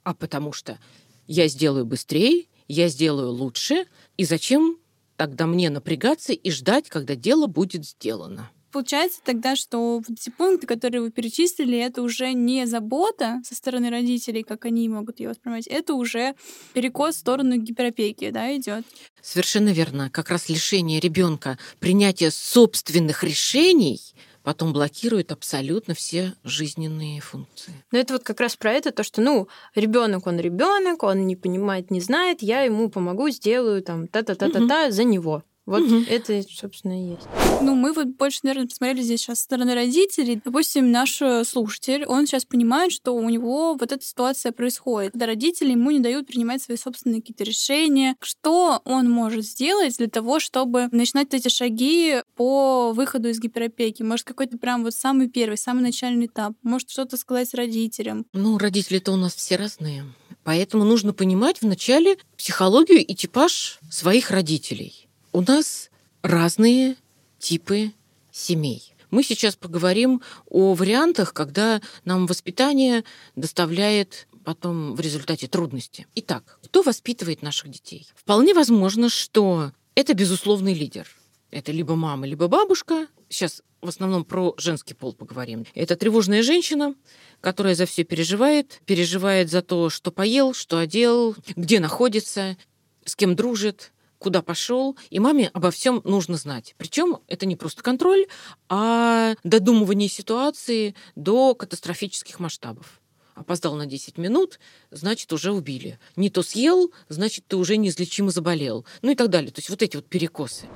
а 0.05 0.15
потому 0.15 0.55
что 0.55 0.79
я 1.27 1.49
сделаю 1.49 1.85
быстрее, 1.85 2.47
я 2.69 2.89
сделаю 2.89 3.31
лучше, 3.31 3.87
и 4.17 4.25
зачем 4.25 4.79
тогда 5.17 5.47
мне 5.47 5.71
напрягаться 5.71 6.33
и 6.33 6.51
ждать, 6.51 6.89
когда 6.89 7.15
дело 7.15 7.47
будет 7.47 7.85
сделано? 7.85 8.51
Получается 8.75 9.21
тогда, 9.25 9.55
что 9.55 9.99
вот 9.99 10.11
эти 10.11 10.31
пункты, 10.31 10.67
которые 10.67 11.03
вы 11.03 11.13
перечислили, 11.13 11.79
это 11.79 12.03
уже 12.03 12.33
не 12.33 12.67
забота 12.67 13.41
со 13.45 13.55
стороны 13.55 13.89
родителей, 13.89 14.43
как 14.43 14.65
они 14.65 14.89
могут 14.89 15.21
ее 15.21 15.29
воспринимать, 15.29 15.69
это 15.69 15.95
уже 15.95 16.35
перекос 16.73 17.15
в 17.15 17.19
сторону 17.21 17.57
гиперопеки, 17.57 18.31
да, 18.31 18.57
идет. 18.57 18.85
Совершенно 19.23 19.69
верно. 19.69 20.11
Как 20.11 20.29
раз 20.29 20.49
лишение 20.49 20.99
ребенка 20.99 21.57
принятия 21.79 22.33
собственных 22.33 23.23
решений 23.23 24.01
потом 24.45 24.73
блокирует 24.73 25.33
абсолютно 25.33 25.95
все 25.95 26.35
жизненные 26.45 27.21
функции. 27.21 27.73
Но 27.91 27.99
это 27.99 28.13
вот 28.13 28.23
как 28.23 28.41
раз 28.41 28.57
про 28.57 28.73
это, 28.73 28.93
то, 28.93 29.03
что, 29.03 29.21
ну, 29.21 29.49
ребенок, 29.75 30.27
он 30.27 30.39
ребенок, 30.39 31.03
он 31.03 31.27
не 31.27 31.35
понимает, 31.35 31.91
не 31.91 32.01
знает, 32.01 32.43
я 32.43 32.61
ему 32.61 32.91
помогу, 32.91 33.31
сделаю 33.31 33.83
там 33.83 34.07
та-та-та-та-та 34.07 34.85
угу. 34.85 34.93
за 34.93 35.05
него. 35.05 35.43
Вот 35.67 35.83
угу. 35.83 36.05
это, 36.09 36.43
собственно, 36.51 36.93
и 36.93 37.11
есть. 37.13 37.27
Ну, 37.63 37.75
мы 37.75 37.93
вот 37.95 38.09
больше, 38.09 38.41
наверное, 38.43 38.69
посмотрели 38.69 39.03
здесь 39.03 39.21
сейчас 39.21 39.39
со 39.39 39.45
стороны 39.45 39.75
родителей. 39.75 40.41
Допустим, 40.45 40.91
наш 40.91 41.23
э, 41.23 41.45
слушатель, 41.45 42.05
он 42.05 42.27
сейчас 42.27 42.45
понимает, 42.45 42.93
что 42.93 43.15
у 43.15 43.29
него 43.31 43.75
вот 43.75 43.91
эта 43.91 44.05
ситуация 44.05 44.53
происходит, 44.53 45.13
когда 45.13 45.27
родители 45.27 45.71
ему 45.71 45.91
не 45.91 46.01
дают 46.01 46.27
принимать 46.27 46.63
свои 46.63 46.77
собственные 46.77 47.23
какие-то 47.23 47.45
решения. 47.45 48.17
Что 48.21 48.83
он 48.85 49.11
может 49.11 49.47
сделать 49.47 49.97
для 49.97 50.09
того, 50.09 50.39
чтобы 50.39 50.89
начинать 50.93 51.33
эти 51.33 51.49
шаги 51.49 52.17
по 52.37 52.93
выходу 52.93 53.29
из 53.29 53.41
гиперопеки? 53.41 54.03
Может, 54.03 54.27
какой-то 54.27 54.59
прям 54.59 54.85
вот 54.85 54.93
самый 54.93 55.31
первый, 55.31 55.57
самый 55.57 55.81
начальный 55.81 56.27
этап? 56.27 56.53
Может, 56.63 56.91
что-то 56.91 57.17
сказать 57.17 57.55
родителям? 57.55 58.27
Ну, 58.35 58.59
родители-то 58.59 59.13
у 59.13 59.17
нас 59.17 59.35
все 59.35 59.57
разные. 59.57 60.05
Поэтому 60.43 60.85
нужно 60.85 61.15
понимать 61.15 61.63
вначале 61.63 62.19
психологию 62.37 63.05
и 63.05 63.15
типаж 63.15 63.79
своих 63.91 64.31
родителей 64.31 65.04
у 65.35 65.41
нас 65.41 65.91
разные 66.23 66.97
типы 67.41 67.93
семей. 68.31 68.95
Мы 69.11 69.25
сейчас 69.25 69.57
поговорим 69.57 70.23
о 70.49 70.75
вариантах, 70.75 71.35
когда 71.35 71.83
нам 72.05 72.27
воспитание 72.27 73.05
доставляет 73.35 74.29
потом 74.45 74.95
в 74.95 75.01
результате 75.01 75.49
трудности. 75.49 76.07
Итак, 76.15 76.59
кто 76.63 76.83
воспитывает 76.83 77.43
наших 77.43 77.71
детей? 77.71 78.07
Вполне 78.15 78.55
возможно, 78.55 79.09
что 79.09 79.73
это 79.97 80.15
безусловный 80.15 80.73
лидер. 80.73 81.09
Это 81.51 81.73
либо 81.73 81.97
мама, 81.97 82.27
либо 82.27 82.47
бабушка. 82.47 83.09
Сейчас 83.29 83.63
в 83.81 83.89
основном 83.89 84.25
про 84.25 84.55
женский 84.57 84.95
пол 84.95 85.15
поговорим. 85.15 85.67
Это 85.75 85.97
тревожная 85.97 86.45
женщина, 86.45 86.95
которая 87.41 87.75
за 87.75 87.87
все 87.87 88.05
переживает, 88.05 88.81
переживает 88.87 89.51
за 89.51 89.63
то, 89.63 89.91
что 89.91 90.13
поел, 90.13 90.55
что 90.55 90.79
одел, 90.79 91.35
где 91.57 91.81
находится, 91.81 92.57
с 93.05 93.17
кем 93.17 93.35
дружит, 93.35 93.91
куда 94.25 94.41
пошел, 94.41 94.97
и 95.11 95.19
маме 95.19 95.51
обо 95.53 95.71
всем 95.71 96.01
нужно 96.03 96.39
знать. 96.39 96.75
Причем 96.79 97.19
это 97.27 97.45
не 97.45 97.57
просто 97.57 97.83
контроль, 97.83 98.25
а 98.71 99.35
додумывание 99.45 100.09
ситуации 100.09 100.95
до 101.15 101.55
катастрофических 101.55 102.41
масштабов. 102.41 103.03
опоздал 103.35 103.75
на 103.75 103.85
10 103.85 104.17
минут, 104.17 104.61
значит, 104.91 105.31
уже 105.35 105.53
убили. 105.53 105.99
Не 106.17 106.31
то 106.31 106.43
съел, 106.43 106.91
значит, 107.11 107.45
ты 107.47 107.57
уже 107.57 107.77
неизлечимо 107.77 108.31
заболел. 108.31 108.87
Ну 109.03 109.11
и 109.11 109.15
так 109.15 109.29
далее. 109.29 109.51
То 109.51 109.59
есть 109.59 109.69
вот 109.69 109.83
эти 109.83 109.97
вот 109.97 110.07
перекосы. 110.07 110.69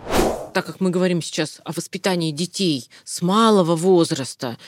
Так 0.53 0.67
как 0.67 0.81
мы 0.81 0.91
говорим 0.91 1.23
сейчас 1.23 1.63
о 1.65 1.73
воспитании 1.73 2.33
детей 2.33 2.91
с 3.05 3.23
малого 3.23 3.77
возраста, 3.77 4.59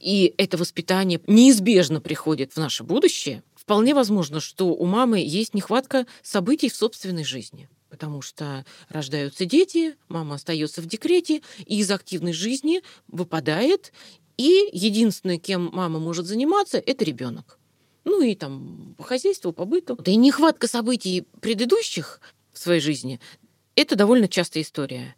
и 0.00 0.34
это 0.38 0.56
воспитание 0.56 1.20
неизбежно 1.28 2.00
приходит 2.00 2.54
в 2.54 2.56
наше 2.56 2.82
будущее, 2.82 3.44
вполне 3.54 3.94
возможно, 3.94 4.40
что 4.40 4.74
у 4.74 4.86
мамы 4.86 5.20
есть 5.20 5.54
нехватка 5.54 6.06
событий 6.22 6.68
в 6.68 6.74
собственной 6.74 7.22
жизни 7.22 7.68
потому 7.94 8.22
что 8.22 8.64
рождаются 8.88 9.44
дети, 9.44 9.94
мама 10.08 10.34
остается 10.34 10.82
в 10.82 10.86
декрете, 10.86 11.42
и 11.64 11.78
из 11.78 11.88
активной 11.92 12.32
жизни 12.32 12.82
выпадает, 13.06 13.92
и 14.36 14.68
единственное, 14.72 15.38
кем 15.38 15.70
мама 15.72 16.00
может 16.00 16.26
заниматься, 16.26 16.78
это 16.78 17.04
ребенок. 17.04 17.60
Ну 18.02 18.20
и 18.20 18.34
там 18.34 18.96
по 18.98 19.04
хозяйству, 19.04 19.52
по 19.52 19.64
быту. 19.64 19.94
Да 19.94 20.10
и 20.10 20.16
нехватка 20.16 20.66
событий 20.66 21.24
предыдущих 21.40 22.20
в 22.52 22.58
своей 22.58 22.80
жизни– 22.80 23.20
это 23.76 23.94
довольно 23.94 24.26
частая 24.26 24.64
история. 24.64 25.14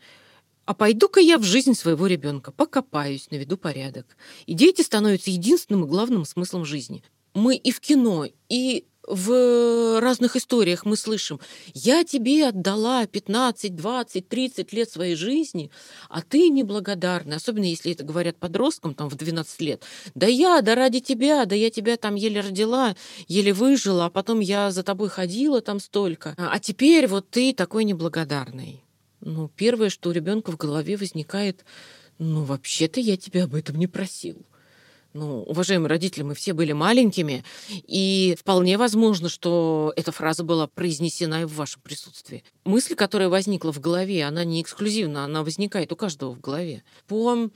А 0.66 0.74
пойду-ка 0.74 1.20
я 1.20 1.38
в 1.38 1.42
жизнь 1.42 1.72
своего 1.72 2.06
ребенка, 2.06 2.52
покопаюсь, 2.52 3.30
наведу 3.30 3.56
порядок. 3.56 4.18
И 4.44 4.52
дети 4.52 4.82
становятся 4.82 5.30
единственным 5.30 5.84
и 5.84 5.88
главным 5.88 6.26
смыслом 6.26 6.66
жизни. 6.66 7.02
Мы 7.32 7.56
и 7.56 7.72
в 7.72 7.80
кино, 7.80 8.26
и 8.50 8.84
в 9.06 10.00
разных 10.00 10.36
историях 10.36 10.84
мы 10.84 10.96
слышим, 10.96 11.40
я 11.74 12.04
тебе 12.04 12.48
отдала 12.48 13.06
15, 13.06 13.74
20, 13.74 14.28
30 14.28 14.72
лет 14.72 14.90
своей 14.90 15.14
жизни, 15.14 15.70
а 16.08 16.22
ты 16.22 16.48
неблагодарна. 16.48 17.36
Особенно 17.36 17.64
если 17.64 17.92
это 17.92 18.04
говорят 18.04 18.36
подросткам 18.36 18.94
там, 18.94 19.08
в 19.08 19.14
12 19.14 19.60
лет. 19.60 19.82
Да 20.14 20.26
я, 20.26 20.60
да 20.60 20.74
ради 20.74 21.00
тебя, 21.00 21.44
да 21.44 21.54
я 21.54 21.70
тебя 21.70 21.96
там 21.96 22.14
еле 22.14 22.40
родила, 22.40 22.96
еле 23.28 23.52
выжила, 23.52 24.06
а 24.06 24.10
потом 24.10 24.40
я 24.40 24.70
за 24.70 24.82
тобой 24.82 25.08
ходила 25.08 25.60
там 25.60 25.80
столько. 25.80 26.34
А 26.36 26.58
теперь 26.58 27.06
вот 27.06 27.30
ты 27.30 27.52
такой 27.52 27.84
неблагодарный. 27.84 28.82
Ну, 29.20 29.48
первое, 29.48 29.88
что 29.88 30.10
у 30.10 30.12
ребенка 30.12 30.52
в 30.52 30.56
голове 30.56 30.96
возникает, 30.96 31.64
ну, 32.18 32.44
вообще-то 32.44 33.00
я 33.00 33.16
тебя 33.16 33.44
об 33.44 33.54
этом 33.54 33.76
не 33.76 33.86
просил 33.86 34.46
ну, 35.16 35.42
уважаемые 35.42 35.88
родители, 35.88 36.22
мы 36.22 36.34
все 36.34 36.52
были 36.52 36.72
маленькими, 36.72 37.44
и 37.70 38.36
вполне 38.38 38.76
возможно, 38.78 39.28
что 39.28 39.92
эта 39.96 40.12
фраза 40.12 40.44
была 40.44 40.66
произнесена 40.66 41.42
и 41.42 41.44
в 41.44 41.54
вашем 41.54 41.80
присутствии. 41.82 42.44
Мысль, 42.64 42.94
которая 42.94 43.28
возникла 43.28 43.72
в 43.72 43.80
голове, 43.80 44.24
она 44.24 44.44
не 44.44 44.62
эксклюзивна, 44.62 45.24
она 45.24 45.42
возникает 45.42 45.90
у 45.92 45.96
каждого 45.96 46.32
в 46.32 46.40
голове. 46.40 46.84
По 47.08 47.48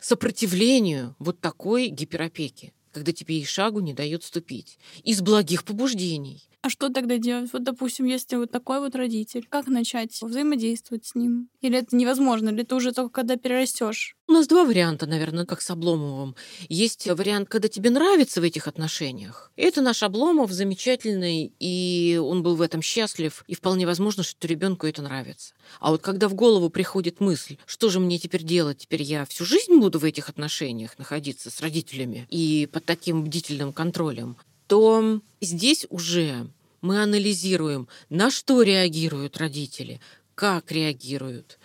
сопротивлению 0.00 1.14
вот 1.18 1.40
такой 1.40 1.88
гиперопеки, 1.88 2.72
когда 2.92 3.12
тебе 3.12 3.38
и 3.38 3.44
шагу 3.44 3.80
не 3.80 3.94
дает 3.94 4.24
ступить. 4.24 4.78
Из 5.02 5.20
благих 5.20 5.64
побуждений. 5.64 6.42
А 6.64 6.70
что 6.70 6.88
тогда 6.88 7.18
делать? 7.18 7.52
Вот, 7.52 7.62
допустим, 7.62 8.06
если 8.06 8.36
вот 8.36 8.50
такой 8.50 8.80
вот 8.80 8.94
родитель, 8.94 9.46
как 9.50 9.66
начать 9.66 10.18
взаимодействовать 10.22 11.04
с 11.04 11.14
ним? 11.14 11.50
Или 11.60 11.80
это 11.80 11.94
невозможно? 11.94 12.48
Или 12.48 12.62
это 12.62 12.74
уже 12.76 12.92
только 12.92 13.10
когда 13.10 13.36
перерастешь? 13.36 14.16
У 14.28 14.32
нас 14.32 14.46
два 14.46 14.64
варианта, 14.64 15.04
наверное, 15.04 15.44
как 15.44 15.60
с 15.60 15.68
Обломовым. 15.68 16.36
Есть 16.70 17.06
вариант, 17.06 17.50
когда 17.50 17.68
тебе 17.68 17.90
нравится 17.90 18.40
в 18.40 18.44
этих 18.44 18.66
отношениях. 18.66 19.52
Это 19.56 19.82
наш 19.82 20.02
Обломов 20.02 20.52
замечательный, 20.52 21.52
и 21.60 22.18
он 22.18 22.42
был 22.42 22.56
в 22.56 22.62
этом 22.62 22.80
счастлив, 22.80 23.44
и 23.46 23.54
вполне 23.54 23.84
возможно, 23.84 24.22
что 24.22 24.48
ребенку 24.48 24.86
это 24.86 25.02
нравится. 25.02 25.52
А 25.80 25.90
вот 25.90 26.00
когда 26.00 26.28
в 26.28 26.34
голову 26.34 26.70
приходит 26.70 27.20
мысль, 27.20 27.58
что 27.66 27.90
же 27.90 28.00
мне 28.00 28.18
теперь 28.18 28.42
делать? 28.42 28.78
Теперь 28.78 29.02
я 29.02 29.26
всю 29.26 29.44
жизнь 29.44 29.76
буду 29.76 29.98
в 29.98 30.04
этих 30.04 30.30
отношениях 30.30 30.96
находиться 30.96 31.50
с 31.50 31.60
родителями 31.60 32.26
и 32.30 32.66
под 32.72 32.86
таким 32.86 33.22
бдительным 33.22 33.74
контролем 33.74 34.38
то 34.66 35.20
здесь 35.40 35.86
уже 35.90 36.48
мы 36.80 37.02
анализируем, 37.02 37.88
на 38.10 38.30
что 38.30 38.62
реагируют 38.62 39.38
родители, 39.38 40.00
как 40.34 40.70
реагируют, 40.72 41.58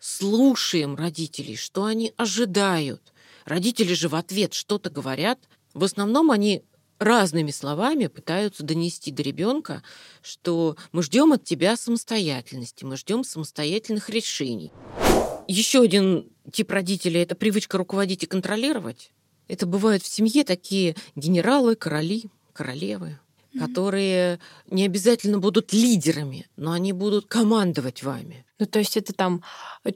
слушаем 0.00 0.96
родителей, 0.96 1.56
что 1.56 1.84
они 1.84 2.12
ожидают. 2.16 3.12
Родители 3.44 3.94
же 3.94 4.08
в 4.08 4.14
ответ 4.14 4.54
что-то 4.54 4.90
говорят. 4.90 5.38
В 5.74 5.84
основном 5.84 6.30
они 6.30 6.62
разными 6.98 7.50
словами 7.50 8.06
пытаются 8.06 8.62
донести 8.62 9.10
до 9.10 9.22
ребенка, 9.22 9.82
что 10.22 10.76
мы 10.92 11.02
ждем 11.02 11.32
от 11.32 11.44
тебя 11.44 11.76
самостоятельности, 11.76 12.84
мы 12.84 12.96
ждем 12.96 13.24
самостоятельных 13.24 14.08
решений. 14.08 14.72
Еще 15.46 15.82
один 15.82 16.30
тип 16.52 16.70
родителей– 16.70 17.20
это 17.22 17.34
привычка 17.34 17.76
руководить 17.76 18.22
и 18.22 18.26
контролировать. 18.26 19.10
Это 19.48 19.66
бывают 19.66 20.02
в 20.02 20.06
семье 20.06 20.44
такие 20.44 20.96
генералы, 21.16 21.76
короли, 21.76 22.24
королевы, 22.52 23.18
mm-hmm. 23.52 23.58
которые 23.58 24.40
не 24.70 24.84
обязательно 24.84 25.38
будут 25.38 25.72
лидерами, 25.72 26.46
но 26.56 26.72
они 26.72 26.92
будут 26.92 27.26
командовать 27.26 28.02
вами. 28.02 28.44
Ну, 28.58 28.66
то 28.66 28.78
есть 28.78 28.96
это 28.96 29.12
там, 29.12 29.42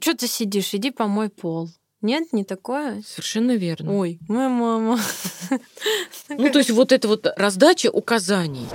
что 0.01 0.15
ты 0.15 0.27
сидишь, 0.27 0.73
иди 0.73 0.91
помой 0.91 1.29
пол. 1.29 1.69
Нет, 2.01 2.31
не 2.31 2.45
такое? 2.45 3.01
Совершенно 3.05 3.57
верно. 3.57 3.93
Ой, 3.97 4.19
моя 4.29 4.47
мама. 4.47 4.99
Ну, 6.29 6.49
то 6.49 6.59
есть 6.59 6.69
вот 6.69 6.93
это 6.93 7.09
вот 7.09 7.27
раздача 7.35 7.91
указаний. 7.91 8.67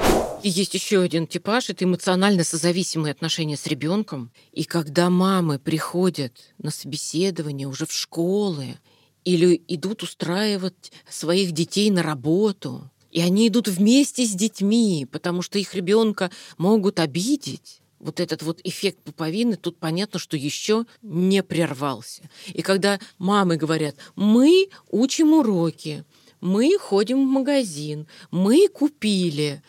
И 0.42 0.50
есть 0.50 0.74
еще 0.74 1.00
один 1.00 1.26
типаж, 1.26 1.70
это 1.70 1.84
эмоционально 1.84 2.44
созависимые 2.44 3.12
отношения 3.12 3.56
с 3.56 3.66
ребенком. 3.66 4.30
И 4.52 4.64
когда 4.64 5.08
мамы 5.08 5.58
приходят 5.58 6.52
на 6.58 6.70
собеседование 6.70 7.66
уже 7.66 7.86
в 7.86 7.92
школы 7.92 8.76
или 9.24 9.62
идут 9.68 10.02
устраивать 10.02 10.92
своих 11.08 11.52
детей 11.52 11.90
на 11.90 12.02
работу, 12.02 12.90
и 13.10 13.20
они 13.20 13.48
идут 13.48 13.68
вместе 13.68 14.24
с 14.24 14.32
детьми, 14.32 15.06
потому 15.10 15.42
что 15.42 15.58
их 15.58 15.74
ребенка 15.74 16.30
могут 16.58 16.98
обидеть. 16.98 17.80
Вот 18.00 18.20
этот 18.20 18.42
вот 18.42 18.60
эффект 18.64 18.98
пуповины, 19.02 19.56
тут 19.56 19.78
понятно, 19.78 20.18
что 20.18 20.36
еще 20.36 20.84
не 21.00 21.42
прервался. 21.42 22.28
И 22.52 22.60
когда 22.60 22.98
мамы 23.18 23.56
говорят, 23.56 23.96
мы 24.14 24.68
учим 24.90 25.32
уроки, 25.32 26.04
мы 26.40 26.76
ходим 26.78 27.26
в 27.26 27.30
магазин, 27.30 28.06
мы 28.30 28.68
купили. 28.68 29.62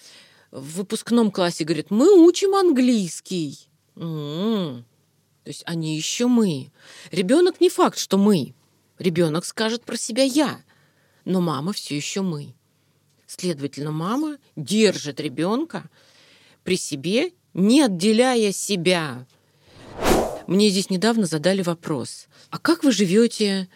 В 0.51 0.77
выпускном 0.77 1.31
классе 1.31 1.63
говорят, 1.63 1.91
мы 1.91 2.25
учим 2.25 2.55
английский. 2.55 3.69
М-м-м. 3.95 4.83
То 5.43 5.49
есть 5.49 5.63
они 5.65 5.95
еще 5.95 6.27
мы. 6.27 6.71
Ребенок 7.11 7.61
не 7.61 7.69
факт, 7.69 7.97
что 7.97 8.17
мы. 8.17 8.53
Ребенок 8.99 9.45
скажет 9.45 9.83
про 9.83 9.97
себя 9.97 10.23
я, 10.23 10.63
но 11.25 11.41
мама 11.41 11.73
все 11.73 11.95
еще 11.95 12.21
мы. 12.21 12.53
Следовательно, 13.27 13.91
мама 13.91 14.37
держит 14.55 15.19
ребенка 15.19 15.89
при 16.63 16.77
себе, 16.77 17.33
не 17.53 17.81
отделяя 17.81 18.51
себя. 18.51 19.25
Мне 20.47 20.69
здесь 20.69 20.89
недавно 20.89 21.25
задали 21.25 21.61
вопрос. 21.61 22.27
А 22.49 22.59
как 22.59 22.83
вы 22.83 22.91
живете? 22.91 23.67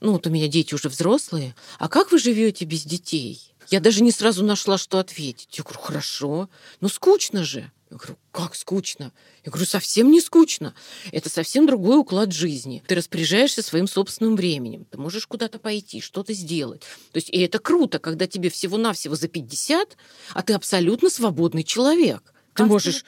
Ну, 0.00 0.12
вот 0.12 0.26
у 0.26 0.30
меня 0.30 0.48
дети 0.48 0.74
уже 0.74 0.88
взрослые. 0.88 1.54
А 1.78 1.88
как 1.88 2.10
вы 2.10 2.18
живете 2.18 2.64
без 2.64 2.84
детей? 2.84 3.54
Я 3.68 3.80
даже 3.80 4.02
не 4.02 4.10
сразу 4.10 4.44
нашла, 4.44 4.76
что 4.78 4.98
ответить. 4.98 5.56
Я 5.56 5.62
говорю, 5.62 5.80
хорошо, 5.80 6.50
но 6.80 6.88
скучно 6.88 7.44
же. 7.44 7.70
Я 7.90 7.96
говорю, 7.96 8.16
как 8.30 8.54
скучно? 8.54 9.12
Я 9.44 9.50
говорю, 9.50 9.66
совсем 9.66 10.12
не 10.12 10.20
скучно. 10.20 10.74
Это 11.10 11.28
совсем 11.28 11.66
другой 11.66 11.98
уклад 11.98 12.32
жизни. 12.32 12.84
Ты 12.86 12.94
распоряжаешься 12.94 13.62
своим 13.62 13.88
собственным 13.88 14.36
временем. 14.36 14.84
Ты 14.84 14.98
можешь 14.98 15.26
куда-то 15.26 15.58
пойти, 15.58 16.00
что-то 16.00 16.32
сделать. 16.32 16.82
То 16.82 17.16
есть, 17.16 17.30
и 17.30 17.40
это 17.40 17.58
круто, 17.58 17.98
когда 17.98 18.28
тебе 18.28 18.48
всего-навсего 18.48 19.16
за 19.16 19.26
50, 19.26 19.96
а 20.34 20.42
ты 20.42 20.52
абсолютно 20.52 21.10
свободный 21.10 21.64
человек. 21.64 22.32
Ты 22.54 22.64
можешь, 22.64 23.04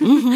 угу, 0.00 0.32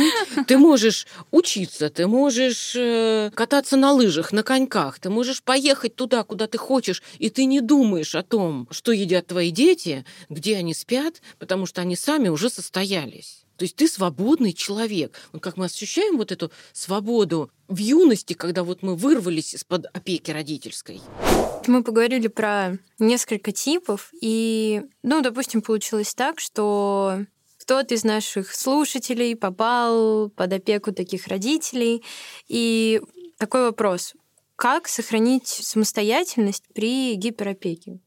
ты 0.46 0.58
можешь 0.58 1.06
учиться, 1.30 1.90
ты 1.90 2.06
можешь 2.06 2.74
э, 2.76 3.30
кататься 3.34 3.76
на 3.76 3.92
лыжах, 3.92 4.32
на 4.32 4.42
коньках, 4.42 4.98
ты 4.98 5.10
можешь 5.10 5.42
поехать 5.42 5.94
туда, 5.94 6.24
куда 6.24 6.48
ты 6.48 6.58
хочешь, 6.58 7.02
и 7.18 7.30
ты 7.30 7.44
не 7.44 7.60
думаешь 7.60 8.14
о 8.14 8.22
том, 8.22 8.68
что 8.70 8.92
едят 8.92 9.28
твои 9.28 9.50
дети, 9.50 10.04
где 10.28 10.56
они 10.56 10.74
спят, 10.74 11.22
потому 11.38 11.66
что 11.66 11.80
они 11.80 11.94
сами 11.94 12.28
уже 12.28 12.50
состоялись. 12.50 13.41
То 13.56 13.64
есть 13.64 13.76
ты 13.76 13.88
свободный 13.88 14.52
человек. 14.52 15.18
Вот 15.32 15.42
как 15.42 15.56
мы 15.56 15.66
ощущаем 15.66 16.16
вот 16.16 16.32
эту 16.32 16.50
свободу 16.72 17.50
в 17.68 17.76
юности, 17.76 18.34
когда 18.34 18.64
вот 18.64 18.82
мы 18.82 18.96
вырвались 18.96 19.54
из-под 19.54 19.86
опеки 19.92 20.30
родительской. 20.30 21.00
Мы 21.66 21.84
поговорили 21.84 22.28
про 22.28 22.78
несколько 22.98 23.52
типов, 23.52 24.12
и, 24.20 24.82
ну, 25.02 25.20
допустим, 25.22 25.62
получилось 25.62 26.14
так, 26.14 26.40
что 26.40 27.24
кто-то 27.62 27.94
из 27.94 28.02
наших 28.02 28.52
слушателей 28.52 29.36
попал 29.36 30.28
под 30.30 30.52
опеку 30.52 30.92
таких 30.92 31.28
родителей. 31.28 32.02
И 32.48 33.00
такой 33.38 33.62
вопрос. 33.62 34.14
Как 34.56 34.88
сохранить 34.88 35.46
самостоятельность 35.46 36.64
при 36.74 37.14
гиперопеке? 37.14 38.00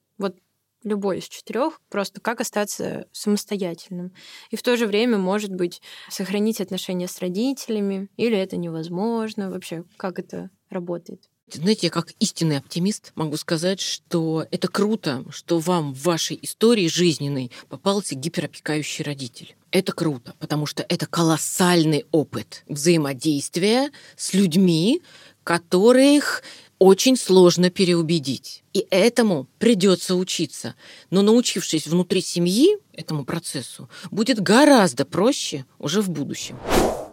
Любой 0.85 1.17
из 1.17 1.27
четырех, 1.27 1.81
просто 1.89 2.21
как 2.21 2.39
остаться 2.39 3.07
самостоятельным. 3.11 4.13
И 4.51 4.55
в 4.55 4.61
то 4.61 4.77
же 4.77 4.85
время, 4.85 5.17
может 5.17 5.51
быть, 5.51 5.81
сохранить 6.09 6.61
отношения 6.61 7.07
с 7.07 7.19
родителями, 7.19 8.07
или 8.17 8.37
это 8.37 8.55
невозможно 8.55 9.49
вообще, 9.49 9.83
как 9.97 10.19
это 10.19 10.51
работает? 10.69 11.27
Знаете, 11.51 11.87
я 11.87 11.91
как 11.91 12.11
истинный 12.19 12.57
оптимист 12.57 13.11
могу 13.15 13.35
сказать, 13.37 13.79
что 13.79 14.47
это 14.49 14.67
круто, 14.67 15.23
что 15.29 15.59
вам 15.59 15.93
в 15.93 16.03
вашей 16.03 16.39
истории 16.41 16.87
жизненной 16.87 17.51
попался 17.69 18.15
гиперопекающий 18.15 19.03
родитель. 19.03 19.55
Это 19.71 19.91
круто, 19.91 20.35
потому 20.39 20.65
что 20.65 20.85
это 20.87 21.05
колоссальный 21.05 22.05
опыт 22.11 22.63
взаимодействия 22.67 23.91
с 24.15 24.33
людьми, 24.33 25.01
которых 25.43 26.41
очень 26.79 27.17
сложно 27.17 27.69
переубедить. 27.69 28.63
И 28.73 28.85
этому 28.89 29.47
придется 29.59 30.15
учиться. 30.15 30.75
Но 31.09 31.21
научившись 31.21 31.87
внутри 31.87 32.21
семьи 32.21 32.77
этому 32.93 33.25
процессу, 33.25 33.89
будет 34.11 34.39
гораздо 34.39 35.05
проще 35.05 35.65
уже 35.79 36.01
в 36.01 36.09
будущем. 36.09 36.57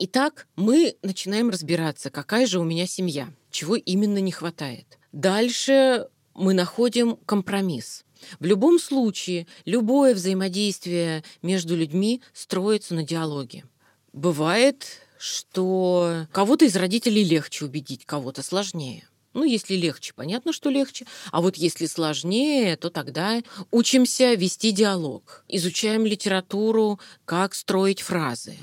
Итак, 0.01 0.47
мы 0.57 0.97
начинаем 1.03 1.51
разбираться, 1.51 2.11
какая 2.11 2.47
же 2.47 2.59
у 2.59 2.65
меня 2.65 2.87
семья, 2.87 3.33
чего 3.51 3.77
именно 3.77 4.19
не 4.19 4.33
хватает. 4.33 4.99
Дальше 5.13 6.09
мы 6.35 6.55
находим 6.55 7.17
компромисс. 7.27 8.05
В 8.41 8.45
любом 8.45 8.79
случае, 8.79 9.47
любое 9.65 10.15
взаимодействие 10.15 11.25
между 11.43 11.77
людьми 11.77 12.23
строится 12.33 12.95
на 12.95 13.03
диалоге. 13.05 13.65
Бывает, 14.13 14.87
что 15.19 16.27
кого-то 16.33 16.65
из 16.65 16.77
родителей 16.77 17.25
легче 17.25 17.65
убедить, 17.65 18.05
кого-то 18.05 18.43
сложнее. 18.43 19.05
Ну, 19.35 19.45
если 19.45 19.74
легче, 19.74 20.12
понятно, 20.14 20.53
что 20.53 20.68
легче. 20.68 21.07
А 21.30 21.41
вот 21.41 21.57
если 21.57 21.87
сложнее, 21.87 22.76
то 22.76 22.91
тогда 22.91 23.43
учимся 23.70 24.35
вести 24.35 24.72
диалог, 24.72 25.45
изучаем 25.49 26.05
литературу, 26.05 27.01
как 27.24 27.55
строить 27.55 28.01
фразы, 28.03 28.57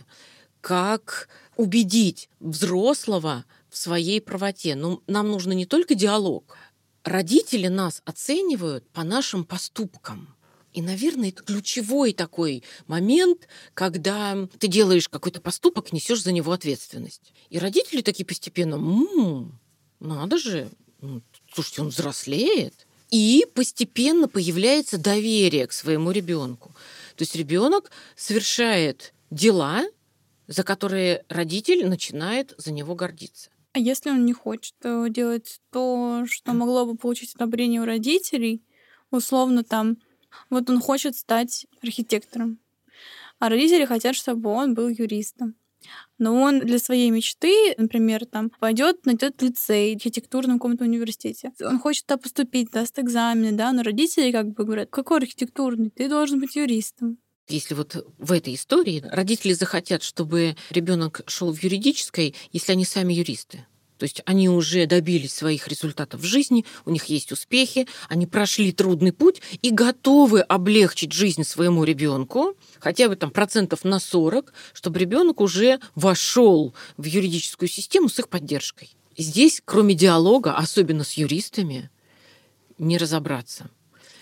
как 0.61 1.27
убедить 1.55 2.29
взрослого 2.39 3.45
в 3.69 3.77
своей 3.77 4.21
правоте. 4.21 4.75
Но 4.75 4.89
ну, 4.89 5.03
нам 5.07 5.29
нужно 5.29 5.53
не 5.53 5.65
только 5.65 5.95
диалог. 5.95 6.55
Родители 7.03 7.67
нас 7.67 8.01
оценивают 8.05 8.87
по 8.91 9.03
нашим 9.03 9.45
поступкам. 9.45 10.35
И, 10.71 10.81
наверное, 10.81 11.29
это 11.29 11.43
ключевой 11.43 12.13
такой 12.13 12.63
момент, 12.85 13.47
когда 13.73 14.47
ты 14.59 14.67
делаешь 14.67 15.09
какой-то 15.09 15.41
поступок, 15.41 15.91
несешь 15.91 16.21
за 16.21 16.31
него 16.31 16.51
ответственность. 16.51 17.33
И 17.49 17.57
родители 17.57 18.01
такие 18.01 18.25
постепенно, 18.25 18.75
м-м, 18.75 19.59
надо 19.99 20.37
же, 20.37 20.69
ну, 21.01 21.21
слушайте, 21.53 21.81
он 21.81 21.89
взрослеет. 21.89 22.73
И 23.11 23.47
постепенно 23.55 24.27
появляется 24.27 24.97
доверие 24.97 25.65
к 25.65 25.73
своему 25.73 26.11
ребенку. 26.11 26.69
То 27.15 27.23
есть 27.23 27.35
ребенок 27.35 27.91
совершает 28.15 29.13
дела, 29.31 29.83
за 30.47 30.63
которые 30.63 31.25
родитель 31.27 31.87
начинает 31.87 32.53
за 32.57 32.71
него 32.71 32.95
гордиться. 32.95 33.49
А 33.73 33.79
если 33.79 34.09
он 34.09 34.25
не 34.25 34.33
хочет 34.33 34.75
э, 34.83 35.07
делать 35.09 35.59
то, 35.71 36.25
что 36.27 36.53
могло 36.53 36.85
бы 36.85 36.95
получить 36.95 37.35
одобрение 37.35 37.81
у 37.81 37.85
родителей, 37.85 38.63
условно 39.11 39.63
там, 39.63 39.97
вот 40.49 40.69
он 40.69 40.81
хочет 40.81 41.15
стать 41.15 41.67
архитектором, 41.81 42.59
а 43.39 43.49
родители 43.49 43.85
хотят, 43.85 44.15
чтобы 44.15 44.49
он 44.49 44.73
был 44.73 44.89
юристом 44.89 45.55
но 46.17 46.35
он 46.35 46.59
для 46.59 46.79
своей 46.79 47.09
мечты, 47.09 47.73
например, 47.77 48.25
там 48.25 48.51
пойдет 48.59 49.05
на 49.05 49.11
этот 49.11 49.41
лицей, 49.41 49.95
архитектурном 49.95 50.59
каком-то 50.59 50.83
университете. 50.83 51.51
Он 51.61 51.79
хочет 51.79 52.05
туда 52.05 52.17
поступить, 52.17 52.71
даст 52.71 52.99
экзамены, 52.99 53.53
да, 53.53 53.71
но 53.71 53.83
родители 53.83 54.31
как 54.31 54.49
бы 54.53 54.65
говорят, 54.65 54.89
какой 54.89 55.19
архитектурный, 55.19 55.89
ты 55.89 56.09
должен 56.09 56.39
быть 56.39 56.55
юристом. 56.55 57.17
Если 57.47 57.73
вот 57.73 58.05
в 58.17 58.31
этой 58.31 58.53
истории 58.53 59.03
родители 59.03 59.53
захотят, 59.53 60.03
чтобы 60.03 60.55
ребенок 60.69 61.21
шел 61.25 61.51
в 61.51 61.63
юридической, 61.63 62.35
если 62.51 62.73
они 62.73 62.85
сами 62.85 63.13
юристы, 63.13 63.65
то 63.99 64.05
есть 64.05 64.21
они 64.25 64.47
уже 64.49 64.85
добились 64.85 65.33
своих 65.33 65.67
результатов 65.67 66.21
в 66.21 66.23
жизни, 66.23 66.65
у 66.85 66.89
них 66.89 67.05
есть 67.05 67.31
успехи, 67.33 67.87
они 68.07 68.25
прошли 68.25 68.71
трудный 68.71 69.11
путь 69.11 69.41
и 69.61 69.71
готовы 69.71 70.39
облегчить 70.39 71.11
жизнь 71.11 71.43
своему 71.43 71.83
ребенку 71.83 72.55
хотя 72.79 73.09
бы 73.09 73.17
там 73.17 73.29
процентов 73.29 73.83
на 73.83 73.99
40, 73.99 74.53
чтобы 74.73 74.99
ребенок 74.99 75.41
уже 75.41 75.79
вошел 75.95 76.73
в 76.95 77.03
юридическую 77.03 77.67
систему 77.67 78.07
с 78.07 78.17
их 78.19 78.29
поддержкой. 78.29 78.89
Здесь, 79.17 79.61
кроме 79.63 79.95
диалога, 79.95 80.55
особенно 80.55 81.03
с 81.03 81.13
юристами, 81.13 81.89
не 82.77 82.97
разобраться. 82.97 83.69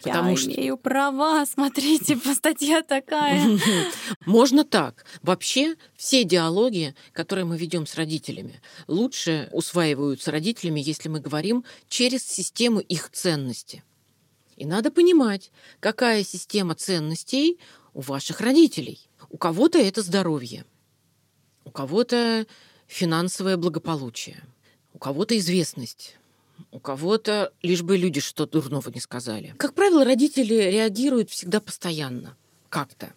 Потому 0.07 0.31
я 0.31 0.37
что... 0.37 0.51
имею 0.51 0.77
права, 0.77 1.45
смотрите, 1.51 2.17
по 2.17 2.33
статье 2.33 2.81
такая. 2.81 3.59
Можно 4.25 4.63
так. 4.63 5.05
Вообще 5.21 5.75
все 5.95 6.23
диалоги, 6.23 6.95
которые 7.13 7.45
мы 7.45 7.57
ведем 7.57 7.85
с 7.85 7.95
родителями, 7.95 8.61
лучше 8.87 9.49
усваиваются 9.51 10.31
родителями, 10.31 10.79
если 10.79 11.09
мы 11.09 11.19
говорим 11.19 11.63
через 11.87 12.25
систему 12.25 12.79
их 12.79 13.09
ценностей. 13.11 13.83
И 14.55 14.65
надо 14.65 14.91
понимать, 14.91 15.51
какая 15.79 16.23
система 16.23 16.73
ценностей 16.75 17.59
у 17.93 18.01
ваших 18.01 18.41
родителей. 18.41 19.07
У 19.29 19.37
кого-то 19.37 19.77
это 19.77 20.01
здоровье, 20.01 20.65
у 21.63 21.69
кого-то 21.71 22.47
финансовое 22.87 23.57
благополучие, 23.57 24.43
у 24.93 24.99
кого-то 24.99 25.37
известность, 25.37 26.16
у 26.71 26.79
кого-то 26.79 27.53
лишь 27.61 27.81
бы 27.81 27.97
люди 27.97 28.19
что 28.19 28.45
дурного 28.45 28.89
не 28.89 28.99
сказали. 28.99 29.53
Как 29.57 29.73
правило, 29.73 30.03
родители 30.03 30.53
реагируют 30.53 31.29
всегда 31.29 31.59
постоянно, 31.59 32.37
как-то. 32.69 33.13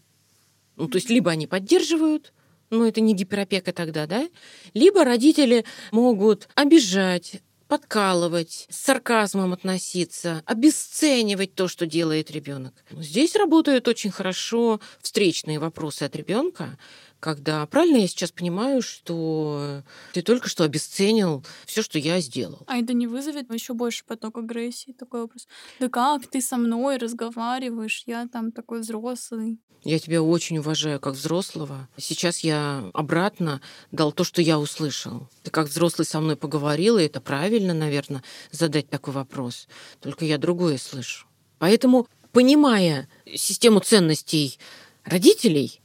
Ну, 0.77 0.89
то 0.89 0.97
есть 0.97 1.11
либо 1.11 1.31
они 1.31 1.47
поддерживают, 1.47 2.33
ну, 2.71 2.87
это 2.87 3.01
не 3.01 3.15
гиперопека 3.15 3.73
тогда, 3.73 4.07
да? 4.07 4.29
Либо 4.75 5.05
родители 5.05 5.65
могут 5.91 6.49
обижать, 6.55 7.43
подкалывать, 7.71 8.67
с 8.69 8.77
сарказмом 8.79 9.53
относиться, 9.53 10.43
обесценивать 10.45 11.55
то, 11.55 11.69
что 11.69 11.87
делает 11.87 12.31
ребенок. 12.31 12.75
Здесь 12.91 13.37
работают 13.37 13.87
очень 13.87 14.11
хорошо 14.11 14.81
встречные 15.01 15.59
вопросы 15.59 16.03
от 16.03 16.17
ребенка, 16.17 16.79
когда 17.21 17.65
правильно 17.67 17.99
я 17.99 18.09
сейчас 18.09 18.33
понимаю, 18.33 18.83
что 18.83 19.83
ты 20.13 20.23
только 20.23 20.49
что 20.49 20.65
обесценил 20.65 21.45
все, 21.67 21.83
что 21.83 21.99
я 21.99 22.21
сделал. 22.21 22.61
А 22.67 22.79
это 22.79 22.93
не 22.95 23.07
вызовет 23.07 23.53
еще 23.53 23.75
больше 23.75 24.05
поток 24.05 24.39
агрессии, 24.39 24.93
такой 24.93 25.23
вопрос. 25.23 25.47
Да 25.79 25.89
как 25.89 26.27
ты 26.27 26.41
со 26.41 26.57
мной 26.57 26.97
разговариваешь? 26.97 28.03
Я 28.07 28.27
там 28.27 28.53
такой 28.53 28.81
взрослый. 28.81 29.59
Я 29.83 29.99
тебя 29.99 30.23
очень 30.23 30.59
уважаю 30.59 31.01
как 31.01 31.15
взрослого. 31.15 31.89
Сейчас 31.97 32.41
я 32.41 32.91
обратно 32.93 33.63
дал 33.93 34.13
то, 34.13 34.25
что 34.25 34.43
я 34.43 34.59
услышал. 34.59 35.29
Ты 35.43 35.51
как 35.51 35.69
взрослый 35.69 36.05
со 36.05 36.21
мной 36.21 36.37
поговорил, 36.37 36.99
и 36.99 37.05
это 37.05 37.21
правильно, 37.21 37.73
наверное, 37.73 38.23
задать 38.51 38.91
такой 38.91 39.15
вопрос. 39.15 39.69
Только 40.01 40.27
я 40.27 40.37
другое 40.37 40.77
слышу. 40.77 41.27
Поэтому, 41.59 42.07
понимая 42.33 43.09
систему 43.35 43.81
ценностей 43.81 44.59
родителей, 45.05 45.81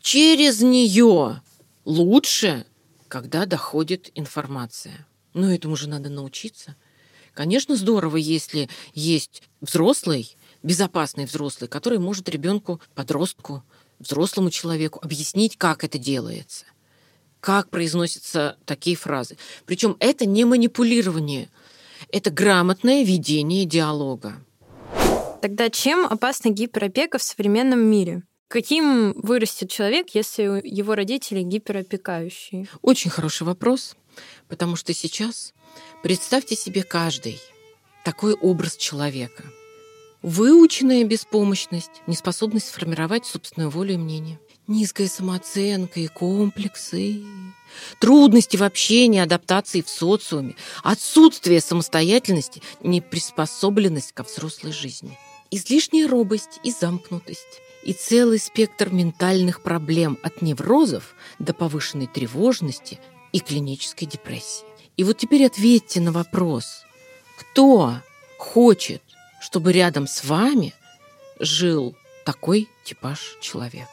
через 0.00 0.60
нее 0.60 1.42
лучше, 1.84 2.66
когда 3.08 3.46
доходит 3.46 4.10
информация. 4.14 5.06
Но 5.34 5.52
этому 5.52 5.76
же 5.76 5.88
надо 5.88 6.08
научиться. 6.08 6.76
Конечно, 7.34 7.76
здорово, 7.76 8.16
если 8.16 8.68
есть 8.92 9.42
взрослый, 9.60 10.36
безопасный 10.62 11.26
взрослый, 11.26 11.68
который 11.68 11.98
может 11.98 12.28
ребенку, 12.28 12.80
подростку, 12.94 13.62
взрослому 13.98 14.50
человеку 14.50 14.98
объяснить, 15.02 15.56
как 15.56 15.84
это 15.84 15.98
делается, 15.98 16.64
как 17.40 17.70
произносятся 17.70 18.56
такие 18.64 18.96
фразы. 18.96 19.36
Причем 19.66 19.96
это 20.00 20.26
не 20.26 20.44
манипулирование, 20.44 21.48
это 22.10 22.30
грамотное 22.30 23.04
ведение 23.04 23.64
диалога. 23.64 24.34
Тогда 25.40 25.70
чем 25.70 26.04
опасна 26.04 26.50
гиперопека 26.50 27.18
в 27.18 27.22
современном 27.22 27.80
мире? 27.80 28.22
Каким 28.50 29.12
вырастет 29.12 29.70
человек, 29.70 30.08
если 30.12 30.42
его 30.42 30.96
родители 30.96 31.40
гиперопекающие? 31.40 32.66
Очень 32.82 33.10
хороший 33.10 33.44
вопрос, 33.44 33.94
потому 34.48 34.74
что 34.74 34.92
сейчас 34.92 35.54
представьте 36.02 36.56
себе 36.56 36.82
каждый 36.82 37.40
такой 38.04 38.34
образ 38.34 38.76
человека– 38.76 39.44
Выученная 40.22 41.02
беспомощность, 41.04 42.02
неспособность 42.06 42.68
сформировать 42.68 43.24
собственную 43.24 43.70
волю 43.70 43.94
и 43.94 43.96
мнение. 43.96 44.38
Низкая 44.66 45.08
самооценка 45.08 45.98
и 45.98 46.08
комплексы, 46.08 47.22
трудности 48.00 48.58
в 48.58 48.62
общении, 48.62 49.18
адаптации 49.18 49.80
в 49.80 49.88
социуме, 49.88 50.56
отсутствие 50.84 51.62
самостоятельности, 51.62 52.60
неприспособленность 52.82 54.12
ко 54.12 54.22
взрослой 54.22 54.72
жизни, 54.72 55.18
излишняя 55.50 56.06
робость 56.06 56.60
и 56.64 56.70
замкнутость, 56.70 57.62
и 57.82 57.92
целый 57.92 58.38
спектр 58.38 58.90
ментальных 58.90 59.62
проблем 59.62 60.18
от 60.22 60.42
неврозов 60.42 61.14
до 61.38 61.54
повышенной 61.54 62.06
тревожности 62.06 62.98
и 63.32 63.40
клинической 63.40 64.06
депрессии. 64.06 64.64
И 64.96 65.04
вот 65.04 65.18
теперь 65.18 65.46
ответьте 65.46 66.00
на 66.00 66.12
вопрос, 66.12 66.84
кто 67.38 67.94
хочет 68.38 69.02
чтобы 69.40 69.72
рядом 69.72 70.06
с 70.06 70.22
вами 70.22 70.74
жил 71.40 71.96
такой 72.24 72.68
типаж 72.84 73.38
человека. 73.40 73.88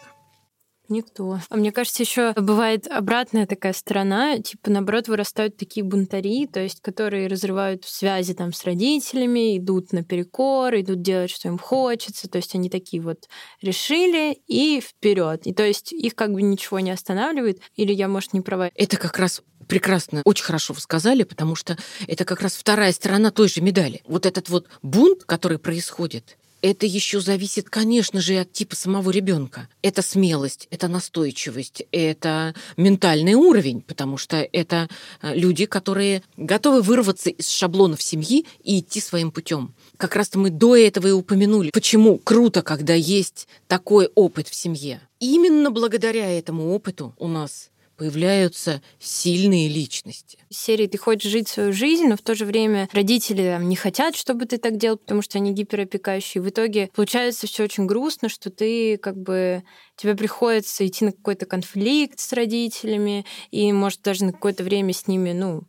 Никто. 0.90 1.40
А 1.50 1.56
мне 1.56 1.72
кажется, 1.72 2.04
еще 2.04 2.34
бывает 2.34 2.88
обратная 2.88 3.46
такая 3.46 3.74
сторона, 3.74 4.40
типа, 4.40 4.70
наоборот, 4.70 5.08
вырастают 5.08 5.58
такие 5.58 5.84
бунтари, 5.84 6.48
то 6.48 6.60
есть, 6.60 6.82
которые 6.82 7.28
разрывают 7.28 7.84
связи 7.86 8.34
там 8.34 8.54
с 8.54 8.64
родителями, 8.64 9.58
идут 9.58 9.92
наперекор, 9.92 10.76
идут 10.76 11.02
делать, 11.02 11.30
что 11.30 11.50
им 11.50 11.58
хочется, 11.58 12.30
то 12.30 12.38
есть 12.38 12.56
они 12.56 12.70
такие 12.70 13.02
вот 13.02 13.28
решили 13.62 14.34
и 14.48 14.82
вперед. 14.82 15.46
И 15.46 15.54
то 15.54 15.64
есть 15.64 15.92
их 15.92 16.16
как 16.16 16.32
бы 16.32 16.42
ничего 16.42 16.80
не 16.80 16.92
останавливает, 16.92 17.60
или 17.76 17.94
я, 17.94 18.08
может, 18.08 18.34
не 18.34 18.42
права. 18.42 18.72
Это 18.76 18.98
как 18.98 19.18
раз 19.20 19.42
прекрасно, 19.68 20.22
очень 20.24 20.46
хорошо 20.46 20.74
вы 20.74 20.80
сказали, 20.80 21.24
потому 21.24 21.56
что 21.56 21.78
это 22.08 22.26
как 22.26 22.42
раз 22.42 22.56
вторая 22.56 22.92
сторона 22.92 23.32
той 23.32 23.50
же 23.50 23.62
медали. 23.62 24.02
Вот 24.08 24.26
этот 24.26 24.50
вот 24.50 24.68
бунт, 24.82 25.24
который 25.26 25.60
происходит, 25.60 26.38
это 26.62 26.86
еще 26.86 27.20
зависит, 27.20 27.70
конечно 27.70 28.22
же, 28.22 28.40
от 28.40 28.52
типа 28.52 28.76
самого 28.76 29.10
ребенка. 29.12 29.70
Это 29.82 30.02
смелость, 30.02 30.68
это 30.72 30.88
настойчивость, 30.88 31.84
это 31.92 32.56
ментальный 32.78 33.36
уровень, 33.36 33.82
потому 33.82 34.18
что 34.18 34.38
это 34.52 34.88
э, 35.22 35.36
люди, 35.36 35.66
которые 35.66 36.24
готовы 36.36 36.82
вырваться 36.82 37.30
из 37.30 37.50
шаблонов 37.50 38.02
семьи 38.02 38.46
и 38.64 38.80
идти 38.80 39.00
своим 39.00 39.32
путем. 39.32 39.76
Как 39.98 40.16
раз-то 40.16 40.40
мы 40.40 40.50
до 40.50 40.76
этого 40.76 41.08
и 41.08 41.12
упомянули, 41.12 41.72
почему 41.72 42.18
круто, 42.18 42.62
когда 42.62 42.94
есть 42.94 43.48
такой 43.68 44.10
опыт 44.16 44.48
в 44.48 44.56
семье. 44.56 45.02
Именно 45.20 45.72
благодаря 45.72 46.30
этому 46.38 46.74
опыту 46.74 47.14
у 47.18 47.28
нас 47.28 47.70
появляются 47.98 48.82
сильные 49.00 49.68
личности. 49.68 50.38
серии 50.50 50.88
ты 50.88 50.98
хочешь 50.98 51.32
жить 51.32 51.48
свою 51.48 51.74
жизнь, 51.74 52.08
но 52.08 52.16
в 52.16 52.22
то 52.22 52.36
же 52.36 52.46
время 52.46 52.88
родители 52.94 53.44
там, 53.44 53.68
не 53.68 53.76
хотят, 53.76 54.16
чтобы 54.16 54.46
ты 54.46 54.58
так 54.58 54.78
делал, 54.78 54.98
потому 54.98 55.22
что 55.22 55.38
они 55.40 55.52
гиперопекающие. 55.52 56.42
В 56.42 56.50
итоге 56.50 56.90
получается 56.96 57.48
все 57.48 57.64
очень 57.64 57.86
грустно, 57.86 58.30
что 58.30 58.50
ты 58.50 58.98
как 58.98 59.18
бы 59.18 59.64
тебе 59.96 60.16
приходится 60.16 60.86
идти 60.86 61.06
на 61.06 61.12
какой-то 61.12 61.46
конфликт 61.46 62.20
с 62.20 62.32
родителями, 62.34 63.26
и, 63.52 63.72
может, 63.74 64.02
даже 64.02 64.26
на 64.26 64.32
какое-то 64.32 64.64
время 64.64 64.94
с 64.94 65.08
ними, 65.08 65.32
ну, 65.32 65.64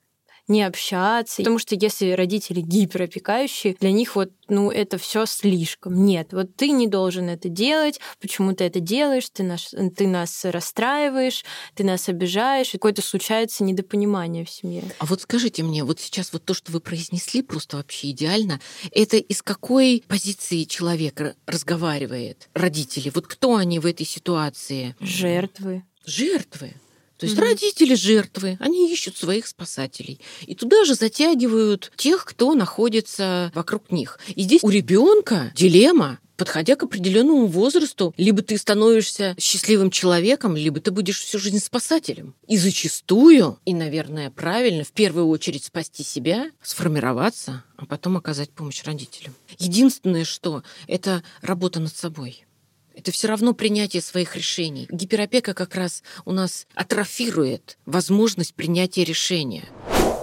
не 0.48 0.62
общаться. 0.62 1.36
Потому 1.38 1.58
что 1.58 1.74
если 1.74 2.12
родители 2.12 2.60
гиперопекающие, 2.60 3.76
для 3.78 3.92
них 3.92 4.16
вот, 4.16 4.30
ну, 4.48 4.70
это 4.70 4.98
все 4.98 5.26
слишком. 5.26 6.04
Нет, 6.04 6.32
вот 6.32 6.56
ты 6.56 6.70
не 6.70 6.86
должен 6.86 7.28
это 7.28 7.48
делать, 7.48 8.00
почему 8.20 8.54
ты 8.54 8.64
это 8.64 8.80
делаешь, 8.80 9.28
ты, 9.30 9.42
наш, 9.42 9.68
ты 9.94 10.06
нас 10.06 10.44
расстраиваешь, 10.44 11.44
ты 11.74 11.84
нас 11.84 12.08
обижаешь, 12.08 12.70
и 12.70 12.78
какое-то 12.78 13.02
случается 13.02 13.62
недопонимание 13.62 14.44
в 14.44 14.50
семье. 14.50 14.82
А 14.98 15.06
вот 15.06 15.20
скажите 15.20 15.62
мне, 15.62 15.84
вот 15.84 16.00
сейчас 16.00 16.32
вот 16.32 16.44
то, 16.44 16.54
что 16.54 16.72
вы 16.72 16.80
произнесли, 16.80 17.42
просто 17.42 17.76
вообще 17.76 18.10
идеально, 18.10 18.60
это 18.92 19.18
из 19.18 19.42
какой 19.42 20.02
позиции 20.08 20.64
человек 20.64 21.36
разговаривает? 21.46 22.48
Родители, 22.54 23.12
вот 23.14 23.26
кто 23.26 23.56
они 23.56 23.78
в 23.78 23.86
этой 23.86 24.06
ситуации? 24.06 24.96
Жертвы. 25.00 25.84
Жертвы. 26.06 26.72
То 27.18 27.26
есть 27.26 27.36
mm-hmm. 27.36 27.42
родители 27.42 27.94
жертвы, 27.94 28.56
они 28.60 28.90
ищут 28.90 29.16
своих 29.16 29.46
спасателей. 29.46 30.20
И 30.46 30.54
туда 30.54 30.84
же 30.84 30.94
затягивают 30.94 31.92
тех, 31.96 32.24
кто 32.24 32.54
находится 32.54 33.50
вокруг 33.54 33.90
них. 33.90 34.18
И 34.34 34.42
здесь 34.42 34.62
у 34.62 34.70
ребенка 34.70 35.52
дилемма 35.54 36.18
подходя 36.38 36.76
к 36.76 36.84
определенному 36.84 37.46
возрасту, 37.46 38.14
либо 38.16 38.42
ты 38.42 38.56
становишься 38.56 39.34
счастливым 39.38 39.90
человеком, 39.90 40.56
либо 40.56 40.80
ты 40.80 40.92
будешь 40.92 41.20
всю 41.20 41.38
жизнь 41.38 41.58
спасателем. 41.58 42.34
И 42.46 42.56
зачастую, 42.56 43.58
и, 43.64 43.74
наверное, 43.74 44.30
правильно, 44.30 44.84
в 44.84 44.92
первую 44.92 45.26
очередь 45.26 45.64
спасти 45.64 46.04
себя, 46.04 46.50
сформироваться, 46.62 47.64
а 47.76 47.86
потом 47.86 48.16
оказать 48.16 48.50
помощь 48.50 48.84
родителям. 48.84 49.34
Единственное, 49.58 50.24
что 50.24 50.62
это 50.86 51.24
работа 51.42 51.80
над 51.80 51.94
собой. 51.94 52.44
Это 52.98 53.12
все 53.12 53.28
равно 53.28 53.54
принятие 53.54 54.02
своих 54.02 54.34
решений. 54.34 54.88
Гиперопека 54.90 55.54
как 55.54 55.76
раз 55.76 56.02
у 56.24 56.32
нас 56.32 56.66
атрофирует 56.74 57.78
возможность 57.86 58.54
принятия 58.54 59.04
решения. 59.04 59.68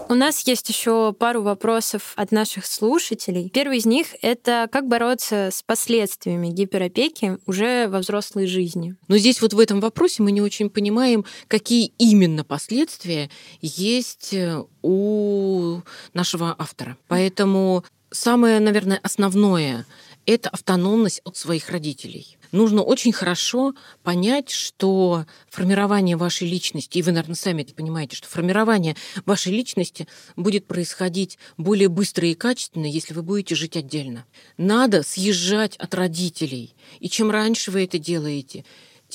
У 0.10 0.14
нас 0.14 0.46
есть 0.46 0.68
еще 0.68 1.14
пару 1.14 1.42
вопросов 1.42 2.12
от 2.18 2.34
наших 2.34 2.66
слушателей. 2.66 3.50
Первый 3.50 3.78
из 3.78 3.86
них— 3.86 4.08
это 4.22 4.68
как 4.70 4.90
бороться 4.90 5.50
с 5.54 5.64
последствиями 5.64 6.50
гиперопеки 6.50 7.38
уже 7.46 7.88
во 7.88 8.00
взрослой 8.00 8.46
жизни. 8.46 8.96
Но 9.08 9.18
здесь 9.18 9.42
вот 9.42 9.54
в 9.54 9.60
этом 9.60 9.80
вопросе 9.80 10.22
мы 10.22 10.32
не 10.32 10.42
очень 10.42 10.70
понимаем, 10.70 11.24
какие 11.48 11.94
именно 11.98 12.44
последствия 12.44 13.30
есть 13.62 14.34
э, 14.34 14.62
у 14.84 15.80
нашего 16.14 16.54
автора. 16.58 16.98
Поэтому 17.08 17.86
самое, 18.12 18.60
наверное, 18.60 19.00
основное— 19.02 19.86
это 20.26 20.50
автономность 20.50 21.22
от 21.24 21.38
своих 21.38 21.70
родителей 21.70 22.38
нужно 22.56 22.82
очень 22.82 23.12
хорошо 23.12 23.76
понять, 24.02 24.50
что 24.50 25.26
формирование 25.50 26.18
вашей 26.18 26.48
личности, 26.48 26.98
и 26.98 27.02
вы, 27.02 27.12
наверное, 27.12 27.36
сами 27.36 27.62
это 27.62 27.76
понимаете, 27.76 28.16
что 28.16 28.28
формирование 28.28 28.96
вашей 29.26 29.52
личности 29.52 30.08
будет 30.36 30.66
происходить 30.66 31.38
более 31.58 31.90
быстро 31.90 32.28
и 32.28 32.34
качественно, 32.34 32.86
если 32.86 33.14
вы 33.14 33.22
будете 33.22 33.56
жить 33.56 33.78
отдельно. 33.78 34.26
Надо 34.58 35.04
съезжать 35.04 35.76
от 35.78 35.94
родителей. 35.94 36.74
И 37.00 37.10
чем 37.10 37.30
раньше 37.30 37.72
вы 37.72 37.84
это 37.84 38.00
делаете, 38.00 38.66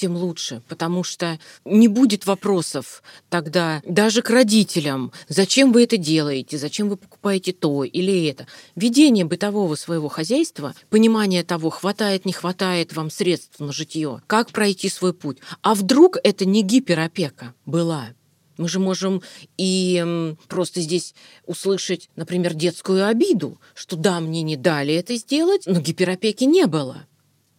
тем 0.01 0.16
лучше, 0.16 0.62
потому 0.66 1.05
что 1.05 1.38
не 1.66 1.86
будет 1.86 2.24
вопросов 2.24 3.03
тогда 3.28 3.82
даже 3.84 4.22
к 4.22 4.30
родителям, 4.30 5.12
зачем 5.28 5.72
вы 5.72 5.84
это 5.84 5.98
делаете, 5.98 6.57
зачем 6.57 6.88
вы 6.88 6.96
покупаете 6.96 7.53
то 7.53 7.84
или 7.84 8.26
это. 8.26 8.46
Ведение 8.76 9.26
бытового 9.26 9.74
своего 9.74 10.09
хозяйства, 10.09 10.74
понимание 10.88 11.44
того, 11.44 11.68
хватает, 11.68 12.24
не 12.24 12.32
хватает 12.32 12.94
вам 12.94 13.11
средств 13.11 13.61
на 13.61 13.72
житье, 13.72 14.22
как 14.26 14.53
пройти 14.53 14.88
свой 14.88 15.12
путь. 15.12 15.38
А 15.61 15.74
вдруг 15.74 16.16
это 16.24 16.46
не 16.46 16.62
гиперопека 16.62 17.55
была, 17.66 18.09
мы 18.57 18.68
же 18.68 18.78
можем 18.78 19.22
и 19.59 20.34
просто 20.48 20.80
здесь 20.80 21.14
услышать, 21.46 22.09
например, 22.16 22.55
детскую 22.55 23.07
обиду, 23.07 23.61
что 23.74 23.96
да, 23.96 24.20
мне 24.20 24.42
не 24.42 24.57
дали 24.57 24.94
это 24.94 25.14
сделать, 25.16 25.62
но 25.66 25.80
гиперопеки 25.80 26.44
не 26.44 26.66
было. 26.66 27.07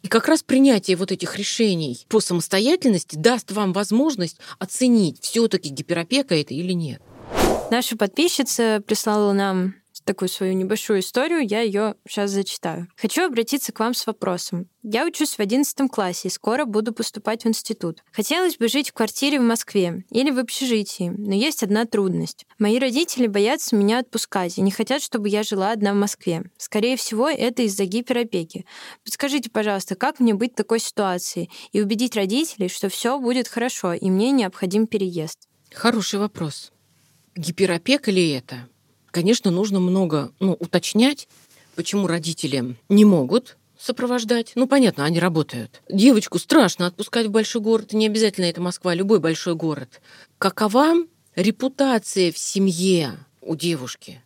И 0.02 0.08
как 0.08 0.28
раз 0.28 0.41
принятие 0.43 0.97
вот 0.97 1.12
этих 1.12 1.38
решений 1.38 2.06
по 2.10 2.20
самостоятельности 2.20 3.16
даст 3.16 3.52
вам 3.52 3.74
возможность 3.74 4.38
оценить, 4.60 5.22
все-таки 5.22 5.70
гиперопека 5.70 6.36
это 6.36 6.54
или 6.54 6.74
нет. 6.74 7.02
Наша 7.70 7.95
подписчица 7.95 8.82
прислала 8.86 9.32
нам 9.34 9.76
такую 10.12 10.28
свою 10.28 10.53
небольшую 10.53 10.99
историю, 10.99 11.47
я 11.47 11.62
ее 11.62 11.95
сейчас 12.05 12.32
зачитаю. 12.32 12.89
Хочу 12.97 13.24
обратиться 13.24 13.72
к 13.72 13.80
вам 13.80 13.93
с 13.93 14.05
вопросом. 14.05 14.68
Я 14.84 15.05
учусь 15.05 15.36
в 15.36 15.39
11 15.39 15.89
классе 15.89 16.28
и 16.28 16.32
скоро 16.32 16.66
буду 16.66 16.91
поступать 16.91 17.45
в 17.45 17.47
институт. 17.47 18.03
Хотелось 18.12 18.57
бы 18.57 18.68
жить 18.68 18.89
в 18.89 18.93
квартире 18.93 19.39
в 19.39 19.43
Москве 19.43 20.03
или 20.09 20.30
в 20.30 20.38
общежитии, 20.38 21.14
но 21.18 21.34
есть 21.34 21.64
одна 21.64 21.86
трудность. 21.86 22.45
Мои 22.59 22.78
родители 22.78 23.28
боятся 23.28 23.74
меня 23.78 23.99
отпускать 23.99 24.57
и 24.57 24.62
не 24.62 24.72
хотят, 24.72 25.01
чтобы 25.01 25.30
я 25.30 25.43
жила 25.43 25.72
одна 25.72 25.93
в 25.93 25.97
Москве. 25.97 26.43
Скорее 26.57 26.97
всего, 26.97 27.30
это 27.30 27.62
из-за 27.62 27.86
гиперопеки. 27.86 28.66
Подскажите, 29.05 29.49
пожалуйста, 29.49 29.95
как 29.95 30.20
мне 30.20 30.34
быть 30.34 30.51
в 30.51 30.55
такой 30.55 30.80
ситуации 30.80 31.49
и 31.72 31.82
убедить 31.82 32.18
родителей, 32.18 32.68
что 32.68 32.89
все 32.89 33.18
будет 33.18 33.47
хорошо 33.47 33.93
и 33.93 34.09
мне 34.09 34.32
необходим 34.32 34.88
переезд? 34.88 35.47
Хороший 35.74 36.20
вопрос. 36.20 36.74
Гиперопека 37.38 38.12
ли 38.12 38.32
это? 38.32 38.68
Конечно, 39.12 39.51
нужно 39.51 39.80
много 39.80 40.32
ну, 40.39 40.53
уточнять, 40.53 41.28
почему 41.76 42.07
родители 42.07 42.76
не 42.89 43.05
могут 43.05 43.57
сопровождать. 43.78 44.53
Ну, 44.55 44.68
понятно, 44.68 45.05
они 45.05 45.20
работают. 45.20 45.82
Девочку 45.89 46.39
страшно 46.39 46.88
отпускать 46.88 47.28
в 47.28 47.32
большой 47.32 47.62
город. 47.62 47.93
Не 47.93 48.07
обязательно 48.07 48.45
это 48.45 48.62
Москва, 48.62 48.93
любой 48.93 49.20
большой 49.20 49.55
город. 49.55 50.01
Какова 50.38 50.93
репутация 51.36 52.32
в 52.32 52.38
семье 52.38 53.18
у 53.41 53.55
девушки? 53.55 54.22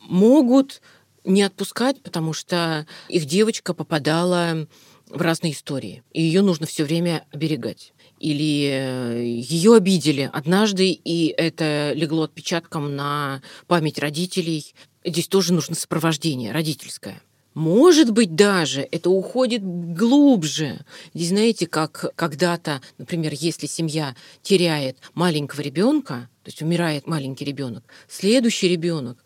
Могут 0.00 0.82
не 1.24 1.42
отпускать, 1.42 2.00
потому 2.02 2.32
что 2.32 2.86
их 3.08 3.24
девочка 3.24 3.74
попадала 3.74 4.68
в 5.08 5.20
разные 5.20 5.52
истории, 5.52 6.02
и 6.12 6.22
ее 6.22 6.42
нужно 6.42 6.66
все 6.66 6.84
время 6.84 7.26
оберегать 7.32 7.92
или 8.20 8.70
э, 8.70 9.24
ее 9.24 9.74
обидели 9.76 10.30
однажды, 10.32 10.90
и 10.90 11.34
это 11.36 11.92
легло 11.94 12.22
отпечатком 12.22 12.94
на 12.96 13.42
память 13.66 13.98
родителей. 13.98 14.74
Здесь 15.04 15.28
тоже 15.28 15.52
нужно 15.52 15.74
сопровождение 15.74 16.52
родительское. 16.52 17.22
Может 17.54 18.12
быть, 18.12 18.36
даже 18.36 18.86
это 18.92 19.10
уходит 19.10 19.62
глубже. 19.64 20.84
Здесь, 21.12 21.30
знаете, 21.30 21.66
как 21.66 22.12
когда-то, 22.14 22.80
например, 22.98 23.32
если 23.34 23.66
семья 23.66 24.14
теряет 24.42 24.98
маленького 25.14 25.62
ребенка, 25.62 26.28
то 26.44 26.48
есть 26.48 26.62
умирает 26.62 27.08
маленький 27.08 27.44
ребенок, 27.44 27.82
следующий 28.06 28.68
ребенок 28.68 29.24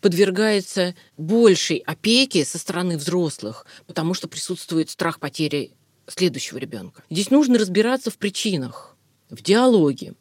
подвергается 0.00 0.94
большей 1.16 1.78
опеке 1.78 2.44
со 2.44 2.58
стороны 2.58 2.98
взрослых, 2.98 3.66
потому 3.86 4.14
что 4.14 4.28
присутствует 4.28 4.90
страх 4.90 5.18
потери 5.18 5.72
следующего 6.12 6.58
ребенка. 6.58 7.02
Здесь 7.10 7.30
нужно 7.30 7.58
разбираться 7.58 8.10
в 8.10 8.18
причинах, 8.18 8.96
в 9.28 9.42
диалоге, 9.42 10.14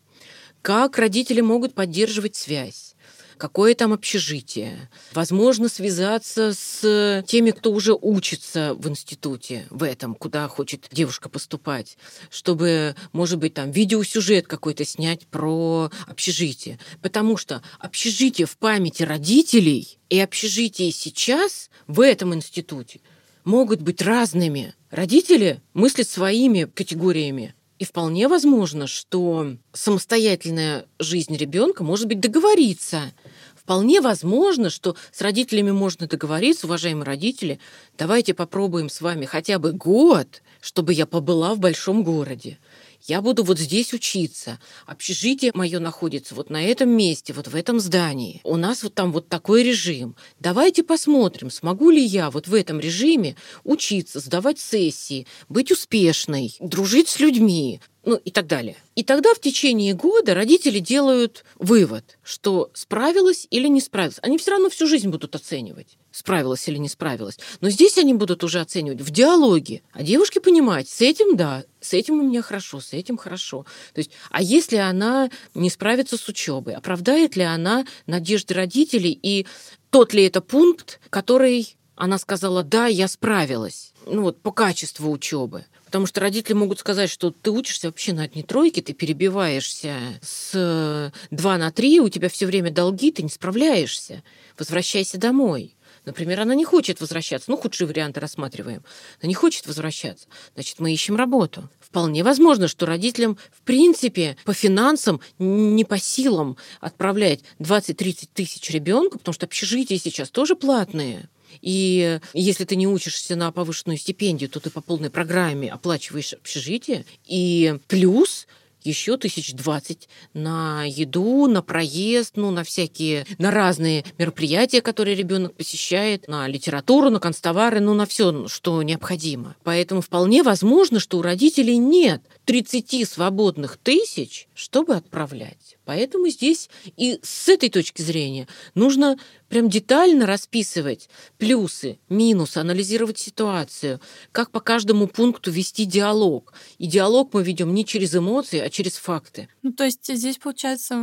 как 0.62 0.98
родители 0.98 1.42
могут 1.42 1.74
поддерживать 1.74 2.36
связь, 2.36 2.96
какое 3.38 3.74
там 3.74 3.94
общежитие. 3.94 4.90
Возможно, 5.14 5.70
связаться 5.70 6.54
с 6.54 7.24
теми, 7.26 7.52
кто 7.52 7.72
уже 7.72 7.94
учится 7.94 8.76
в 8.76 8.88
институте, 8.90 9.66
в 9.70 9.84
этом, 9.84 10.14
куда 10.14 10.48
хочет 10.48 10.88
девушка 10.92 11.30
поступать, 11.30 11.98
чтобы, 12.30 12.96
может 13.14 13.40
быть, 13.40 13.54
там 13.54 13.72
видеосюжет 13.72 14.48
какой-то 14.48 14.84
снять 14.84 15.26
про 15.28 15.90
общежитие. 16.06 16.78
Потому 17.02 17.38
что 17.38 17.64
общежитие 17.80 18.46
в 18.46 18.58
памяти 18.58 19.04
родителей 19.04 19.98
и 20.10 20.20
общежитие 20.20 20.92
сейчас 20.92 21.70
в 21.88 22.02
этом 22.02 22.36
институте 22.36 23.00
могут 23.46 23.82
быть 23.82 24.02
разными. 24.02 24.76
Родители 24.92 25.62
мыслят 25.74 26.10
своими 26.10 26.64
категориями, 26.64 27.54
и 27.78 27.86
вполне 27.86 28.28
возможно, 28.28 28.88
что 28.88 29.56
самостоятельная 29.72 30.86
жизнь 30.98 31.36
ребенка 31.38 31.84
может 31.84 32.08
быть 32.08 32.20
договориться. 32.20 33.14
Вполне 33.56 34.02
возможно, 34.02 34.70
что 34.70 34.96
с 35.12 35.22
родителями 35.22 35.72
можно 35.72 36.08
договориться, 36.08 36.66
уважаемые 36.66 37.06
родители, 37.06 37.60
давайте 37.98 38.34
попробуем 38.34 38.90
с 38.90 39.00
вами 39.00 39.26
хотя 39.26 39.60
бы 39.60 39.74
год, 39.74 40.42
чтобы 40.60 40.94
я 40.94 41.06
побыла 41.06 41.54
в 41.54 41.60
большом 41.60 42.04
городе 42.04 42.58
я 43.04 43.22
буду 43.22 43.43
вот 43.43 43.60
здесь 43.60 43.93
учиться. 43.93 44.60
Общежитие 44.86 45.52
мое 45.54 45.80
находится 45.80 46.36
вот 46.36 46.50
на 46.50 46.64
этом 46.64 46.89
месте, 46.89 47.34
вот 47.34 47.47
в 47.47 47.56
этом 47.56 47.80
здании. 47.80 48.41
У 48.43 48.56
нас 48.56 48.84
вот 48.84 48.93
там 48.93 49.12
вот 49.12 49.30
такой 49.30 49.64
режим. 49.64 50.16
Давайте 50.39 50.84
посмотрим, 50.84 51.50
смогу 51.52 51.89
ли 51.89 52.04
я 52.04 52.30
вот 52.32 52.47
в 52.47 52.54
этом 52.54 52.80
режиме 52.80 53.36
учиться, 53.64 54.20
сдавать 54.20 54.60
сессии, 54.60 55.28
быть 55.47 55.72
успешной, 55.72 56.56
дружить 56.60 57.10
с 57.10 57.20
людьми, 57.20 57.80
ну 58.04 58.16
и 58.16 58.32
так 58.32 58.47
далее. 58.47 58.76
И 58.95 59.04
тогда 59.04 59.34
в 59.36 59.39
течение 59.39 59.93
года 59.93 60.34
родители 60.34 60.80
делают 60.80 61.45
вывод, 61.60 62.18
что 62.24 62.72
справилась 62.74 63.47
или 63.52 63.68
не 63.68 63.82
справилась. 63.82 64.18
Они 64.22 64.38
все 64.38 64.52
равно 64.52 64.70
всю 64.70 64.88
жизнь 64.88 65.10
будут 65.10 65.36
оценивать, 65.36 65.99
справилась 66.12 66.68
или 66.68 66.78
не 66.78 66.89
справилась. 66.89 67.39
Но 67.62 67.70
здесь 67.70 67.97
они 67.97 68.14
будут 68.14 68.43
уже 68.43 68.60
оценивать 68.60 69.01
в 69.01 69.10
диалоге. 69.12 69.82
А 69.93 70.03
девушки 70.03 70.39
понимать, 70.39 70.89
с 70.89 71.01
этим 71.01 71.36
да, 71.36 71.64
с 71.82 71.93
этим 71.93 72.20
у 72.20 72.24
меня 72.24 72.41
хорошо, 72.41 72.80
с 72.80 72.93
этим 72.93 73.18
хорошо. 73.18 73.66
То 73.93 73.99
есть, 73.99 74.12
а 74.30 74.41
если 74.41 74.78
она 74.78 75.30
не 75.53 75.70
справится 75.70 76.18
с 76.18 76.28
учебой, 76.28 76.74
оправдает 76.74 77.36
ли 77.36 77.43
она 77.43 77.86
надежды 78.05 78.53
родителей 78.53 79.18
и 79.22 79.45
тот 79.89 80.14
ли 80.14 80.24
это 80.24 80.41
пункт, 80.41 80.99
который 81.10 81.76
она 81.95 82.18
сказала, 82.18 82.64
да, 82.64 82.88
я 82.88 83.07
справилась, 83.07 83.93
ну 84.05 84.24
вот 84.24 84.41
по 84.41 84.51
качеству 84.51 85.12
учебы. 85.12 85.66
Потому 85.86 86.05
что 86.05 86.22
родители 86.22 86.53
могут 86.53 86.80
сказать, 86.80 87.10
что 87.10 87.32
ты 87.32 87.49
учишься 87.49 87.88
вообще 87.88 88.14
на 88.14 88.24
одни 88.24 88.43
тройки, 88.43 88.80
ты 88.80 88.93
перебиваешься 88.93 89.95
с 90.22 91.12
2 91.32 91.57
на 91.57 91.72
3, 91.72 91.99
у 91.99 92.10
тебя 92.10 92.30
все 92.30 92.45
время 92.45 92.72
долги, 92.72 93.12
ты 93.12 93.24
не 93.24 93.30
справляешься. 93.30 94.24
Возвращайся 94.57 95.18
домой. 95.18 95.76
Например, 96.10 96.39
она 96.39 96.55
не 96.55 96.66
хочет 96.66 97.01
возвращаться. 97.01 97.51
Ну, 97.51 97.57
худшие 97.57 97.88
варианты 97.88 98.20
рассматриваем. 98.20 98.82
Она 99.22 99.28
не 99.28 99.36
хочет 99.36 99.68
возвращаться. 99.68 100.28
Значит, 100.55 100.80
мы 100.80 100.91
ищем 100.91 101.16
работу. 101.16 101.70
Вполне 101.80 102.24
возможно, 102.24 102.68
что 102.68 102.88
родителям, 102.88 103.38
в 103.51 103.62
принципе, 103.62 104.36
по 104.43 104.53
финансам, 104.53 105.22
не 105.38 105.86
по 105.86 105.99
силам 105.99 106.57
отправлять 106.82 107.41
20-30 107.60 108.30
тысяч 108.34 108.72
ребенка, 108.72 109.20
потому 109.20 109.34
что 109.34 109.45
общежития 109.45 109.99
сейчас 109.99 110.32
тоже 110.32 110.55
платные. 110.55 111.30
И 111.62 112.20
если 112.34 112.66
ты 112.66 112.76
не 112.76 112.88
учишься 112.88 113.36
на 113.36 113.51
повышенную 113.51 113.99
стипендию, 113.99 114.49
то 114.49 114.60
ты 114.60 114.72
по 114.72 114.82
полной 114.82 115.12
программе 115.12 115.70
оплачиваешь 115.70 116.34
общежитие. 116.34 117.05
И 117.28 117.78
плюс 117.88 118.47
еще 118.84 119.18
тысяч 119.18 119.54
двадцать 119.54 120.10
на 120.34 120.84
еду, 120.86 121.48
на 121.48 121.62
проезд, 121.62 122.34
ну, 122.36 122.52
на 122.52 122.64
всякие, 122.64 123.26
на 123.38 123.52
разные 123.52 124.06
мероприятия, 124.18 124.82
которые 124.82 125.16
ребенок 125.16 125.56
посещает, 125.56 126.28
на 126.28 126.48
литературу, 126.48 127.10
на 127.10 127.20
констовары, 127.20 127.80
ну, 127.80 127.94
на 127.94 128.06
все, 128.06 128.48
что 128.48 128.82
необходимо. 128.84 129.56
Поэтому 129.64 130.02
вполне 130.02 130.44
возможно, 130.44 131.00
что 131.00 131.18
у 131.18 131.22
родителей 131.22 131.78
нет 131.78 132.22
30 132.46 133.08
свободных 133.08 133.78
тысяч, 133.78 134.48
чтобы 134.54 134.96
отправлять. 134.96 135.78
Поэтому 135.90 136.28
здесь 136.28 136.70
и 136.98 137.20
с 137.24 137.50
этой 137.50 137.72
точки 137.72 138.04
зрения 138.04 138.48
нужно 138.76 139.18
прям 139.48 139.70
детально 139.70 140.28
расписывать 140.28 141.10
плюсы, 141.40 141.98
минусы, 142.10 142.60
анализировать 142.60 143.18
ситуацию, 143.18 144.00
как 144.32 144.52
по 144.52 144.60
каждому 144.60 145.08
пункту 145.08 145.50
вести 145.50 145.86
диалог. 145.86 146.54
И 146.78 146.86
диалог 146.86 147.34
мы 147.34 147.42
ведем 147.42 147.74
не 147.74 147.86
через 147.86 148.16
эмоции, 148.16 148.60
а 148.60 148.70
через 148.70 148.98
факты. 148.98 149.50
Ну, 149.64 149.74
то 149.74 149.84
есть 149.84 150.06
здесь 150.06 150.38
получается, 150.38 150.96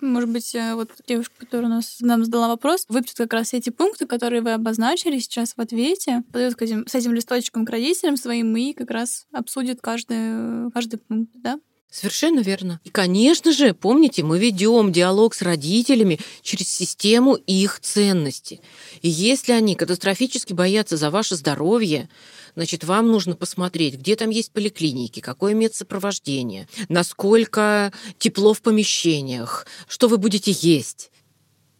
может 0.00 0.30
быть, 0.30 0.54
э, 0.54 0.76
вот 0.76 0.92
девушка, 1.06 1.34
которая 1.38 1.68
нас, 1.68 1.98
нам 2.00 2.24
задала 2.24 2.48
вопрос, 2.48 2.86
выпишет 2.88 3.18
как 3.18 3.34
раз 3.34 3.52
эти 3.52 3.68
пункты, 3.68 4.06
которые 4.06 4.40
вы 4.40 4.54
обозначили 4.54 5.18
сейчас 5.18 5.52
в 5.52 5.60
ответе, 5.60 6.22
подойдет 6.32 6.56
к 6.56 6.62
этим, 6.62 6.86
с 6.86 6.94
этим 6.94 7.12
листочком 7.12 7.66
к 7.66 7.70
родителям 7.70 8.16
своим 8.16 8.56
и 8.56 8.72
как 8.72 8.90
раз 8.92 9.26
обсудит 9.30 9.82
каждый, 9.82 10.70
каждый 10.70 10.96
пункт, 10.96 11.32
да? 11.34 11.60
Совершенно 11.92 12.40
верно. 12.40 12.80
И, 12.84 12.88
конечно 12.88 13.52
же, 13.52 13.74
помните, 13.74 14.22
мы 14.22 14.38
ведем 14.38 14.92
диалог 14.92 15.34
с 15.34 15.42
родителями 15.42 16.18
через 16.40 16.70
систему 16.70 17.34
их 17.34 17.80
ценностей. 17.80 18.62
И 19.02 19.10
если 19.10 19.52
они 19.52 19.74
катастрофически 19.74 20.54
боятся 20.54 20.96
за 20.96 21.10
ваше 21.10 21.36
здоровье, 21.36 22.08
значит, 22.54 22.82
вам 22.84 23.08
нужно 23.08 23.36
посмотреть, 23.36 23.96
где 23.96 24.16
там 24.16 24.30
есть 24.30 24.52
поликлиники, 24.52 25.20
какое 25.20 25.52
медсопровождение, 25.52 26.66
насколько 26.88 27.92
тепло 28.16 28.54
в 28.54 28.62
помещениях, 28.62 29.66
что 29.86 30.08
вы 30.08 30.16
будете 30.16 30.50
есть. 30.50 31.10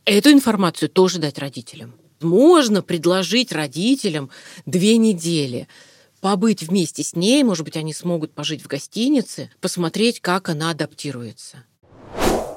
Эту 0.04 0.30
информацию 0.30 0.90
тоже 0.90 1.20
дать 1.20 1.38
родителям. 1.38 1.94
Можно 2.20 2.82
предложить 2.82 3.50
родителям 3.50 4.28
две 4.66 4.98
недели– 4.98 5.68
побыть 6.22 6.62
вместе 6.62 7.02
с 7.02 7.14
ней, 7.14 7.42
может 7.42 7.64
быть, 7.64 7.76
они 7.76 7.92
смогут 7.92 8.32
пожить 8.32 8.62
в 8.62 8.68
гостинице, 8.68 9.50
посмотреть, 9.60 10.20
как 10.20 10.48
она 10.48 10.70
адаптируется. 10.70 11.64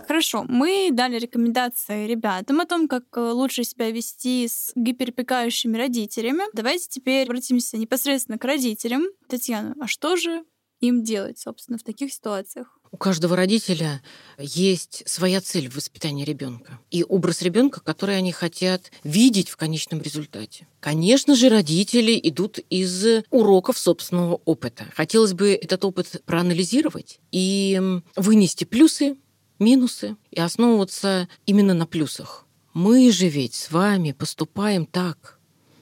Хорошо, 0.07 0.45
мы 0.47 0.91
дали 0.93 1.17
рекомендации 1.17 2.05
ребятам 2.05 2.61
о 2.61 2.67
том, 2.67 2.87
как 2.87 3.05
э, 3.15 3.19
лучше 3.19 3.63
себя 3.63 3.89
вести 3.89 4.47
с 4.47 4.71
гиперопекающими 4.75 5.75
родителями. 5.75 6.43
Давайте 6.53 6.87
теперь 6.87 7.25
обратимся 7.25 7.77
непосредственно 7.77 8.37
к 8.37 8.45
родителям. 8.45 9.05
Татьяна, 9.27 9.73
а 9.81 9.87
что 9.87 10.15
же 10.15 10.45
им 10.79 11.03
делать, 11.03 11.39
собственно, 11.39 11.79
в 11.79 11.83
таких 11.83 12.13
ситуациях? 12.13 12.77
У 12.95 12.97
каждого 12.97 13.35
родителя 13.35 14.01
есть 14.37 15.03
своя 15.05 15.41
цель 15.41 15.69
в 15.69 15.75
воспитании 15.75 16.23
ребенка 16.23 16.79
и 16.91 17.03
образ 17.03 17.41
ребенка, 17.41 17.81
который 17.81 18.17
они 18.17 18.31
хотят 18.31 18.89
видеть 19.03 19.49
в 19.49 19.57
конечном 19.57 20.01
результате. 20.01 20.65
Конечно 20.79 21.35
же, 21.35 21.49
родители 21.49 22.17
идут 22.23 22.59
из 22.69 23.05
уроков 23.31 23.77
собственного 23.77 24.39
опыта. 24.45 24.85
Хотелось 24.95 25.33
бы 25.33 25.51
этот 25.51 25.83
опыт 25.83 26.21
проанализировать 26.25 27.19
и 27.33 27.81
вынести 28.15 28.63
плюсы, 28.63 29.17
минусы 29.59 30.15
и 30.31 30.39
основываться 30.39 31.27
именно 31.45 31.73
на 31.73 31.85
плюсах. 31.85 32.45
Мы 32.73 33.11
же 33.11 33.27
ведь 33.27 33.55
с 33.55 33.71
вами 33.71 34.13
поступаем 34.13 34.85
так, 34.85 35.41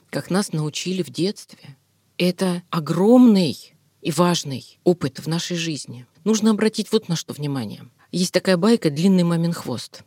как 0.09 0.32
нас 0.32 0.51
научили 0.51 1.03
в 1.03 1.11
детстве. 1.11 1.78
Это 2.18 2.64
огромный 2.72 3.76
и 4.01 4.09
важный 4.09 4.80
опыт 4.84 5.20
в 5.20 5.28
нашей 5.28 5.57
жизни. 5.57 6.07
Нужно 6.24 6.51
обратить 6.51 6.91
вот 6.91 7.09
на 7.09 7.15
что 7.15 7.34
внимание. 7.34 7.82
Есть 8.11 8.34
такая 8.34 8.57
байка 8.57 8.89
«Длинный 8.89 9.24
мамин 9.24 9.51
хвост». 9.51 10.03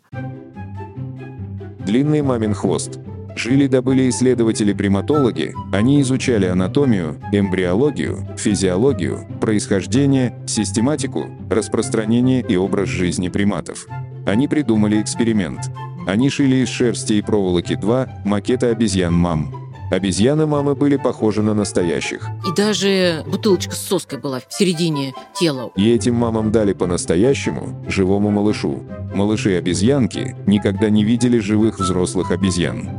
Длинный 1.85 2.23
мамин 2.23 2.55
хвост. 2.55 2.99
Жили-добыли 3.37 4.09
исследователи-приматологи, 4.09 5.55
они 5.71 6.01
изучали 6.01 6.47
анатомию, 6.47 7.21
эмбриологию, 7.33 8.27
физиологию, 8.39 9.27
происхождение, 9.43 10.43
систематику, 10.47 11.27
распространение 11.51 12.41
и 12.41 12.57
образ 12.57 12.89
жизни 12.89 13.29
приматов. 13.29 13.87
Они 14.27 14.49
придумали 14.49 15.03
эксперимент. 15.03 15.71
Они 16.07 16.31
шили 16.31 16.57
из 16.57 16.69
шерсти 16.69 17.13
и 17.15 17.23
проволоки 17.23 17.75
два 17.77 18.09
макета 18.25 18.71
обезьян-мам. 18.71 19.66
Обезьяны 19.91 20.47
мамы 20.47 20.75
были 20.75 20.97
похожи 20.97 21.43
на 21.43 21.55
настоящих. 21.55 22.29
И 22.47 22.53
даже 22.55 23.25
бутылочка 23.27 23.75
с 23.75 23.79
соской 23.79 24.19
была 24.19 24.41
в 24.41 24.53
середине 24.53 25.15
тела. 25.35 25.71
И 25.77 25.91
этим 25.91 26.15
мамам 26.17 26.51
дали 26.51 26.73
по-настоящему 26.73 27.85
живому 27.89 28.31
малышу. 28.31 28.83
Малыши-обезьянки 29.15 30.37
никогда 30.47 30.91
не 30.91 31.05
видели 31.05 31.39
живых 31.39 31.79
взрослых 31.79 32.33
обезьян. 32.33 32.91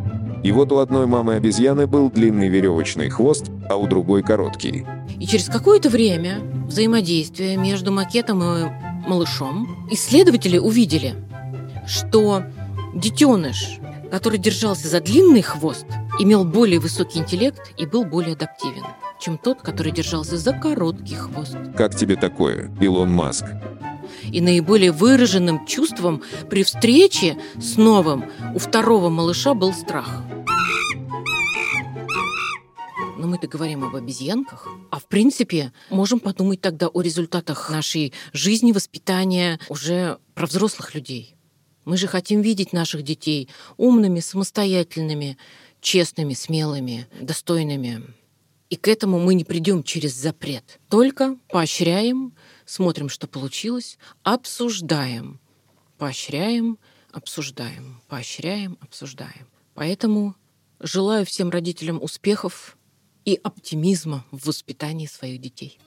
И 0.44 0.52
вот 0.52 0.72
у 0.72 0.78
одной 0.78 1.08
мамы 1.08 1.36
обезьяны 1.36 1.88
был 1.88 2.10
длинный 2.10 2.48
веревочный 2.48 3.10
хвост, 3.10 3.52
а 3.70 3.76
у 3.76 3.88
другой 3.88 4.24
короткий. 4.24 4.86
И 5.20 5.28
через 5.28 5.48
какое-то 5.48 5.90
время 5.90 6.40
взаимодействия 6.68 7.58
между 7.58 7.92
макетом 7.92 8.42
и 8.44 8.70
малышом 9.08 9.88
исследователи 9.92 10.58
увидели, 10.58 11.16
что 11.86 12.44
детеныш, 12.94 13.80
который 14.10 14.38
держался 14.40 14.88
за 14.88 15.02
длинный 15.02 15.42
хвост, 15.42 15.86
имел 16.20 16.44
более 16.44 16.80
высокий 16.80 17.20
интеллект 17.20 17.74
и 17.78 17.86
был 17.86 18.04
более 18.04 18.34
адаптивен, 18.34 18.84
чем 19.20 19.38
тот, 19.38 19.62
который 19.62 19.92
держался 19.92 20.38
за 20.38 20.54
короткий 20.54 21.16
хвост. 21.16 21.56
Как 21.76 21.96
тебе 21.96 22.16
такое, 22.16 22.72
Илон 22.80 23.12
Маск? 23.12 23.46
И 24.32 24.42
наиболее 24.42 24.92
выраженным 24.92 25.66
чувством 25.66 26.24
при 26.50 26.64
встрече 26.64 27.38
с 27.60 27.78
новым 27.78 28.26
у 28.56 28.60
второго 28.60 29.10
малыша 29.10 29.54
был 29.54 29.74
страх. 29.74 30.24
Но 33.18 33.28
мы-то 33.28 33.48
говорим 33.48 33.84
об 33.84 33.96
обезьянках. 33.96 34.68
А 34.92 35.00
в 35.00 35.06
принципе, 35.06 35.72
можем 35.90 36.20
подумать 36.20 36.62
тогда 36.62 36.88
о 36.88 37.02
результатах 37.02 37.70
нашей 37.70 38.14
жизни, 38.32 38.72
воспитания 38.72 39.60
уже 39.70 40.20
про 40.36 40.46
взрослых 40.46 40.94
людей. 40.94 41.36
Мы 41.88 41.96
же 41.96 42.08
хотим 42.08 42.42
видеть 42.42 42.74
наших 42.74 43.02
детей 43.02 43.50
умными, 43.78 44.20
самостоятельными, 44.20 45.38
честными, 45.82 46.34
смелыми, 46.34 47.08
достойными. 47.22 48.04
И 48.70 48.76
к 48.76 48.88
этому 48.88 49.20
мы 49.20 49.34
не 49.34 49.46
придем 49.46 49.84
через 49.84 50.14
запрет. 50.14 50.80
Только 50.90 51.38
поощряем, 51.50 52.34
смотрим, 52.66 53.08
что 53.10 53.28
получилось, 53.28 53.98
обсуждаем. 54.24 55.40
Поощряем, 55.98 56.78
обсуждаем. 57.12 58.02
Поощряем, 58.08 58.78
обсуждаем. 58.82 59.48
Поэтому 59.74 60.36
желаю 60.80 61.26
всем 61.26 61.50
родителям 61.50 62.02
успехов 62.02 62.78
и 63.26 63.40
оптимизма 63.42 64.26
в 64.32 64.48
воспитании 64.48 65.06
своих 65.06 65.40
детей. 65.40 65.80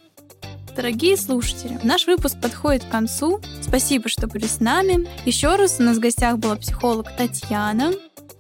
Дорогие 0.75 1.17
слушатели, 1.17 1.79
наш 1.83 2.07
выпуск 2.07 2.41
подходит 2.41 2.85
к 2.85 2.91
концу. 2.91 3.41
Спасибо, 3.61 4.09
что 4.09 4.27
были 4.27 4.47
с 4.47 4.61
нами. 4.61 5.09
Еще 5.27 5.55
раз 5.57 5.81
у 5.81 5.83
нас 5.83 5.97
в 5.97 6.01
гостях 6.01 6.39
была 6.39 6.57
психолог 6.57 7.15
Татьяна. 7.17 7.93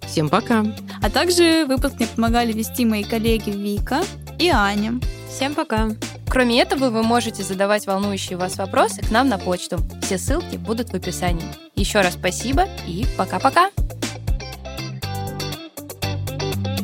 Всем 0.07 0.29
пока! 0.29 0.65
А 1.03 1.11
также 1.11 1.65
выпуск 1.67 1.95
мне 1.99 2.07
помогали 2.07 2.53
вести 2.53 2.85
мои 2.85 3.05
коллеги 3.05 3.51
Вика 3.51 4.03
и 4.39 4.49
Аня. 4.49 5.01
Всем 5.29 5.55
пока! 5.55 5.91
Кроме 6.29 6.61
этого, 6.61 6.91
вы 6.91 7.03
можете 7.03 7.43
задавать 7.43 7.87
волнующие 7.87 8.39
вас 8.39 8.57
вопросы 8.57 9.03
к 9.03 9.11
нам 9.11 9.29
на 9.29 9.39
почту. 9.39 9.79
Все 10.03 10.17
ссылки 10.17 10.57
будут 10.57 10.91
в 10.91 10.95
описании. 10.95 11.47
Еще 11.75 12.01
раз 12.01 12.15
спасибо 12.15 12.69
и 12.87 13.07
пока-пока! 13.17 13.71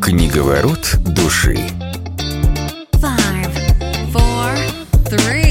Книговорот 0.03 0.97
души. 1.15 1.59
Five, 2.95 3.53
four, 4.13 4.57
three. 5.11 5.46